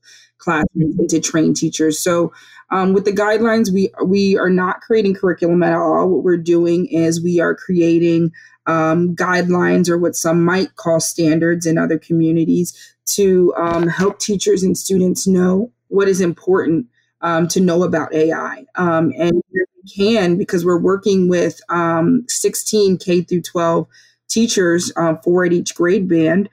classrooms 0.47 0.97
and 0.99 1.11
to 1.11 1.21
train 1.21 1.53
teachers. 1.55 1.99
So 1.99 2.33
um, 2.71 2.93
with 2.93 3.05
the 3.05 3.13
guidelines, 3.13 3.73
we 3.73 3.91
we 4.05 4.39
are 4.39 4.51
not 4.51 4.81
creating 4.81 5.15
curriculum 5.15 5.63
at 5.63 5.75
all. 5.75 6.09
What 6.09 6.25
we're 6.25 6.37
doing 6.37 6.87
is 6.87 7.23
we 7.23 7.41
are 7.41 7.55
creating 7.55 8.33
um, 8.67 9.15
guidelines 9.15 9.89
or 9.89 9.99
what 9.99 10.15
some 10.15 10.45
might 10.45 10.77
call 10.77 11.01
standards 11.01 11.67
in 11.67 11.79
other 11.79 11.99
communities 11.99 12.75
to 13.07 13.53
um, 13.57 13.89
help 13.89 14.19
teachers 14.19 14.63
and 14.63 14.79
students 14.79 15.27
know 15.27 15.71
what 15.89 16.09
is 16.09 16.21
important 16.21 16.87
um, 17.21 17.47
to 17.49 17.61
know 17.61 17.83
about 17.83 18.13
AI. 18.15 18.65
Um, 18.77 19.13
and 19.19 19.43
we 19.53 19.65
can, 19.97 20.37
because 20.37 20.65
we're 20.65 20.81
working 20.81 21.29
with 21.29 21.61
um, 21.69 22.25
16 22.29 22.99
K 22.99 23.23
through 23.23 23.43
12 23.43 23.87
teachers, 24.29 24.93
uh, 24.97 25.15
four 25.23 25.45
at 25.45 25.53
each 25.53 25.75
grade 25.75 26.09
band, 26.09 26.49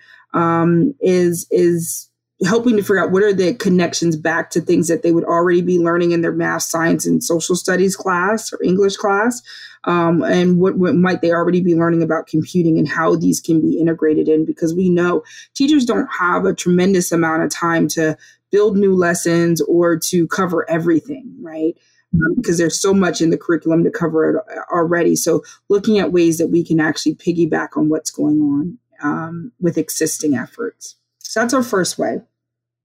is 1.01 1.47
is 1.51 2.09
helping 2.45 2.75
to 2.75 2.81
figure 2.81 2.99
out 2.99 3.11
what 3.11 3.23
are 3.23 3.33
the 3.33 3.53
connections 3.55 4.15
back 4.15 4.49
to 4.49 4.61
things 4.61 4.87
that 4.87 5.03
they 5.03 5.11
would 5.11 5.23
already 5.23 5.61
be 5.61 5.79
learning 5.79 6.11
in 6.11 6.21
their 6.21 6.31
math, 6.31 6.63
science, 6.63 7.05
and 7.05 7.23
social 7.23 7.55
studies 7.55 7.95
class 7.95 8.51
or 8.51 8.61
English 8.63 8.97
class, 8.97 9.41
um, 9.85 10.23
and 10.23 10.59
what, 10.59 10.77
what, 10.77 10.95
might 10.95 11.21
they 11.21 11.31
already 11.31 11.61
be 11.61 11.75
learning 11.75 12.01
about 12.01 12.27
computing 12.27 12.77
and 12.77 12.87
how 12.87 13.15
these 13.15 13.39
can 13.39 13.61
be 13.61 13.79
integrated 13.79 14.27
in. 14.27 14.45
Because 14.45 14.73
we 14.73 14.89
know 14.89 15.23
teachers 15.53 15.85
don't 15.85 16.07
have 16.07 16.45
a 16.45 16.53
tremendous 16.53 17.11
amount 17.11 17.43
of 17.43 17.49
time 17.49 17.87
to 17.89 18.17
build 18.51 18.77
new 18.77 18.95
lessons 18.95 19.61
or 19.61 19.97
to 19.97 20.27
cover 20.27 20.69
everything, 20.69 21.35
right? 21.41 21.77
Um, 22.13 22.35
because 22.35 22.57
there's 22.57 22.79
so 22.79 22.93
much 22.93 23.21
in 23.21 23.31
the 23.31 23.37
curriculum 23.37 23.83
to 23.83 23.89
cover 23.89 24.29
it 24.29 24.63
already. 24.71 25.15
So, 25.15 25.43
looking 25.69 25.97
at 25.99 26.11
ways 26.11 26.37
that 26.37 26.47
we 26.47 26.63
can 26.63 26.79
actually 26.79 27.15
piggyback 27.15 27.69
on 27.75 27.89
what's 27.89 28.11
going 28.11 28.39
on 28.39 28.77
um, 29.01 29.51
with 29.59 29.77
existing 29.77 30.35
efforts. 30.35 30.95
So 31.19 31.39
that's 31.39 31.53
our 31.53 31.63
first 31.63 31.97
way. 31.97 32.21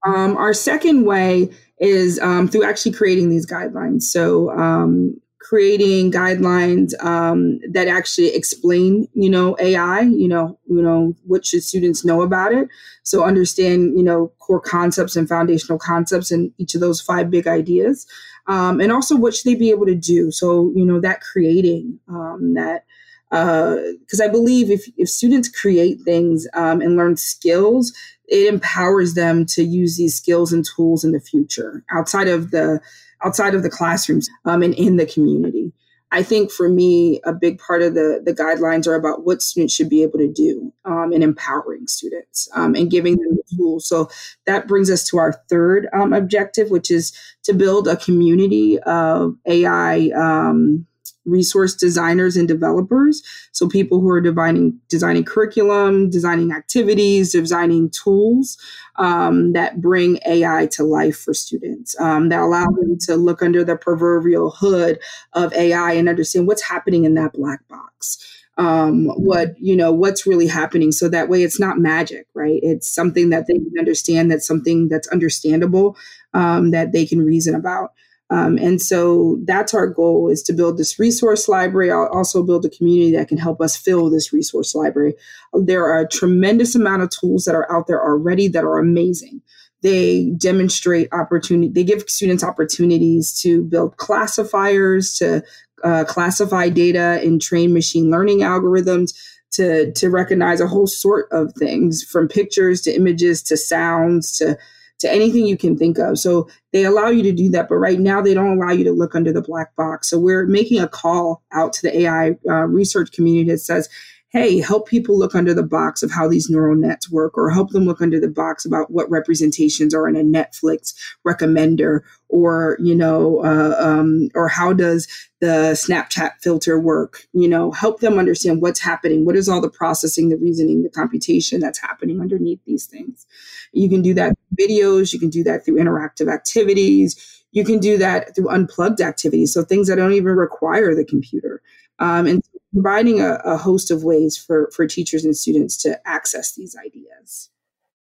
Um, 0.07 0.37
our 0.37 0.55
second 0.55 1.05
way 1.05 1.51
is 1.79 2.19
um, 2.21 2.49
through 2.49 2.65
actually 2.65 2.93
creating 2.93 3.29
these 3.29 3.47
guidelines. 3.47 4.03
So 4.03 4.51
um, 4.51 5.21
creating 5.41 6.13
guidelines 6.13 6.93
um, 7.03 7.59
that 7.73 7.89
actually 7.89 8.35
explain, 8.35 9.09
you 9.15 9.31
know, 9.31 9.57
AI. 9.61 10.01
You 10.01 10.29
know, 10.29 10.59
you 10.67 10.83
know 10.83 11.15
what 11.25 11.47
should 11.47 11.63
students 11.63 12.05
know 12.05 12.23
about 12.23 12.53
it. 12.53 12.69
So 13.03 13.25
understand, 13.25 13.97
you 13.97 14.03
know, 14.03 14.33
core 14.39 14.61
concepts 14.61 15.17
and 15.17 15.29
foundational 15.29 15.79
concepts 15.79 16.31
in 16.31 16.53
each 16.59 16.75
of 16.75 16.81
those 16.81 17.01
five 17.01 17.31
big 17.31 17.47
ideas, 17.47 18.07
um, 18.47 18.81
and 18.81 18.93
also 18.93 19.17
what 19.17 19.35
should 19.35 19.51
they 19.51 19.55
be 19.55 19.71
able 19.71 19.87
to 19.87 19.95
do. 19.95 20.31
So 20.31 20.73
you 20.75 20.85
know 20.85 21.01
that 21.01 21.21
creating 21.21 21.99
um, 22.09 22.55
that 22.55 22.85
because 23.31 24.21
uh, 24.21 24.25
I 24.25 24.29
believe 24.29 24.71
if, 24.71 24.89
if 24.97 25.09
students 25.09 25.49
create 25.49 26.01
things 26.03 26.47
um, 26.55 26.81
and 26.81 26.97
learn 26.97 27.17
skills, 27.17 27.93
it 28.27 28.53
empowers 28.53 29.15
them 29.15 29.47
to 29.47 29.63
use 29.63 29.97
these 29.97 30.15
skills 30.15 30.53
and 30.53 30.65
tools 30.77 31.05
in 31.05 31.13
the 31.13 31.21
future 31.21 31.85
outside 31.91 32.29
of 32.29 32.51
the 32.51 32.81
outside 33.25 33.55
of 33.55 33.63
the 33.63 33.71
classrooms 33.71 34.29
um, 34.45 34.63
and 34.63 34.75
in 34.75 34.97
the 34.97 35.07
community. 35.07 35.73
I 36.11 36.23
think 36.23 36.51
for 36.51 36.69
me, 36.69 37.21
a 37.25 37.33
big 37.33 37.59
part 37.59 37.83
of 37.83 37.95
the, 37.95 38.23
the 38.25 38.33
guidelines 38.33 38.87
are 38.87 38.95
about 38.95 39.27
what 39.27 39.43
students 39.43 39.75
should 39.75 39.91
be 39.91 40.03
able 40.03 40.19
to 40.19 40.33
do 40.33 40.73
um, 40.85 41.13
and 41.13 41.23
empowering 41.23 41.87
students 41.87 42.49
um, 42.55 42.75
and 42.75 42.91
giving 42.91 43.17
them 43.17 43.37
the 43.37 43.57
tools. 43.57 43.87
So 43.87 44.09
that 44.47 44.67
brings 44.67 44.91
us 44.91 45.05
to 45.09 45.19
our 45.19 45.35
third 45.51 45.87
um, 45.93 46.15
objective, 46.15 46.71
which 46.71 46.91
is 46.91 47.13
to 47.43 47.53
build 47.53 47.89
a 47.89 47.97
community 47.97 48.79
of 48.81 49.37
AI 49.47 50.11
um, 50.17 50.87
resource 51.29 51.75
designers 51.75 52.37
and 52.37 52.49
developers. 52.49 53.23
So 53.53 53.69
people 53.69 54.01
who 54.01 54.11
are 54.11 54.21
designing 54.21 54.79
designing 54.89 55.25
curriculum, 55.25 56.11
designing 56.11 56.53
activities, 56.53 57.33
designing 57.33 57.91
tools 57.91 58.59
um, 58.97 59.53
that 59.53 59.81
bring 59.81 60.19
AI 60.27 60.67
to 60.73 60.85
life 60.85 61.19
for 61.19 61.35
students. 61.35 61.99
Um, 62.01 62.29
that 62.29 62.41
allow 62.41 62.67
them 62.67 62.99
to 63.07 63.17
look 63.17 63.43
under 63.43 63.65
the 63.65 63.77
proverbial 63.77 64.51
hood 64.51 64.99
of 65.33 65.53
AI 65.53 65.93
and 65.93 66.09
understand 66.09 66.47
what's 66.47 66.63
happening 66.63 67.05
in 67.05 67.15
that 67.15 67.33
black 67.33 67.67
box. 67.69 68.19
Um, 68.57 69.07
what 69.11 69.55
you 69.61 69.77
know 69.77 69.93
what's 69.93 70.27
really 70.27 70.49
happening 70.49 70.91
so 70.91 71.09
that 71.09 71.29
way 71.29 71.45
it's 71.45 71.61
not 71.61 71.79
magic 71.79 72.27
right 72.35 72.59
it's 72.61 72.93
something 72.93 73.31
that 73.31 73.47
they 73.47 73.55
can 73.55 73.73
understand 73.79 74.33
that's 74.33 74.49
something 74.49 74.89
that's 74.89 75.07
understandable 75.11 75.97
um, 76.35 76.73
that 76.73 76.91
they 76.91 77.07
can 77.07 77.25
reason 77.25 77.55
about 77.55 77.93
um, 78.31 78.59
and 78.59 78.81
so 78.81 79.39
that's 79.45 79.73
our 79.73 79.87
goal 79.87 80.29
is 80.29 80.43
to 80.45 80.53
build 80.53 80.77
this 80.77 80.99
resource 80.99 81.49
library. 81.49 81.91
I'll 81.91 82.09
also 82.09 82.43
build 82.43 82.65
a 82.65 82.71
community 82.71 83.13
that 83.17 83.29
can 83.29 83.39
help 83.39 83.61
us 83.61 83.77
fill 83.77 84.11
this 84.11 84.33
resource 84.33 84.75
library. 84.75 85.15
There 85.55 85.85
are 85.85 86.01
a 86.01 86.09
tremendous 86.09 86.75
amount 86.75 87.03
of 87.03 87.11
tools 87.11 87.45
that 87.45 87.55
are 87.55 87.71
out 87.73 87.87
there 87.87 88.03
already 88.03 88.49
that 88.49 88.65
are 88.65 88.79
amazing. 88.79 89.41
They 89.81 90.31
demonstrate 90.37 91.09
opportunity. 91.13 91.73
They 91.73 91.85
give 91.85 92.09
students 92.09 92.45
opportunities 92.45 93.39
to 93.41 93.63
build 93.63 93.97
classifiers, 93.97 95.15
to 95.19 95.43
uh, 95.83 96.05
classify 96.07 96.69
data 96.69 97.21
and 97.23 97.41
train 97.41 97.73
machine 97.73 98.11
learning 98.11 98.41
algorithms, 98.41 99.15
to 99.53 99.91
to 99.93 100.11
recognize 100.11 100.61
a 100.61 100.67
whole 100.67 100.87
sort 100.87 101.29
of 101.31 101.55
things 101.55 102.03
from 102.03 102.29
pictures 102.29 102.83
to 102.83 102.95
images 102.95 103.43
to 103.45 103.57
sounds 103.57 104.37
to 104.37 104.59
to 104.99 105.11
anything 105.11 105.47
you 105.47 105.57
can 105.57 105.77
think 105.77 105.99
of. 105.99 106.19
So 106.19 106.49
they 106.73 106.85
allow 106.85 107.09
you 107.09 107.23
to 107.23 107.33
do 107.33 107.49
that, 107.51 107.69
but 107.69 107.77
right 107.77 108.01
now 108.01 108.21
they 108.21 108.35
don't 108.35 108.59
allow 108.59 108.73
you 108.73 108.85
to 108.85 108.93
look 108.93 109.15
under 109.15 109.33
the 109.33 109.43
black 109.43 109.75
box. 109.77 110.11
So 110.11 110.19
we're 110.19 110.47
making 110.47 110.81
a 110.81 110.89
call 110.89 111.43
out 111.53 111.73
to 111.75 111.83
the 111.83 112.01
AI 112.01 112.37
uh, 112.49 112.67
research 112.67 113.13
community 113.13 113.51
that 113.51 113.59
says, 113.59 113.89
hey, 114.31 114.61
help 114.61 114.87
people 114.87 115.19
look 115.19 115.35
under 115.35 115.55
the 115.55 115.63
box 115.63 116.03
of 116.03 116.11
how 116.11 116.29
these 116.29 116.51
neural 116.51 116.77
nets 116.77 117.11
work, 117.11 117.39
or 117.39 117.51
help 117.51 117.71
them 117.71 117.87
look 117.87 118.03
under 118.03 118.21
the 118.21 118.29
box 118.29 118.67
about 118.67 118.91
what 118.91 119.11
representations 119.11 119.95
are 119.95 120.07
in 120.07 120.17
a 120.17 120.23
Netflix 120.23 120.95
recommender, 121.27 122.01
or 122.29 122.77
you 122.81 122.95
know, 122.95 123.43
uh, 123.45 123.75
um, 123.79 124.29
or 124.35 124.49
how 124.49 124.73
does 124.73 125.09
the 125.41 125.73
Snapchat 125.73 126.33
filter 126.43 126.79
work? 126.79 127.27
You 127.33 127.49
know, 127.49 127.71
help 127.71 128.01
them 128.01 128.19
understand 128.19 128.61
what's 128.61 128.81
happening. 128.81 129.25
What 129.25 129.37
is 129.37 129.49
all 129.49 129.63
the 129.63 129.71
processing, 129.71 130.29
the 130.29 130.37
reasoning, 130.37 130.83
the 130.83 130.91
computation 130.91 131.61
that's 131.61 131.81
happening 131.81 132.21
underneath 132.21 132.61
these 132.67 132.87
things? 132.87 133.27
You 133.73 133.89
can 133.89 134.03
do 134.03 134.13
that 134.15 134.37
videos. 134.59 135.13
You 135.13 135.21
can 135.21 135.31
do 135.31 135.43
that 135.45 135.65
through 135.65 135.77
interactive 135.77 136.33
activities. 136.33 137.45
You 137.53 137.65
can 137.65 137.79
do 137.79 137.97
that 137.97 138.35
through 138.35 138.51
unplugged 138.51 139.01
activities, 139.01 139.55
so 139.55 139.63
things 139.63 139.89
that 139.89 139.97
don't 139.97 140.13
even 140.13 140.37
require 140.37 140.95
the 140.95 141.05
computer. 141.05 141.63
Um, 141.99 142.27
and 142.27 142.43
providing 142.73 143.21
a, 143.21 143.35
a 143.45 143.57
host 143.57 143.91
of 143.91 144.05
ways 144.05 144.37
for, 144.37 144.71
for 144.75 144.87
teachers 144.87 145.25
and 145.25 145.37
students 145.37 145.77
to 145.79 146.01
access 146.07 146.55
these 146.55 146.77
ideas. 146.77 147.51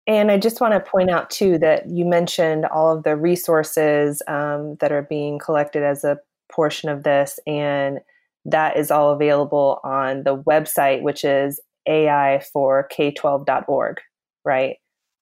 And 0.07 0.31
I 0.31 0.39
just 0.39 0.61
want 0.61 0.75
to 0.75 0.91
point 0.91 1.11
out 1.11 1.31
too 1.31 1.59
that 1.59 1.89
you 1.89 2.05
mentioned 2.05 2.67
all 2.67 2.97
of 2.97 3.05
the 3.05 3.17
resources 3.17 4.23
um, 4.27 4.77
that 4.81 4.91
are 4.91 5.03
being 5.03 5.39
collected 5.39 5.83
as 5.85 6.03
a 6.03 6.19
portion 6.51 6.89
of 6.89 7.05
this, 7.05 7.39
and 7.47 8.01
that 8.45 8.77
is 8.77 8.91
all 8.91 9.13
available 9.13 9.81
on 9.85 10.25
the 10.25 10.37
website, 10.37 11.03
which 11.03 11.25
is 11.25 11.61
AI 11.87 12.43
for 12.53 12.89
K12.org, 12.93 14.01
right? 14.45 14.77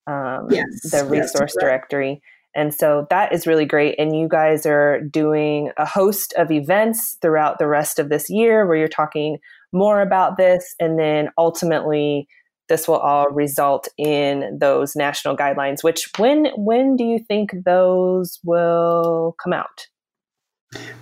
Um, 0.07 0.49
yes, 0.51 0.91
the 0.91 1.05
resource 1.05 1.55
directory. 1.61 2.23
And 2.55 2.75
so 2.75 3.07
that 3.11 3.33
is 3.33 3.47
really 3.47 3.65
great. 3.65 3.95
And 3.99 4.17
you 4.17 4.29
guys 4.29 4.67
are 4.67 5.01
doing 5.01 5.71
a 5.77 5.87
host 5.87 6.35
of 6.37 6.51
events 6.51 7.17
throughout 7.23 7.59
the 7.59 7.69
rest 7.69 7.99
of 7.99 8.09
this 8.09 8.29
year 8.29 8.67
where 8.67 8.77
you're 8.77 8.89
talking 8.89 9.39
more 9.73 10.01
about 10.01 10.37
this. 10.37 10.75
And 10.81 10.99
then 10.99 11.29
ultimately, 11.39 12.27
this 12.69 12.89
will 12.89 12.99
all 12.99 13.29
result 13.31 13.89
in 13.99 14.59
those 14.59 14.97
national 14.97 15.37
guidelines, 15.37 15.83
which 15.83 16.09
when 16.19 16.47
when 16.57 16.97
do 16.97 17.05
you 17.05 17.19
think 17.19 17.51
those 17.65 18.39
will 18.45 19.37
come 19.43 19.53
out? 19.53 19.87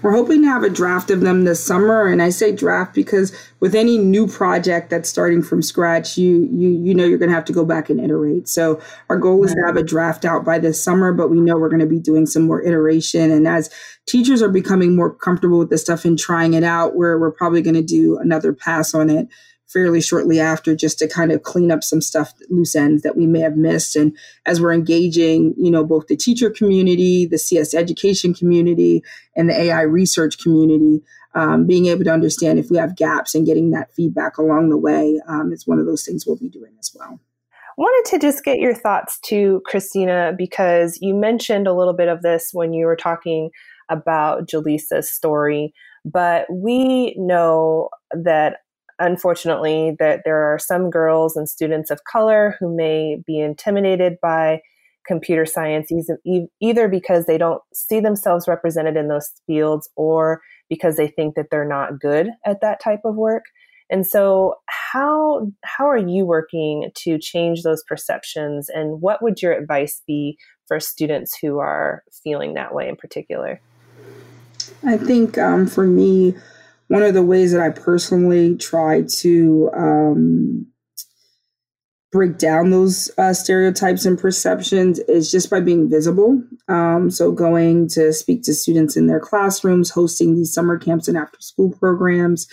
We're 0.01 0.13
hoping 0.13 0.41
to 0.43 0.49
have 0.49 0.63
a 0.63 0.71
draft 0.71 1.11
of 1.11 1.21
them 1.21 1.45
this 1.45 1.63
summer, 1.63 2.07
and 2.07 2.23
I 2.23 2.31
say 2.31 2.53
draft 2.53 2.95
because 2.95 3.37
with 3.61 3.75
any 3.75 3.99
new 3.99 4.27
project 4.27 4.89
that's 4.89 5.11
starting 5.11 5.43
from 5.43 5.61
scratch, 5.61 6.17
you 6.17 6.49
you 6.51 6.71
you 6.71 6.95
know 6.95 7.05
you're 7.05 7.19
going 7.19 7.29
to 7.29 7.35
have 7.35 7.45
to 7.47 7.53
go 7.53 7.67
back 7.67 7.91
and 7.91 8.01
iterate. 8.01 8.49
So 8.49 8.81
our 9.11 9.19
goal 9.19 9.45
is 9.45 9.53
to 9.53 9.63
have 9.67 9.77
a 9.77 9.83
draft 9.83 10.25
out 10.25 10.43
by 10.43 10.59
this 10.59 10.83
summer, 10.83 11.13
but 11.13 11.29
we 11.29 11.39
know 11.41 11.59
we're 11.59 11.69
going 11.69 11.81
to 11.81 11.87
be 11.87 12.01
doing 12.01 12.25
some 12.25 12.47
more 12.47 12.63
iteration. 12.63 13.31
And 13.31 13.47
as 13.47 13.69
teachers 14.07 14.41
are 14.41 14.49
becoming 14.49 14.97
more 14.97 15.15
comfortable 15.15 15.59
with 15.59 15.69
this 15.69 15.83
stuff 15.83 16.07
and 16.07 16.19
trying 16.19 16.55
it 16.55 16.65
out, 16.65 16.97
we're 16.97 17.19
we're 17.19 17.33
probably 17.33 17.61
going 17.61 17.75
to 17.75 17.83
do 17.83 18.17
another 18.17 18.55
pass 18.55 18.95
on 18.95 19.11
it 19.11 19.29
fairly 19.69 20.01
shortly 20.01 20.41
after 20.41 20.75
just 20.75 20.99
to 20.99 21.09
kind 21.09 21.31
of 21.31 21.43
clean 21.43 21.71
up 21.71 21.85
some 21.85 22.01
stuff 22.01 22.33
loose 22.51 22.75
ends 22.75 23.03
that 23.03 23.17
we 23.17 23.27
may 23.27 23.41
have 23.41 23.57
missed. 23.57 23.97
And 23.97 24.17
as 24.47 24.61
we're 24.61 24.73
engaging 24.73 25.55
you 25.57 25.71
know 25.71 25.85
both 25.85 26.07
the 26.07 26.17
teacher 26.17 26.51
community 26.51 27.27
the 27.27 27.39
cs 27.39 27.75
education 27.75 28.35
community 28.35 29.03
and 29.37 29.49
the 29.49 29.61
ai 29.61 29.83
research 29.83 30.39
community 30.39 31.03
um, 31.35 31.67
being 31.67 31.87
able 31.87 32.05
to 32.05 32.13
understand 32.13 32.59
if 32.59 32.71
we 32.71 32.79
have 32.79 32.97
gaps 32.97 33.35
and 33.35 33.47
getting 33.47 33.71
that 33.71 33.95
feedback 33.95 34.39
along 34.39 34.71
the 34.71 34.79
way 34.79 35.21
um, 35.29 35.53
is 35.53 35.67
one 35.67 35.79
of 35.79 35.87
those 35.87 36.05
things 36.05 36.27
we'll 36.27 36.37
be 36.37 36.49
doing 36.49 36.73
as 36.81 36.91
well. 36.95 37.21
Wanted 37.77 38.11
to 38.11 38.19
just 38.19 38.45
get 38.45 38.59
your 38.59 38.75
thoughts 38.75 39.21
to 39.27 39.63
christina 39.67 40.33
because 40.37 40.99
you 41.01 41.15
mentioned 41.15 41.67
a 41.67 41.75
little 41.75 41.95
bit 41.95 42.09
of 42.09 42.23
this 42.23 42.51
when 42.53 42.73
you 42.73 42.87
were 42.87 42.97
talking 42.97 43.51
about 43.89 44.49
jaleesa's 44.49 45.11
story 45.11 45.73
but 46.05 46.47
we 46.51 47.15
know 47.17 47.89
that 48.11 48.59
unfortunately 48.99 49.97
that 49.99 50.23
there 50.25 50.43
are 50.53 50.59
some 50.59 50.91
girls 50.91 51.37
and 51.37 51.49
students 51.49 51.91
of 51.91 52.05
color 52.05 52.57
who 52.59 52.75
may 52.75 53.23
be 53.27 53.41
intimidated 53.41 54.17
by 54.21 54.61
computer 55.07 55.47
science 55.47 55.91
either 56.61 56.89
because 56.89 57.27
they 57.27 57.39
don't 57.39 57.63
see 57.73 57.99
themselves 57.99 58.47
represented 58.47 58.97
in 58.97 59.09
those 59.09 59.31
fields 59.47 59.89
or 59.97 60.43
because 60.69 60.97
they 60.97 61.09
think 61.09 61.35
that 61.35 61.47
they're 61.51 61.65
not 61.67 61.99
good 61.99 62.29
at 62.45 62.61
that 62.61 62.81
type 62.81 63.01
of 63.05 63.17
work. 63.17 63.45
And 63.91 64.07
so 64.07 64.57
how 64.67 65.51
how 65.65 65.89
are 65.89 65.97
you 65.97 66.27
working 66.27 66.91
to 66.95 67.19
change 67.19 67.63
those 67.63 67.83
perceptions 67.85 68.69
and 68.69 69.01
what 69.01 69.23
would 69.23 69.41
your 69.41 69.53
advice 69.53 70.03
be 70.07 70.37
for 70.67 70.79
students 70.79 71.37
who 71.41 71.59
are 71.59 72.03
feeling 72.23 72.53
that 72.55 72.75
way 72.75 72.87
in 72.87 72.97
particular? 72.97 73.61
I 74.85 74.99
think 74.99 75.39
um, 75.39 75.67
for 75.67 75.87
me 75.87 76.37
one 76.89 77.03
of 77.03 77.15
the 77.15 77.23
ways 77.23 77.53
that 77.53 77.61
I 77.61 77.71
personally 77.71 78.57
try 78.57 79.03
to 79.21 79.71
um, 79.75 80.67
break 82.11 82.39
down 82.39 82.71
those 82.71 83.11
uh, 83.19 83.35
stereotypes 83.35 84.07
and 84.07 84.19
perceptions 84.19 84.99
is 85.01 85.31
just 85.31 85.51
by 85.51 85.61
being 85.61 85.91
visible. 85.91 86.43
Um, 86.67 87.11
so, 87.11 87.31
going 87.31 87.89
to 87.91 88.13
speak 88.13 88.43
to 88.45 88.55
students 88.55 88.97
in 88.97 89.07
their 89.07 89.21
classrooms, 89.21 89.91
hosting 89.91 90.35
these 90.35 90.53
summer 90.53 90.79
camps 90.79 91.09
and 91.09 91.17
after 91.17 91.41
school 91.41 91.71
programs. 91.71 92.49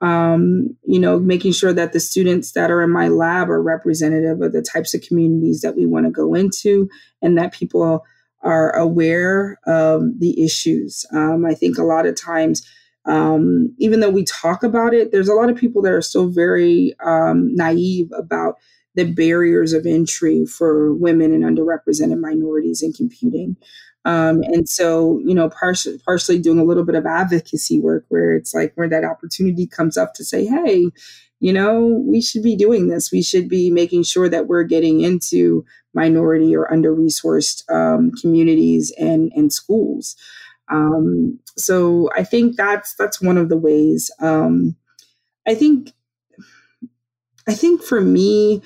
Um, 0.00 0.76
you 0.84 0.98
know, 0.98 1.20
making 1.20 1.52
sure 1.52 1.72
that 1.72 1.92
the 1.92 2.00
students 2.00 2.52
that 2.52 2.72
are 2.72 2.82
in 2.82 2.90
my 2.90 3.06
lab 3.06 3.48
are 3.48 3.62
representative 3.62 4.40
of 4.40 4.52
the 4.52 4.62
types 4.62 4.94
of 4.94 5.02
communities 5.02 5.60
that 5.60 5.76
we 5.76 5.86
want 5.86 6.06
to 6.06 6.10
go 6.10 6.34
into 6.34 6.88
and 7.20 7.38
that 7.38 7.52
people 7.52 8.04
are 8.42 8.72
aware 8.72 9.60
of 9.64 10.02
the 10.18 10.42
issues. 10.42 11.06
Um, 11.12 11.44
I 11.46 11.54
think 11.54 11.78
a 11.78 11.84
lot 11.84 12.06
of 12.06 12.20
times 12.20 12.66
um, 13.04 13.74
even 13.78 14.00
though 14.00 14.10
we 14.10 14.24
talk 14.24 14.62
about 14.62 14.94
it, 14.94 15.12
there's 15.12 15.28
a 15.28 15.34
lot 15.34 15.50
of 15.50 15.56
people 15.56 15.82
that 15.82 15.92
are 15.92 16.02
still 16.02 16.28
very 16.28 16.94
um, 17.04 17.54
naive 17.54 18.10
about 18.16 18.56
the 18.94 19.04
barriers 19.04 19.72
of 19.72 19.86
entry 19.86 20.44
for 20.44 20.92
women 20.94 21.32
and 21.32 21.44
underrepresented 21.44 22.20
minorities 22.20 22.82
in 22.82 22.92
computing. 22.92 23.56
Um, 24.04 24.42
and 24.42 24.68
so, 24.68 25.20
you 25.24 25.34
know, 25.34 25.48
partially, 25.48 25.98
partially 26.04 26.38
doing 26.38 26.58
a 26.58 26.64
little 26.64 26.84
bit 26.84 26.96
of 26.96 27.06
advocacy 27.06 27.80
work 27.80 28.04
where 28.08 28.34
it's 28.34 28.52
like 28.52 28.72
where 28.74 28.88
that 28.88 29.04
opportunity 29.04 29.66
comes 29.66 29.96
up 29.96 30.14
to 30.14 30.24
say, 30.24 30.44
hey, 30.44 30.90
you 31.40 31.52
know, 31.52 32.02
we 32.06 32.20
should 32.20 32.42
be 32.42 32.56
doing 32.56 32.88
this. 32.88 33.10
We 33.10 33.22
should 33.22 33.48
be 33.48 33.70
making 33.70 34.04
sure 34.04 34.28
that 34.28 34.46
we're 34.46 34.64
getting 34.64 35.00
into 35.00 35.64
minority 35.94 36.54
or 36.54 36.72
under 36.72 36.94
resourced 36.94 37.68
um, 37.70 38.12
communities 38.20 38.92
and, 38.98 39.32
and 39.34 39.52
schools. 39.52 40.16
Um, 40.70 41.38
so 41.56 42.10
I 42.16 42.24
think 42.24 42.56
that's 42.56 42.94
that's 42.94 43.20
one 43.20 43.38
of 43.38 43.48
the 43.48 43.56
ways. 43.56 44.10
Um, 44.20 44.76
I 45.46 45.54
think 45.54 45.92
I 47.48 47.54
think 47.54 47.82
for 47.82 48.00
me, 48.00 48.62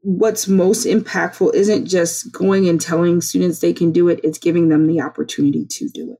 what's 0.00 0.48
most 0.48 0.86
impactful 0.86 1.54
isn't 1.54 1.86
just 1.86 2.32
going 2.32 2.68
and 2.68 2.80
telling 2.80 3.20
students 3.20 3.60
they 3.60 3.72
can 3.72 3.92
do 3.92 4.08
it; 4.08 4.20
it's 4.24 4.38
giving 4.38 4.68
them 4.68 4.86
the 4.86 5.00
opportunity 5.00 5.66
to 5.66 5.88
do 5.88 6.12
it. 6.12 6.18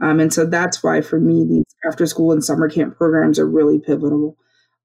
Um, 0.00 0.20
and 0.20 0.32
so 0.32 0.46
that's 0.46 0.82
why 0.82 1.00
for 1.00 1.20
me, 1.20 1.44
these 1.44 1.64
after 1.86 2.06
school 2.06 2.32
and 2.32 2.44
summer 2.44 2.68
camp 2.68 2.96
programs 2.96 3.38
are 3.38 3.48
really 3.48 3.78
pivotal. 3.78 4.36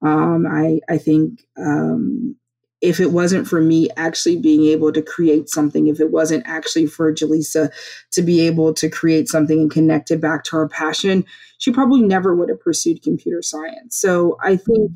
Um, 0.02 0.46
I 0.48 0.80
I 0.90 0.98
think 0.98 1.46
um, 1.58 2.36
if 2.84 3.00
it 3.00 3.12
wasn't 3.12 3.48
for 3.48 3.62
me 3.62 3.88
actually 3.96 4.36
being 4.36 4.66
able 4.66 4.92
to 4.92 5.02
create 5.02 5.50
something, 5.50 5.88
if 5.88 6.02
it 6.02 6.12
wasn't 6.12 6.44
actually 6.46 6.86
for 6.86 7.14
Jaleesa 7.14 7.72
to 8.12 8.22
be 8.22 8.42
able 8.42 8.74
to 8.74 8.90
create 8.90 9.30
something 9.30 9.58
and 9.58 9.72
connect 9.72 10.12
it 10.12 10.20
back 10.20 10.44
to 10.44 10.58
her 10.58 10.68
passion, 10.68 11.26
she 11.60 11.72
probably 11.72 12.02
never 12.02 12.36
would 12.36 12.50
have 12.50 12.60
pursued 12.60 13.02
computer 13.02 13.42
science. 13.42 13.96
So 13.96 14.38
I 14.44 14.58
think 14.58 14.92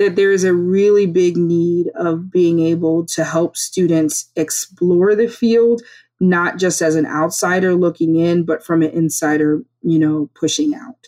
that 0.00 0.16
there 0.16 0.32
is 0.32 0.42
a 0.42 0.52
really 0.52 1.06
big 1.06 1.36
need 1.36 1.86
of 1.94 2.28
being 2.28 2.58
able 2.58 3.06
to 3.06 3.22
help 3.22 3.56
students 3.56 4.30
explore 4.34 5.14
the 5.14 5.28
field, 5.28 5.82
not 6.18 6.58
just 6.58 6.82
as 6.82 6.96
an 6.96 7.06
outsider 7.06 7.76
looking 7.76 8.16
in, 8.16 8.44
but 8.44 8.64
from 8.64 8.82
an 8.82 8.90
insider, 8.90 9.62
you 9.82 10.00
know, 10.00 10.28
pushing 10.34 10.74
out. 10.74 11.06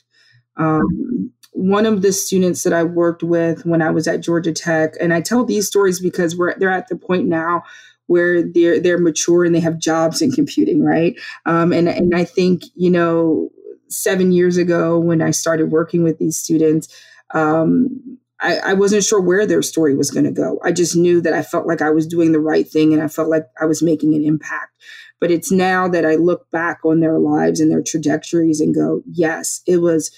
Um, 0.57 1.33
one 1.53 1.87
of 1.87 2.03
the 2.03 2.13
students 2.13 2.63
that 2.63 2.73
I 2.73 2.85
worked 2.85 3.23
with 3.23 3.67
when 3.67 3.83
I 3.83 3.91
was 3.91 4.07
at 4.07 4.21
Georgia 4.21 4.53
Tech, 4.53 4.95
and 5.01 5.13
I 5.13 5.21
tell 5.21 5.45
these 5.45 5.67
stories 5.67 6.01
because 6.01 6.37
we're 6.37 6.59
they're 6.59 6.71
at 6.71 6.89
the 6.89 6.97
point 6.97 7.27
now 7.27 7.63
where 8.07 8.43
they're 8.43 8.81
they're 8.81 8.99
mature 8.99 9.45
and 9.45 9.55
they 9.55 9.61
have 9.61 9.79
jobs 9.79 10.23
in 10.23 10.33
computing, 10.33 10.85
right? 10.85 11.19
Um, 11.47 11.73
and 11.73 11.89
and 11.89 12.15
I 12.15 12.25
think 12.25 12.63
you 12.75 12.91
know, 12.91 13.51
seven 13.89 14.33
years 14.33 14.57
ago 14.57 14.99
when 14.99 15.23
I 15.23 15.31
started 15.31 15.71
working 15.71 16.03
with 16.03 16.19
these 16.19 16.37
students. 16.37 16.89
Um, 17.33 18.19
I, 18.43 18.57
I 18.59 18.73
wasn't 18.73 19.05
sure 19.05 19.21
where 19.21 19.47
their 19.47 19.61
story 19.61 19.95
was 19.95 20.11
going 20.11 20.25
to 20.25 20.33
go. 20.33 20.59
I 20.65 20.73
just 20.73 20.97
knew 20.97 21.21
that 21.21 21.35
I 21.35 21.43
felt 21.43 21.67
like 21.67 21.83
I 21.83 21.91
was 21.91 22.07
doing 22.07 22.33
the 22.33 22.41
right 22.41 22.67
thing 22.67 22.95
and 22.95 23.03
I 23.03 23.09
felt 23.09 23.29
like 23.29 23.45
I 23.61 23.67
was 23.67 23.83
making 23.83 24.15
an 24.15 24.25
impact. 24.25 24.73
But 25.21 25.31
it's 25.31 25.53
now 25.53 25.87
that 25.89 26.07
I 26.07 26.15
look 26.15 26.51
back 26.51 26.79
on 26.83 27.01
their 27.01 27.19
lives 27.19 27.61
and 27.61 27.71
their 27.71 27.83
trajectories 27.83 28.61
and 28.61 28.75
go, 28.75 29.03
yes, 29.13 29.61
it 29.67 29.83
was 29.83 30.11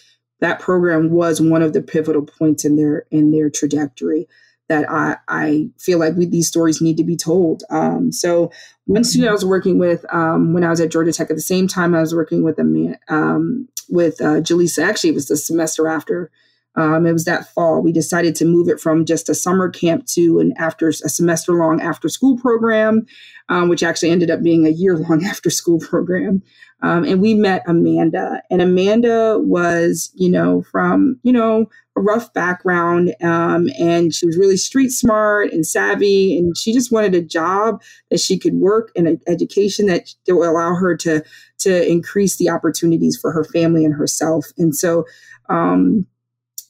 that 0.42 0.58
program 0.58 1.10
was 1.10 1.40
one 1.40 1.62
of 1.62 1.72
the 1.72 1.80
pivotal 1.80 2.22
points 2.22 2.64
in 2.64 2.74
their 2.74 3.06
in 3.12 3.30
their 3.30 3.48
trajectory 3.48 4.28
that 4.68 4.90
I, 4.90 5.16
I 5.28 5.70
feel 5.78 5.98
like 5.98 6.16
we, 6.16 6.26
these 6.26 6.48
stories 6.48 6.80
need 6.80 6.96
to 6.96 7.04
be 7.04 7.16
told. 7.16 7.62
Um, 7.70 8.10
so 8.10 8.50
one 8.86 9.04
student 9.04 9.28
I 9.28 9.32
was 9.32 9.44
working 9.44 9.78
with 9.78 10.04
um, 10.12 10.52
when 10.52 10.64
I 10.64 10.70
was 10.70 10.80
at 10.80 10.90
Georgia 10.90 11.12
Tech 11.12 11.30
at 11.30 11.36
the 11.36 11.42
same 11.42 11.68
time 11.68 11.94
I 11.94 12.00
was 12.00 12.14
working 12.14 12.42
with 12.42 12.58
a 12.58 12.64
man 12.64 12.98
um, 13.08 13.68
with 13.88 14.20
uh, 14.20 14.40
Jaleesa. 14.40 14.84
Actually, 14.84 15.10
it 15.10 15.14
was 15.14 15.28
the 15.28 15.36
semester 15.36 15.88
after. 15.88 16.30
Um, 16.74 17.06
it 17.06 17.12
was 17.12 17.24
that 17.24 17.52
fall. 17.52 17.82
We 17.82 17.92
decided 17.92 18.34
to 18.36 18.46
move 18.46 18.68
it 18.68 18.80
from 18.80 19.04
just 19.04 19.28
a 19.28 19.34
summer 19.34 19.68
camp 19.68 20.06
to 20.08 20.40
an 20.40 20.54
after 20.56 20.88
a 20.88 20.92
semester 20.92 21.52
long 21.52 21.80
after 21.80 22.08
school 22.08 22.38
program, 22.38 23.06
um, 23.48 23.68
which 23.68 23.82
actually 23.82 24.10
ended 24.10 24.30
up 24.30 24.42
being 24.42 24.66
a 24.66 24.70
year 24.70 24.96
long 24.96 25.24
after 25.26 25.50
school 25.50 25.78
program. 25.78 26.42
Um, 26.82 27.04
and 27.04 27.22
we 27.22 27.34
met 27.34 27.62
Amanda, 27.68 28.42
and 28.50 28.60
Amanda 28.60 29.38
was, 29.38 30.10
you 30.14 30.28
know, 30.28 30.62
from, 30.62 31.20
you 31.22 31.32
know, 31.32 31.66
a 31.96 32.00
rough 32.00 32.32
background. 32.32 33.14
Um, 33.22 33.68
and 33.78 34.12
she 34.12 34.26
was 34.26 34.36
really 34.36 34.56
street 34.56 34.88
smart 34.88 35.52
and 35.52 35.64
savvy. 35.64 36.36
And 36.36 36.56
she 36.56 36.72
just 36.72 36.90
wanted 36.90 37.14
a 37.14 37.22
job 37.22 37.80
that 38.10 38.18
she 38.18 38.36
could 38.36 38.54
work 38.54 38.90
and 38.96 39.06
an 39.06 39.20
education 39.28 39.86
that, 39.86 40.08
that 40.26 40.34
will 40.34 40.50
allow 40.50 40.74
her 40.74 40.96
to, 40.98 41.22
to 41.58 41.88
increase 41.88 42.36
the 42.36 42.50
opportunities 42.50 43.16
for 43.16 43.30
her 43.30 43.44
family 43.44 43.84
and 43.84 43.94
herself. 43.94 44.46
And 44.58 44.74
so, 44.74 45.04
um, 45.48 46.06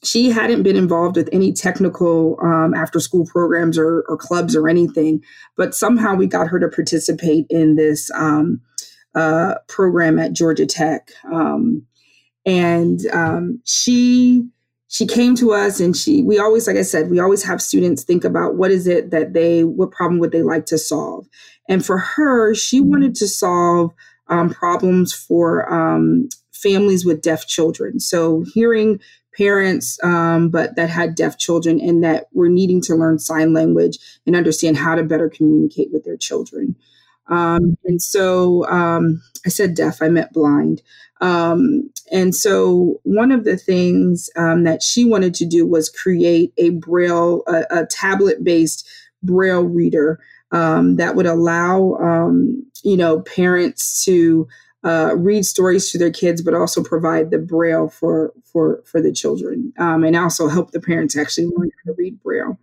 she 0.03 0.29
hadn't 0.29 0.63
been 0.63 0.75
involved 0.75 1.15
with 1.15 1.29
any 1.31 1.53
technical 1.53 2.37
um, 2.41 2.73
after 2.73 2.99
school 2.99 3.25
programs 3.25 3.77
or, 3.77 4.03
or, 4.09 4.17
clubs 4.17 4.55
or 4.55 4.67
anything, 4.67 5.23
but 5.55 5.73
somehow 5.73 6.13
we 6.13 6.27
got 6.27 6.47
her 6.47 6.59
to 6.59 6.67
participate 6.67 7.45
in 7.49 7.75
this 7.75 8.11
um, 8.11 8.61
uh, 9.15 9.55
program 9.67 10.19
at 10.19 10.33
Georgia 10.33 10.65
Tech. 10.65 11.11
Um, 11.31 11.85
and 12.45 13.05
um, 13.07 13.61
she 13.65 14.45
she 14.93 15.07
came 15.07 15.33
to 15.35 15.53
us 15.53 15.79
and 15.79 15.97
she 15.97 16.21
we 16.21 16.37
always 16.37 16.67
like 16.67 16.77
i 16.77 16.83
said 16.83 17.09
we 17.09 17.19
always 17.19 17.43
have 17.43 17.61
students 17.61 18.03
think 18.03 18.23
about 18.23 18.55
what 18.55 18.69
is 18.69 18.85
it 18.85 19.09
that 19.09 19.33
they 19.33 19.63
what 19.63 19.91
problem 19.91 20.19
would 20.19 20.31
they 20.31 20.43
like 20.43 20.67
to 20.67 20.77
solve 20.77 21.25
and 21.67 21.83
for 21.83 21.97
her 21.97 22.53
she 22.53 22.79
mm-hmm. 22.79 22.91
wanted 22.91 23.15
to 23.15 23.27
solve 23.27 23.91
um, 24.27 24.49
problems 24.49 25.11
for 25.11 25.71
um, 25.73 26.29
families 26.51 27.05
with 27.05 27.23
deaf 27.23 27.47
children 27.47 27.99
so 27.99 28.45
hearing 28.53 28.99
parents 29.37 29.99
um, 30.03 30.49
but 30.49 30.75
that 30.75 30.89
had 30.89 31.15
deaf 31.15 31.37
children 31.37 31.79
and 31.79 32.03
that 32.03 32.27
were 32.33 32.49
needing 32.49 32.81
to 32.81 32.95
learn 32.95 33.19
sign 33.19 33.53
language 33.53 33.97
and 34.25 34.35
understand 34.35 34.77
how 34.77 34.95
to 34.95 35.03
better 35.03 35.29
communicate 35.29 35.91
with 35.91 36.03
their 36.03 36.17
children 36.17 36.75
um, 37.27 37.77
and 37.85 38.01
so 38.01 38.67
um, 38.67 39.21
I 39.45 39.49
said 39.49 39.75
deaf, 39.75 40.01
I 40.01 40.09
meant 40.09 40.33
blind. 40.33 40.81
Um, 41.21 41.89
and 42.11 42.35
so 42.35 42.99
one 43.03 43.31
of 43.31 43.45
the 43.45 43.57
things 43.57 44.29
um, 44.35 44.63
that 44.63 44.83
she 44.83 45.05
wanted 45.05 45.33
to 45.35 45.45
do 45.45 45.65
was 45.65 45.89
create 45.89 46.53
a 46.57 46.71
braille, 46.71 47.43
a, 47.47 47.63
a 47.69 47.85
tablet 47.85 48.43
based 48.43 48.87
braille 49.21 49.63
reader 49.63 50.19
um, 50.51 50.97
that 50.97 51.15
would 51.15 51.25
allow, 51.25 51.93
um, 51.95 52.65
you 52.83 52.97
know, 52.97 53.21
parents 53.21 54.03
to 54.05 54.47
uh, 54.83 55.15
read 55.15 55.45
stories 55.45 55.91
to 55.91 55.97
their 55.97 56.11
kids, 56.11 56.41
but 56.41 56.53
also 56.53 56.83
provide 56.83 57.31
the 57.31 57.39
braille 57.39 57.89
for 57.89 58.33
for 58.43 58.81
for 58.85 59.01
the 59.01 59.11
children, 59.11 59.73
and 59.77 60.15
also 60.15 60.47
help 60.47 60.71
the 60.71 60.81
parents 60.81 61.17
actually 61.17 61.47
learn 61.47 61.71
how 61.85 61.91
to 61.91 61.95
read 61.97 62.21
braille. 62.21 62.57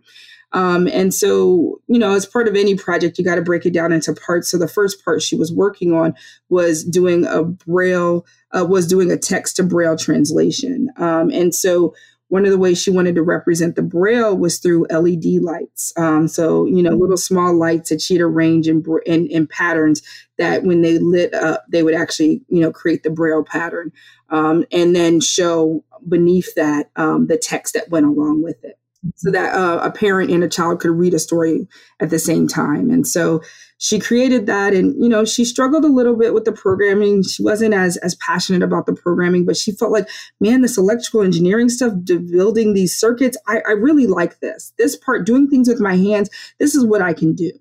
Um, 0.53 0.87
and 0.87 1.13
so, 1.13 1.79
you 1.87 1.97
know, 1.97 2.13
as 2.13 2.25
part 2.25 2.47
of 2.47 2.55
any 2.55 2.75
project, 2.75 3.17
you 3.17 3.23
got 3.23 3.35
to 3.35 3.41
break 3.41 3.65
it 3.65 3.73
down 3.73 3.93
into 3.93 4.13
parts. 4.13 4.49
So 4.49 4.57
the 4.57 4.67
first 4.67 5.03
part 5.03 5.21
she 5.21 5.35
was 5.35 5.53
working 5.53 5.93
on 5.93 6.13
was 6.49 6.83
doing 6.83 7.25
a 7.25 7.43
braille, 7.43 8.25
uh, 8.51 8.65
was 8.65 8.85
doing 8.85 9.11
a 9.11 9.17
text 9.17 9.55
to 9.55 9.63
braille 9.63 9.95
translation. 9.95 10.89
Um, 10.97 11.29
and 11.31 11.55
so 11.55 11.95
one 12.31 12.45
of 12.45 12.51
the 12.51 12.57
ways 12.57 12.81
she 12.81 12.89
wanted 12.89 13.13
to 13.13 13.21
represent 13.21 13.75
the 13.75 13.81
braille 13.81 14.37
was 14.37 14.57
through 14.57 14.87
LED 14.89 15.41
lights. 15.41 15.91
Um, 15.97 16.29
so, 16.29 16.65
you 16.65 16.81
know, 16.81 16.91
little 16.91 17.17
small 17.17 17.53
lights 17.53 17.89
that 17.89 18.01
she'd 18.01 18.21
arrange 18.21 18.69
in, 18.69 18.81
in, 19.05 19.27
in, 19.27 19.47
patterns 19.47 20.01
that 20.37 20.63
when 20.63 20.81
they 20.81 20.97
lit 20.97 21.33
up, 21.33 21.65
they 21.67 21.83
would 21.83 21.93
actually, 21.93 22.41
you 22.47 22.61
know, 22.61 22.71
create 22.71 23.03
the 23.03 23.09
braille 23.09 23.43
pattern 23.43 23.91
um, 24.29 24.63
and 24.71 24.95
then 24.95 25.19
show 25.19 25.83
beneath 26.07 26.55
that 26.55 26.89
um, 26.95 27.27
the 27.27 27.37
text 27.37 27.73
that 27.73 27.89
went 27.89 28.05
along 28.05 28.41
with 28.41 28.63
it 28.63 28.79
so 29.15 29.31
that 29.31 29.53
uh, 29.55 29.79
a 29.83 29.91
parent 29.91 30.29
and 30.29 30.43
a 30.43 30.49
child 30.49 30.79
could 30.79 30.91
read 30.91 31.13
a 31.13 31.19
story 31.19 31.67
at 31.99 32.09
the 32.09 32.19
same 32.19 32.47
time. 32.47 32.89
And 32.89 33.07
so 33.07 33.41
she 33.81 33.99
created 33.99 34.45
that 34.45 34.75
and 34.75 34.93
you 35.01 35.09
know 35.09 35.25
she 35.25 35.43
struggled 35.43 35.83
a 35.83 35.87
little 35.87 36.15
bit 36.15 36.35
with 36.35 36.45
the 36.45 36.51
programming. 36.51 37.23
She 37.23 37.41
wasn't 37.41 37.73
as 37.73 37.97
as 37.97 38.13
passionate 38.15 38.61
about 38.61 38.85
the 38.85 38.93
programming 38.93 39.43
but 39.43 39.57
she 39.57 39.71
felt 39.71 39.91
like 39.91 40.07
man 40.39 40.61
this 40.61 40.77
electrical 40.77 41.23
engineering 41.23 41.67
stuff 41.67 41.93
building 42.05 42.73
these 42.73 42.95
circuits 42.95 43.37
I, 43.47 43.61
I 43.67 43.71
really 43.71 44.05
like 44.05 44.39
this. 44.39 44.71
This 44.77 44.95
part 44.95 45.25
doing 45.25 45.49
things 45.49 45.67
with 45.67 45.79
my 45.79 45.95
hands 45.95 46.29
this 46.59 46.75
is 46.75 46.85
what 46.85 47.01
i 47.01 47.13
can 47.13 47.33
do. 47.33 47.51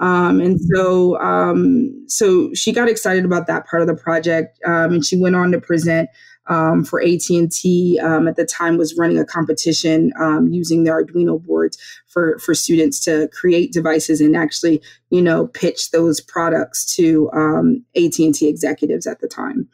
Um, 0.00 0.40
and 0.40 0.60
so 0.60 1.16
um, 1.20 2.06
so 2.08 2.52
she 2.54 2.72
got 2.72 2.88
excited 2.88 3.24
about 3.24 3.46
that 3.46 3.68
part 3.68 3.82
of 3.82 3.88
the 3.88 3.94
project 3.94 4.58
um, 4.66 4.94
and 4.94 5.04
she 5.04 5.16
went 5.16 5.36
on 5.36 5.52
to 5.52 5.60
present 5.60 6.08
um, 6.48 6.84
for 6.84 7.00
AT&T 7.00 8.00
um, 8.02 8.28
at 8.28 8.36
the 8.36 8.44
time 8.44 8.76
was 8.76 8.96
running 8.96 9.18
a 9.18 9.24
competition 9.24 10.12
um, 10.20 10.48
using 10.48 10.84
their 10.84 11.04
Arduino 11.04 11.40
boards 11.42 11.78
for, 12.08 12.38
for 12.38 12.54
students 12.54 13.00
to 13.00 13.28
create 13.28 13.72
devices 13.72 14.20
and 14.20 14.36
actually, 14.36 14.82
you 15.10 15.22
know, 15.22 15.46
pitch 15.48 15.90
those 15.90 16.20
products 16.20 16.84
to 16.96 17.30
um, 17.32 17.84
AT&T 17.96 18.46
executives 18.46 19.06
at 19.06 19.20
the 19.20 19.28
time. 19.28 19.68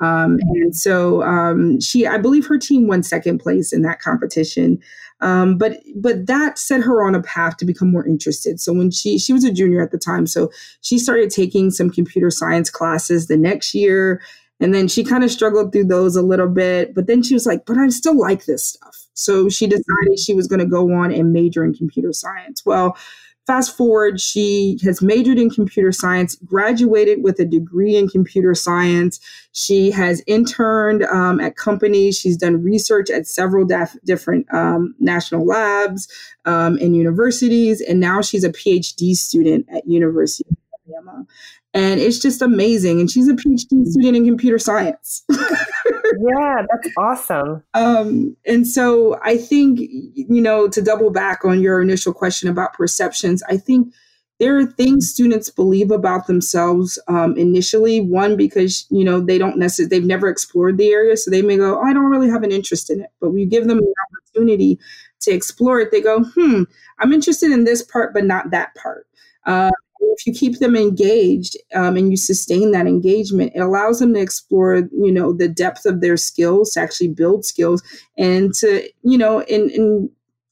Um, 0.00 0.38
and 0.54 0.74
so 0.74 1.22
um, 1.22 1.80
she, 1.80 2.06
I 2.06 2.18
believe 2.18 2.46
her 2.46 2.58
team 2.58 2.88
won 2.88 3.02
second 3.02 3.38
place 3.38 3.72
in 3.72 3.82
that 3.82 4.00
competition. 4.00 4.80
Um, 5.20 5.56
but 5.56 5.78
but 5.94 6.26
that 6.26 6.58
set 6.58 6.80
her 6.80 7.06
on 7.06 7.14
a 7.14 7.22
path 7.22 7.56
to 7.58 7.64
become 7.64 7.92
more 7.92 8.04
interested. 8.04 8.60
So 8.60 8.72
when 8.72 8.90
she 8.90 9.20
she 9.20 9.32
was 9.32 9.44
a 9.44 9.52
junior 9.52 9.80
at 9.80 9.92
the 9.92 9.98
time, 9.98 10.26
so 10.26 10.50
she 10.80 10.98
started 10.98 11.30
taking 11.30 11.70
some 11.70 11.90
computer 11.90 12.28
science 12.28 12.68
classes 12.70 13.28
the 13.28 13.36
next 13.36 13.72
year, 13.72 14.20
and 14.62 14.72
then 14.72 14.86
she 14.86 15.02
kind 15.02 15.24
of 15.24 15.30
struggled 15.30 15.72
through 15.72 15.86
those 15.86 16.14
a 16.14 16.22
little 16.22 16.48
bit, 16.48 16.94
but 16.94 17.08
then 17.08 17.20
she 17.22 17.34
was 17.34 17.46
like, 17.46 17.66
but 17.66 17.76
I 17.76 17.88
still 17.88 18.16
like 18.16 18.44
this 18.44 18.64
stuff. 18.64 18.96
So 19.14 19.48
she 19.48 19.66
decided 19.66 20.18
she 20.18 20.34
was 20.34 20.46
going 20.46 20.60
to 20.60 20.66
go 20.66 20.92
on 20.92 21.12
and 21.12 21.32
major 21.32 21.64
in 21.64 21.74
computer 21.74 22.12
science. 22.12 22.64
Well, 22.64 22.96
fast 23.44 23.76
forward, 23.76 24.20
she 24.20 24.78
has 24.84 25.02
majored 25.02 25.38
in 25.38 25.50
computer 25.50 25.90
science, 25.90 26.36
graduated 26.44 27.24
with 27.24 27.40
a 27.40 27.44
degree 27.44 27.96
in 27.96 28.08
computer 28.08 28.54
science. 28.54 29.18
She 29.50 29.90
has 29.90 30.22
interned 30.28 31.02
um, 31.04 31.40
at 31.40 31.56
companies. 31.56 32.16
She's 32.16 32.36
done 32.36 32.62
research 32.62 33.10
at 33.10 33.26
several 33.26 33.66
different 34.04 34.46
um, 34.54 34.94
national 35.00 35.44
labs 35.44 36.06
um, 36.44 36.78
and 36.80 36.94
universities. 36.94 37.80
And 37.80 37.98
now 37.98 38.22
she's 38.22 38.44
a 38.44 38.52
PhD 38.52 39.14
student 39.16 39.66
at 39.74 39.88
University 39.88 40.48
of 40.48 40.56
Alabama 40.86 41.26
and 41.74 42.00
it's 42.00 42.18
just 42.18 42.42
amazing. 42.42 43.00
And 43.00 43.10
she's 43.10 43.28
a 43.28 43.34
PhD 43.34 43.86
student 43.86 44.16
in 44.16 44.26
computer 44.26 44.58
science. 44.58 45.24
yeah, 45.30 46.62
that's 46.68 46.94
awesome. 46.98 47.62
Um, 47.74 48.36
and 48.46 48.66
so 48.66 49.18
I 49.22 49.38
think, 49.38 49.80
you 49.80 50.40
know, 50.40 50.68
to 50.68 50.82
double 50.82 51.10
back 51.10 51.44
on 51.44 51.60
your 51.60 51.80
initial 51.80 52.12
question 52.12 52.48
about 52.48 52.74
perceptions, 52.74 53.42
I 53.48 53.56
think 53.56 53.92
there 54.38 54.58
are 54.58 54.66
things 54.66 55.08
students 55.08 55.50
believe 55.50 55.90
about 55.90 56.26
themselves 56.26 56.98
um, 57.08 57.36
initially. 57.38 58.00
One, 58.00 58.36
because, 58.36 58.86
you 58.90 59.04
know, 59.04 59.20
they 59.20 59.38
don't 59.38 59.56
necessarily, 59.56 59.88
they've 59.88 60.06
never 60.06 60.28
explored 60.28 60.76
the 60.76 60.90
area. 60.90 61.16
So 61.16 61.30
they 61.30 61.42
may 61.42 61.56
go, 61.56 61.78
oh, 61.78 61.82
I 61.82 61.92
don't 61.92 62.10
really 62.10 62.28
have 62.28 62.42
an 62.42 62.52
interest 62.52 62.90
in 62.90 63.00
it. 63.00 63.10
But 63.20 63.30
we 63.30 63.46
give 63.46 63.66
them 63.66 63.78
an 63.78 63.94
opportunity 64.10 64.78
to 65.20 65.30
explore 65.30 65.80
it. 65.80 65.90
They 65.90 66.00
go, 66.00 66.24
hmm, 66.24 66.64
I'm 66.98 67.12
interested 67.12 67.50
in 67.50 67.64
this 67.64 67.82
part, 67.82 68.12
but 68.12 68.24
not 68.24 68.50
that 68.50 68.74
part. 68.74 69.06
Uh, 69.46 69.70
if 70.12 70.26
you 70.26 70.32
keep 70.32 70.58
them 70.58 70.76
engaged 70.76 71.56
um, 71.74 71.96
and 71.96 72.10
you 72.10 72.16
sustain 72.16 72.70
that 72.72 72.86
engagement, 72.86 73.52
it 73.54 73.60
allows 73.60 73.98
them 73.98 74.14
to 74.14 74.20
explore, 74.20 74.88
you 74.92 75.12
know, 75.12 75.32
the 75.32 75.48
depth 75.48 75.86
of 75.86 76.00
their 76.00 76.16
skills, 76.16 76.72
to 76.72 76.80
actually 76.80 77.08
build 77.08 77.44
skills, 77.44 77.82
and 78.16 78.54
to, 78.54 78.88
you 79.02 79.18
know, 79.18 79.40
in 79.42 79.70
in 79.70 80.10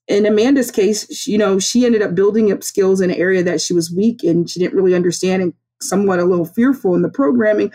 in 0.09 0.27
Amanda's 0.27 0.73
case, 0.73 1.27
you 1.27 1.39
know, 1.39 1.59
she 1.59 1.87
ended 1.87 2.03
up 2.03 2.15
building 2.15 2.51
up 2.51 2.65
skills 2.65 3.01
in 3.01 3.11
an 3.11 3.17
area 3.17 3.45
that 3.45 3.61
she 3.61 3.73
was 3.73 3.93
weak 3.93 4.25
and 4.25 4.51
she 4.51 4.59
didn't 4.59 4.75
really 4.75 4.95
understand 4.95 5.43
and 5.43 5.55
somewhat 5.81 6.19
a 6.19 6.25
little 6.25 6.45
fearful 6.45 6.97
in 6.97 7.03
the 7.03 7.09
programming 7.09 7.73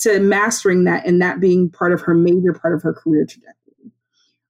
to 0.00 0.18
mastering 0.18 0.84
that 0.84 1.06
and 1.06 1.22
that 1.22 1.40
being 1.40 1.70
part 1.70 1.92
of 1.92 2.00
her 2.00 2.14
major 2.14 2.52
part 2.52 2.74
of 2.74 2.82
her 2.82 2.92
career 2.92 3.24
trajectory. 3.24 3.92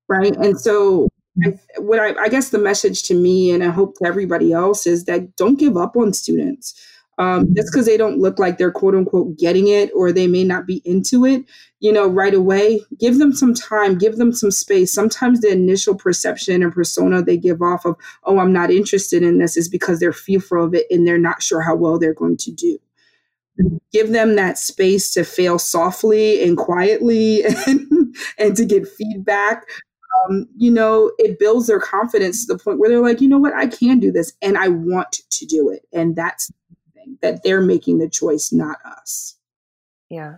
Right. 0.09 0.35
And 0.37 0.59
so 0.59 1.09
I, 1.45 1.59
what 1.79 1.99
I, 1.99 2.15
I, 2.21 2.29
guess 2.29 2.51
the 2.51 2.59
message 2.59 3.03
to 3.05 3.15
me 3.15 3.51
and 3.51 3.63
I 3.63 3.69
hope 3.69 3.97
to 3.99 4.07
everybody 4.07 4.53
else 4.53 4.87
is 4.87 5.05
that 5.05 5.37
don't 5.37 5.59
give 5.59 5.77
up 5.77 5.97
on 5.97 6.13
students. 6.13 6.75
Um, 7.19 7.55
just 7.55 7.73
because 7.73 7.87
they 7.87 7.97
don't 7.97 8.19
look 8.19 8.39
like 8.39 8.59
they're 8.59 8.71
quote 8.71 8.95
unquote 8.95 9.39
getting 9.39 9.69
it 9.69 9.91
or 9.95 10.13
they 10.13 10.27
may 10.27 10.45
not 10.45 10.67
be 10.67 10.83
into 10.85 11.25
it, 11.25 11.47
you 11.81 11.91
know, 11.91 12.07
right 12.07 12.35
away, 12.35 12.83
give 12.99 13.19
them 13.19 13.33
some 13.33 13.55
time, 13.55 13.97
give 13.97 14.19
them 14.19 14.35
some 14.35 14.51
space. 14.51 14.93
Sometimes 14.93 15.41
the 15.41 15.51
initial 15.51 15.95
perception 15.95 16.63
and 16.63 16.75
persona 16.75 17.23
they 17.23 17.39
give 17.39 17.63
off 17.63 17.87
of, 17.87 17.97
oh, 18.25 18.39
I'm 18.39 18.53
not 18.53 18.71
interested 18.71 19.23
in 19.23 19.39
this 19.39 19.57
is 19.57 19.67
because 19.67 19.99
they're 19.99 20.13
fearful 20.13 20.65
of 20.65 20.75
it 20.75 20.87
and 20.91 21.07
they're 21.07 21.17
not 21.17 21.43
sure 21.43 21.63
how 21.63 21.75
well 21.75 21.99
they're 21.99 22.13
going 22.13 22.37
to 22.37 22.53
do 22.53 22.79
give 23.93 24.13
them 24.13 24.37
that 24.37 24.59
space 24.59 25.11
to 25.15 25.25
fail 25.25 25.59
softly 25.59 26.43
and 26.43 26.57
quietly 26.57 27.45
and, 27.67 28.17
and 28.39 28.57
to 28.57 28.65
get 28.65 28.87
feedback 28.87 29.65
um, 30.25 30.49
you 30.57 30.71
know, 30.71 31.13
it 31.19 31.39
builds 31.39 31.67
their 31.67 31.81
confidence 31.81 32.47
to 32.47 32.53
the 32.53 32.59
point 32.63 32.79
where 32.79 32.89
they're 32.89 33.01
like, 33.01 33.21
you 33.21 33.29
know 33.29 33.39
what, 33.39 33.55
I 33.55 33.67
can 33.67 33.99
do 33.99 34.13
this 34.13 34.33
and 34.43 34.57
I 34.57 34.69
want 34.69 35.21
to 35.31 35.47
do 35.47 35.71
it. 35.71 35.87
And 35.93 36.17
that's 36.17 36.49
the 36.49 36.77
thing, 36.95 37.19
that 37.23 37.43
they're 37.43 37.61
making 37.61 37.99
the 37.99 38.09
choice, 38.09 38.53
not 38.53 38.79
us. 38.85 39.37
Yeah. 40.11 40.37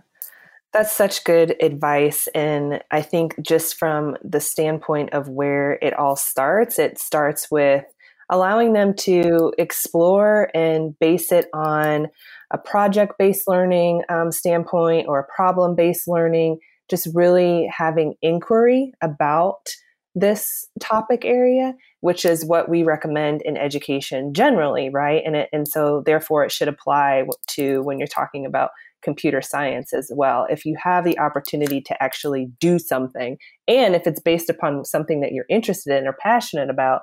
That's 0.71 0.91
such 0.91 1.23
good 1.23 1.55
advice. 1.63 2.27
And 2.35 2.83
I 2.91 3.01
think 3.01 3.35
just 3.41 3.75
from 3.75 4.17
the 4.23 4.39
standpoint 4.39 5.13
of 5.13 5.27
where 5.27 5.73
it 5.81 5.93
all 5.93 6.15
starts, 6.15 6.77
it 6.77 6.99
starts 6.99 7.49
with 7.49 7.85
allowing 8.29 8.73
them 8.73 8.93
to 8.93 9.51
explore 9.57 10.51
and 10.53 10.97
base 10.99 11.31
it 11.31 11.47
on 11.53 12.07
a 12.51 12.57
project 12.57 13.13
based 13.17 13.47
learning 13.47 14.03
um, 14.09 14.31
standpoint 14.31 15.07
or 15.07 15.19
a 15.19 15.35
problem 15.35 15.75
based 15.75 16.07
learning 16.07 16.59
just 16.89 17.07
really 17.13 17.69
having 17.75 18.15
inquiry 18.21 18.93
about 19.01 19.69
this 20.15 20.67
topic 20.79 21.23
area, 21.23 21.73
which 22.01 22.25
is 22.25 22.45
what 22.45 22.69
we 22.69 22.83
recommend 22.83 23.41
in 23.43 23.57
education 23.57 24.33
generally, 24.33 24.89
right? 24.89 25.21
And 25.25 25.35
it, 25.35 25.49
and 25.53 25.67
so 25.67 26.03
therefore 26.05 26.43
it 26.43 26.51
should 26.51 26.67
apply 26.67 27.25
to 27.51 27.81
when 27.83 27.99
you're 27.99 28.07
talking 28.07 28.45
about 28.45 28.71
computer 29.01 29.41
science 29.41 29.93
as 29.93 30.11
well. 30.13 30.45
If 30.49 30.65
you 30.65 30.75
have 30.81 31.05
the 31.05 31.17
opportunity 31.19 31.79
to 31.81 32.03
actually 32.03 32.49
do 32.59 32.79
something, 32.79 33.37
and 33.67 33.95
if 33.95 34.05
it's 34.07 34.19
based 34.19 34.49
upon 34.49 34.83
something 34.83 35.21
that 35.21 35.31
you're 35.31 35.45
interested 35.49 35.97
in 35.97 36.07
or 36.07 36.13
passionate 36.13 36.69
about, 36.69 37.01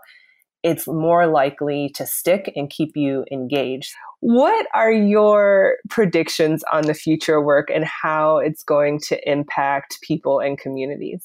it's 0.66 0.88
more 0.88 1.28
likely 1.28 1.90
to 1.90 2.04
stick 2.04 2.52
and 2.56 2.68
keep 2.68 2.96
you 2.96 3.24
engaged. 3.30 3.94
What 4.18 4.66
are 4.74 4.90
your 4.90 5.76
predictions 5.88 6.64
on 6.72 6.82
the 6.86 6.94
future 6.94 7.40
work 7.40 7.70
and 7.72 7.84
how 7.84 8.38
it's 8.38 8.64
going 8.64 8.98
to 9.02 9.30
impact 9.30 10.00
people 10.02 10.40
and 10.40 10.58
communities? 10.58 11.24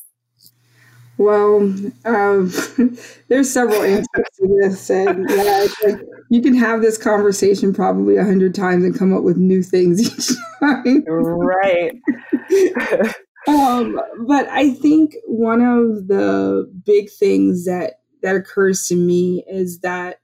Well, 1.18 1.74
um, 2.06 2.52
there's 3.30 3.50
several 3.50 3.82
answers 3.82 4.26
to 4.38 4.60
this, 4.62 4.90
and 4.92 5.28
yeah, 5.28 5.66
like 5.86 6.02
you 6.30 6.42
can 6.44 6.54
have 6.54 6.84
this 6.84 7.00
conversation 7.00 7.74
probably 7.74 8.18
a 8.18 8.24
hundred 8.24 8.54
times 8.54 8.86
and 8.86 8.98
come 8.98 9.12
up 9.12 9.24
with 9.24 9.38
new 9.38 9.64
things 9.64 10.02
each 10.02 10.38
time. 10.60 11.04
Right. 11.08 11.94
um, 13.48 14.00
but 14.28 14.48
I 14.50 14.72
think 14.76 15.16
one 15.26 15.62
of 15.62 16.08
the 16.08 16.72
big 16.86 17.10
things 17.10 17.66
that 17.66 18.01
that 18.22 18.36
occurs 18.36 18.88
to 18.88 18.96
me 18.96 19.44
is 19.50 19.80
that 19.80 20.20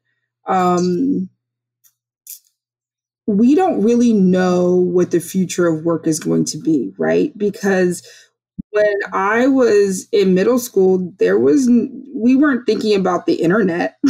um, 0.47 1.29
we 3.27 3.55
don't 3.55 3.83
really 3.83 4.13
know 4.13 4.73
what 4.73 5.11
the 5.11 5.19
future 5.19 5.67
of 5.67 5.83
work 5.83 6.07
is 6.07 6.19
going 6.19 6.45
to 6.45 6.57
be, 6.57 6.93
right? 6.97 7.37
Because 7.37 8.07
when 8.71 8.95
I 9.11 9.47
was 9.47 10.07
in 10.11 10.33
middle 10.33 10.59
school, 10.59 11.13
there 11.19 11.37
was 11.37 11.69
we 12.15 12.35
weren't 12.35 12.65
thinking 12.65 12.95
about 12.95 13.25
the 13.25 13.35
internet. 13.35 13.97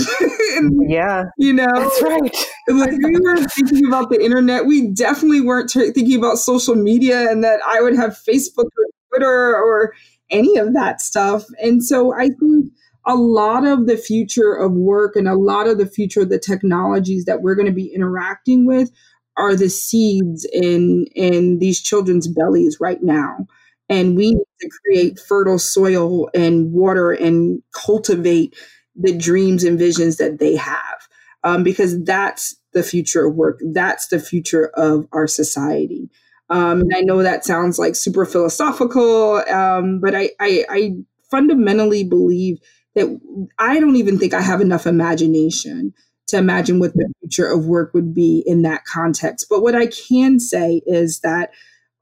yeah, 0.88 1.26
you 1.38 1.54
know, 1.54 1.68
that's 1.74 2.02
right. 2.02 2.36
like 2.68 2.92
we 2.92 3.20
weren't 3.20 3.52
thinking 3.52 3.86
about 3.88 4.10
the 4.10 4.24
internet. 4.24 4.66
We 4.66 4.90
definitely 4.90 5.42
weren't 5.42 5.70
t- 5.70 5.92
thinking 5.92 6.18
about 6.18 6.38
social 6.38 6.76
media 6.76 7.30
and 7.30 7.44
that 7.44 7.60
I 7.68 7.82
would 7.82 7.96
have 7.96 8.12
Facebook 8.12 8.66
or 8.66 8.86
Twitter 9.10 9.56
or 9.56 9.94
any 10.30 10.58
of 10.58 10.74
that 10.74 11.02
stuff. 11.02 11.46
And 11.62 11.84
so 11.84 12.14
I 12.14 12.30
think 12.40 12.72
a 13.08 13.16
lot 13.16 13.66
of 13.66 13.88
the 13.88 13.98
future 13.98 14.54
of 14.54 14.74
work 14.74 15.16
and 15.16 15.28
a 15.28 15.36
lot 15.36 15.68
of 15.68 15.78
the 15.78 15.86
future 15.88 16.22
of 16.22 16.30
the 16.30 16.40
technologies 16.40 17.26
that 17.26 17.42
we're 17.42 17.56
going 17.56 17.68
to 17.68 17.72
be 17.72 17.94
interacting 17.94 18.66
with 18.66 18.92
are 19.38 19.56
the 19.56 19.70
seeds 19.70 20.46
in 20.52 21.06
in 21.16 21.60
these 21.60 21.82
children's 21.82 22.28
bellies 22.28 22.78
right 22.80 23.02
now. 23.02 23.48
And 23.90 24.18
we 24.18 24.32
need 24.32 24.44
to 24.62 24.70
create 24.84 25.20
fertile 25.20 25.60
soil 25.60 26.30
and 26.34 26.74
water 26.74 27.12
and 27.12 27.62
cultivate 27.74 28.56
the 28.96 29.16
dreams 29.16 29.64
and 29.64 29.80
visions 29.80 30.18
that 30.18 30.40
they 30.40 30.56
have 30.58 31.08
um, 31.44 31.64
because 31.64 32.04
that's 32.04 32.56
the 32.74 32.84
future 32.84 33.28
of 33.28 33.36
work. 33.36 33.62
That's 33.72 34.08
the 34.08 34.20
future 34.20 34.68
of 34.76 35.08
our 35.14 35.28
society. 35.28 36.10
Um, 36.50 36.80
and 36.80 36.94
i 36.96 37.02
know 37.02 37.22
that 37.24 37.44
sounds 37.44 37.78
like 37.78 37.94
super 37.94 38.26
philosophical 38.26 39.44
um, 39.50 40.00
but 40.00 40.16
I, 40.16 40.30
I, 40.40 40.64
I 40.70 40.92
fundamentally 41.30 42.06
believe 42.06 42.60
that 42.98 43.48
I 43.60 43.80
don't 43.80 43.96
even 43.96 44.18
think 44.18 44.34
I 44.34 44.42
have 44.42 44.60
enough 44.60 44.88
imagination 44.88 45.94
to 46.28 46.38
imagine 46.38 46.80
what 46.80 46.94
the 46.94 47.12
future 47.22 47.50
of 47.50 47.66
work 47.66 47.94
would 47.94 48.14
be 48.14 48.44
in 48.46 48.64
that 48.64 48.84
context. 48.86 49.46
But 49.50 49.62
what 49.62 49.76
I 49.76 49.88
can 49.88 50.40
say 50.40 50.82
is 50.86 51.22
that 51.22 51.52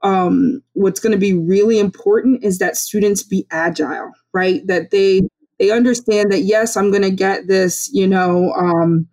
um, 0.02 0.62
what's 0.72 1.00
going 1.00 1.12
to 1.12 1.18
be 1.18 1.32
really 1.32 1.78
important 1.78 2.42
is 2.42 2.58
that 2.58 2.76
students 2.76 3.22
be 3.22 3.46
agile, 3.50 4.10
right? 4.32 4.66
That 4.66 4.90
they 4.90 5.22
they 5.58 5.70
understand 5.70 6.32
that 6.32 6.40
yes, 6.40 6.76
I'm 6.76 6.90
going 6.90 7.02
to 7.02 7.10
get 7.10 7.46
this, 7.46 7.88
you 7.92 8.06
know, 8.06 8.52
um, 8.52 9.08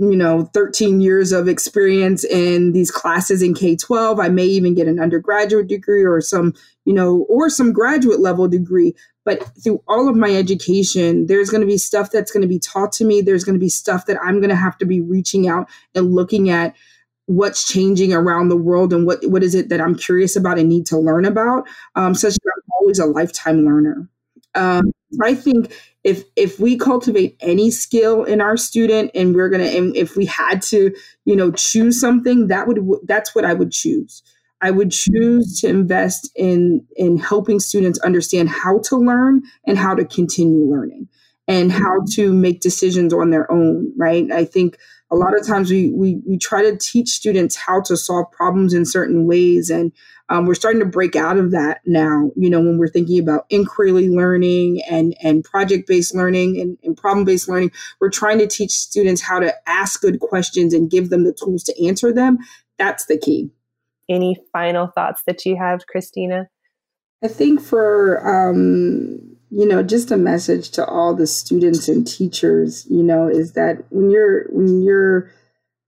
you 0.00 0.16
know 0.16 0.48
13 0.54 1.02
years 1.02 1.30
of 1.30 1.46
experience 1.46 2.24
in 2.24 2.72
these 2.72 2.90
classes 2.90 3.42
in 3.42 3.52
k-12 3.52 4.18
i 4.18 4.28
may 4.28 4.46
even 4.46 4.74
get 4.74 4.88
an 4.88 4.98
undergraduate 4.98 5.68
degree 5.68 6.02
or 6.02 6.22
some 6.22 6.54
you 6.86 6.94
know 6.94 7.26
or 7.28 7.50
some 7.50 7.70
graduate 7.70 8.18
level 8.18 8.48
degree 8.48 8.94
but 9.24 9.50
through 9.62 9.82
all 9.88 10.08
of 10.08 10.16
my 10.16 10.30
education 10.34 11.26
there's 11.26 11.50
going 11.50 11.60
to 11.60 11.66
be 11.66 11.78
stuff 11.78 12.10
that's 12.10 12.30
going 12.30 12.42
to 12.42 12.48
be 12.48 12.58
taught 12.58 12.92
to 12.92 13.04
me 13.04 13.20
there's 13.20 13.44
going 13.44 13.54
to 13.54 13.60
be 13.60 13.68
stuff 13.68 14.06
that 14.06 14.20
i'm 14.22 14.40
going 14.40 14.50
to 14.50 14.56
have 14.56 14.76
to 14.78 14.86
be 14.86 15.00
reaching 15.00 15.48
out 15.48 15.68
and 15.94 16.14
looking 16.14 16.50
at 16.50 16.74
what's 17.26 17.66
changing 17.66 18.12
around 18.12 18.48
the 18.48 18.56
world 18.56 18.92
and 18.92 19.06
what 19.06 19.18
what 19.26 19.42
is 19.42 19.54
it 19.54 19.68
that 19.68 19.80
i'm 19.80 19.94
curious 19.94 20.36
about 20.36 20.58
and 20.58 20.68
need 20.68 20.86
to 20.86 20.98
learn 20.98 21.24
about 21.24 21.66
um, 21.94 22.14
such 22.14 22.34
that 22.34 22.52
i'm 22.56 22.70
always 22.80 22.98
a 22.98 23.06
lifetime 23.06 23.64
learner 23.64 24.08
um, 24.54 24.92
I 25.22 25.34
think 25.34 25.72
if 26.02 26.24
if 26.36 26.58
we 26.58 26.76
cultivate 26.76 27.36
any 27.40 27.70
skill 27.70 28.24
in 28.24 28.40
our 28.40 28.56
student 28.56 29.10
and 29.14 29.34
we're 29.34 29.48
gonna 29.48 29.64
and 29.64 29.94
if 29.96 30.16
we 30.16 30.24
had 30.26 30.62
to 30.62 30.94
you 31.24 31.36
know 31.36 31.52
choose 31.52 32.00
something 32.00 32.48
that 32.48 32.66
would 32.66 32.80
that's 33.04 33.34
what 33.34 33.44
I 33.44 33.54
would 33.54 33.72
choose. 33.72 34.22
I 34.62 34.70
would 34.70 34.90
choose 34.90 35.60
to 35.60 35.68
invest 35.68 36.30
in 36.36 36.86
in 36.96 37.18
helping 37.18 37.60
students 37.60 37.98
understand 38.00 38.48
how 38.48 38.80
to 38.84 38.96
learn 38.96 39.42
and 39.66 39.78
how 39.78 39.94
to 39.94 40.04
continue 40.04 40.70
learning 40.70 41.08
and 41.48 41.72
how 41.72 42.04
to 42.12 42.32
make 42.32 42.60
decisions 42.60 43.12
on 43.12 43.30
their 43.30 43.50
own. 43.50 43.92
Right. 43.96 44.30
I 44.30 44.44
think 44.44 44.76
a 45.10 45.16
lot 45.16 45.36
of 45.36 45.46
times 45.46 45.70
we 45.70 45.90
we 45.90 46.20
we 46.26 46.38
try 46.38 46.62
to 46.62 46.76
teach 46.76 47.08
students 47.08 47.56
how 47.56 47.80
to 47.82 47.96
solve 47.96 48.30
problems 48.30 48.72
in 48.72 48.84
certain 48.84 49.26
ways 49.26 49.70
and 49.70 49.92
um, 50.28 50.46
we're 50.46 50.54
starting 50.54 50.78
to 50.78 50.86
break 50.86 51.16
out 51.16 51.36
of 51.36 51.50
that 51.50 51.80
now 51.84 52.30
you 52.36 52.48
know 52.48 52.60
when 52.60 52.78
we're 52.78 52.88
thinking 52.88 53.18
about 53.18 53.46
inquiry 53.50 54.08
learning 54.08 54.80
and 54.88 55.16
and 55.22 55.44
project 55.44 55.88
based 55.88 56.14
learning 56.14 56.60
and, 56.60 56.78
and 56.84 56.96
problem 56.96 57.24
based 57.24 57.48
learning 57.48 57.70
we're 58.00 58.10
trying 58.10 58.38
to 58.38 58.46
teach 58.46 58.72
students 58.72 59.20
how 59.20 59.40
to 59.40 59.52
ask 59.68 60.00
good 60.00 60.20
questions 60.20 60.72
and 60.72 60.90
give 60.90 61.10
them 61.10 61.24
the 61.24 61.32
tools 61.32 61.64
to 61.64 61.86
answer 61.86 62.12
them 62.12 62.38
that's 62.78 63.06
the 63.06 63.18
key 63.18 63.50
any 64.10 64.36
final 64.52 64.88
thoughts 64.88 65.22
that 65.26 65.46
you 65.46 65.56
have 65.56 65.86
christina? 65.86 66.48
I 67.22 67.28
think 67.28 67.60
for 67.60 68.20
um, 68.26 69.36
you 69.50 69.66
know 69.66 69.82
just 69.82 70.10
a 70.10 70.16
message 70.16 70.70
to 70.72 70.84
all 70.84 71.14
the 71.14 71.26
students 71.26 71.88
and 71.88 72.06
teachers 72.06 72.86
you 72.90 73.02
know 73.02 73.28
is 73.28 73.52
that 73.52 73.84
when 73.90 74.10
you're 74.10 74.46
when 74.50 74.82
you're 74.82 75.30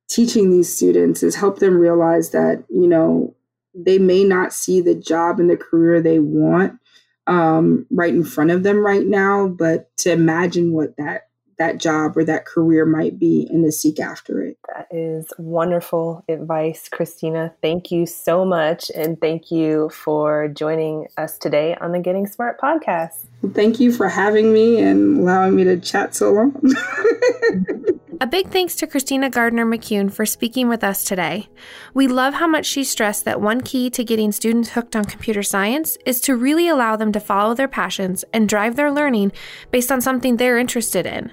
teaching 0.08 0.50
these 0.50 0.74
students 0.74 1.22
is 1.22 1.34
help 1.34 1.58
them 1.58 1.76
realize 1.76 2.30
that 2.30 2.64
you 2.68 2.86
know 2.86 3.34
they 3.74 3.98
may 3.98 4.24
not 4.24 4.52
see 4.52 4.80
the 4.80 4.94
job 4.94 5.40
and 5.40 5.50
the 5.50 5.56
career 5.56 6.00
they 6.00 6.18
want 6.18 6.78
um, 7.26 7.86
right 7.90 8.12
in 8.12 8.24
front 8.24 8.50
of 8.50 8.62
them 8.62 8.84
right 8.84 9.06
now, 9.06 9.48
but 9.48 9.96
to 9.98 10.12
imagine 10.12 10.72
what 10.72 10.96
that 10.96 11.28
that 11.59 11.78
job 11.78 12.16
or 12.16 12.24
that 12.24 12.46
career 12.46 12.84
might 12.84 13.18
be 13.18 13.46
and 13.50 13.64
to 13.64 13.72
seek 13.72 14.00
after 14.00 14.42
it. 14.42 14.57
That 14.74 14.88
is 14.90 15.32
wonderful 15.38 16.24
advice, 16.28 16.88
Christina. 16.88 17.55
Thank 17.62 17.90
you 17.90 18.07
so 18.07 18.44
much. 18.44 18.90
And 18.94 19.20
thank 19.20 19.50
you 19.50 19.90
for 19.90 20.48
joining 20.48 21.09
us 21.16 21.38
today 21.38 21.76
on 21.80 21.92
the 21.92 21.98
Getting 21.98 22.26
Smart 22.26 22.61
podcast. 22.61 23.26
Thank 23.55 23.80
you 23.80 23.93
for 23.93 24.09
having 24.09 24.53
me 24.53 24.78
and 24.80 25.18
allowing 25.18 25.57
me 25.57 25.64
to 25.64 25.78
chat 25.78 26.14
so 26.14 26.32
long. 26.32 26.55
A 28.20 28.26
big 28.26 28.51
thanks 28.51 28.76
to 28.76 28.86
Christina 28.86 29.28
Gardner 29.28 29.66
McCune 29.66 30.12
for 30.12 30.24
speaking 30.24 30.68
with 30.68 30.84
us 30.84 31.03
today. 31.03 31.49
We 31.93 32.07
love 32.07 32.34
how 32.34 32.47
much 32.47 32.66
she 32.66 32.84
stressed 32.84 33.24
that 33.24 33.40
one 33.40 33.62
key 33.62 33.90
to 33.90 34.05
getting 34.05 34.30
students 34.30 34.70
hooked 34.70 34.95
on 34.95 35.07
computer 35.07 35.43
science 35.43 35.99
is 36.07 36.20
to 36.20 36.36
really 36.36 36.68
allow 36.68 36.95
them 36.95 37.11
to 37.12 37.18
follow 37.18 37.53
their 37.53 37.66
passions 37.66 38.24
and 38.32 38.49
drive 38.49 38.76
their 38.76 38.93
learning 38.93 39.32
based 39.72 39.90
on 39.90 40.01
something 40.01 40.36
they're 40.36 40.57
interested 40.57 41.05
in, 41.05 41.32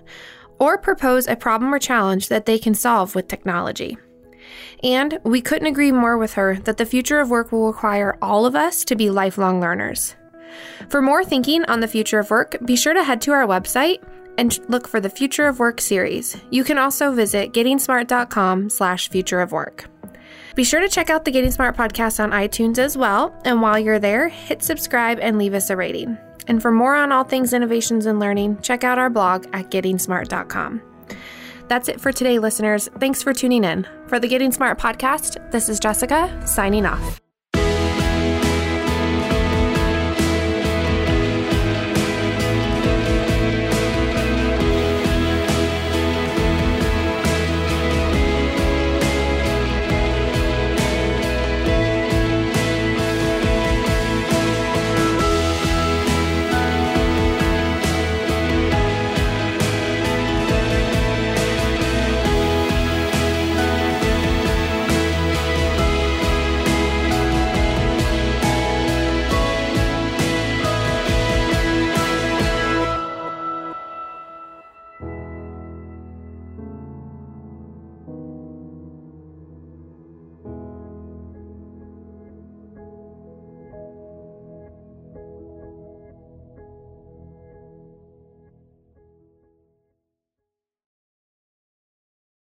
or 0.58 0.80
propose 0.80 1.28
a 1.28 1.36
problem 1.36 1.72
or 1.72 1.78
challenge 1.78 2.28
that 2.30 2.48
they 2.48 2.58
can 2.58 2.74
solve 2.74 3.14
with 3.14 3.28
technology. 3.28 3.96
And 4.84 5.20
we 5.24 5.42
couldn't 5.42 5.68
agree 5.68 5.92
more 5.92 6.18
with 6.18 6.34
her 6.34 6.56
that 6.56 6.78
the 6.78 6.88
future 6.88 7.20
of 7.20 7.30
work 7.30 7.52
will 7.52 7.68
require 7.68 8.18
all 8.20 8.48
of 8.48 8.56
us 8.56 8.84
to 8.86 8.96
be 8.96 9.12
lifelong 9.12 9.62
learners. 9.62 10.16
For 10.90 11.02
more 11.02 11.24
thinking 11.24 11.64
on 11.66 11.80
the 11.80 11.88
future 11.88 12.20
of 12.20 12.30
work, 12.30 12.58
be 12.66 12.76
sure 12.76 12.94
to 12.94 13.04
head 13.04 13.22
to 13.22 13.32
our 13.32 13.46
website 13.46 14.04
and 14.38 14.60
look 14.70 14.88
for 14.88 15.00
the 15.00 15.10
Future 15.10 15.48
of 15.48 15.60
Work 15.60 15.82
series. 15.82 16.38
You 16.50 16.64
can 16.64 16.78
also 16.78 17.12
visit 17.12 17.52
gettingsmart.com 17.52 18.70
slash 18.70 19.10
future 19.10 19.42
of 19.42 19.52
work. 19.52 19.90
Be 20.56 20.64
sure 20.64 20.80
to 20.82 20.90
check 20.90 21.10
out 21.10 21.26
the 21.26 21.32
Getting 21.32 21.52
Smart 21.52 21.78
podcast 21.78 22.22
on 22.22 22.32
iTunes 22.32 22.80
as 22.80 22.98
well, 22.98 23.34
and 23.46 23.62
while 23.62 23.80
you're 23.80 24.00
there, 24.00 24.30
hit 24.30 24.64
subscribe 24.64 25.20
and 25.22 25.38
leave 25.38 25.54
us 25.54 25.70
a 25.70 25.76
rating. 25.76 26.18
And 26.48 26.62
for 26.62 26.72
more 26.72 26.96
on 26.96 27.12
all 27.12 27.24
things 27.24 27.54
innovations 27.54 28.06
and 28.06 28.20
learning, 28.20 28.62
check 28.62 28.84
out 28.84 28.98
our 28.98 29.10
blog 29.10 29.46
at 29.54 29.70
gettingsmart.com. 29.70 30.82
That's 31.68 31.88
it 31.88 32.02
for 32.02 32.12
today, 32.12 32.40
listeners. 32.40 32.90
Thanks 33.00 33.22
for 33.22 33.32
tuning 33.32 33.64
in. 33.64 33.88
For 34.08 34.20
the 34.20 34.28
Getting 34.28 34.52
Smart 34.52 34.80
podcast, 34.80 35.52
this 35.52 35.70
is 35.70 35.80
Jessica 35.80 36.42
signing 36.46 36.86
off. 36.86 37.29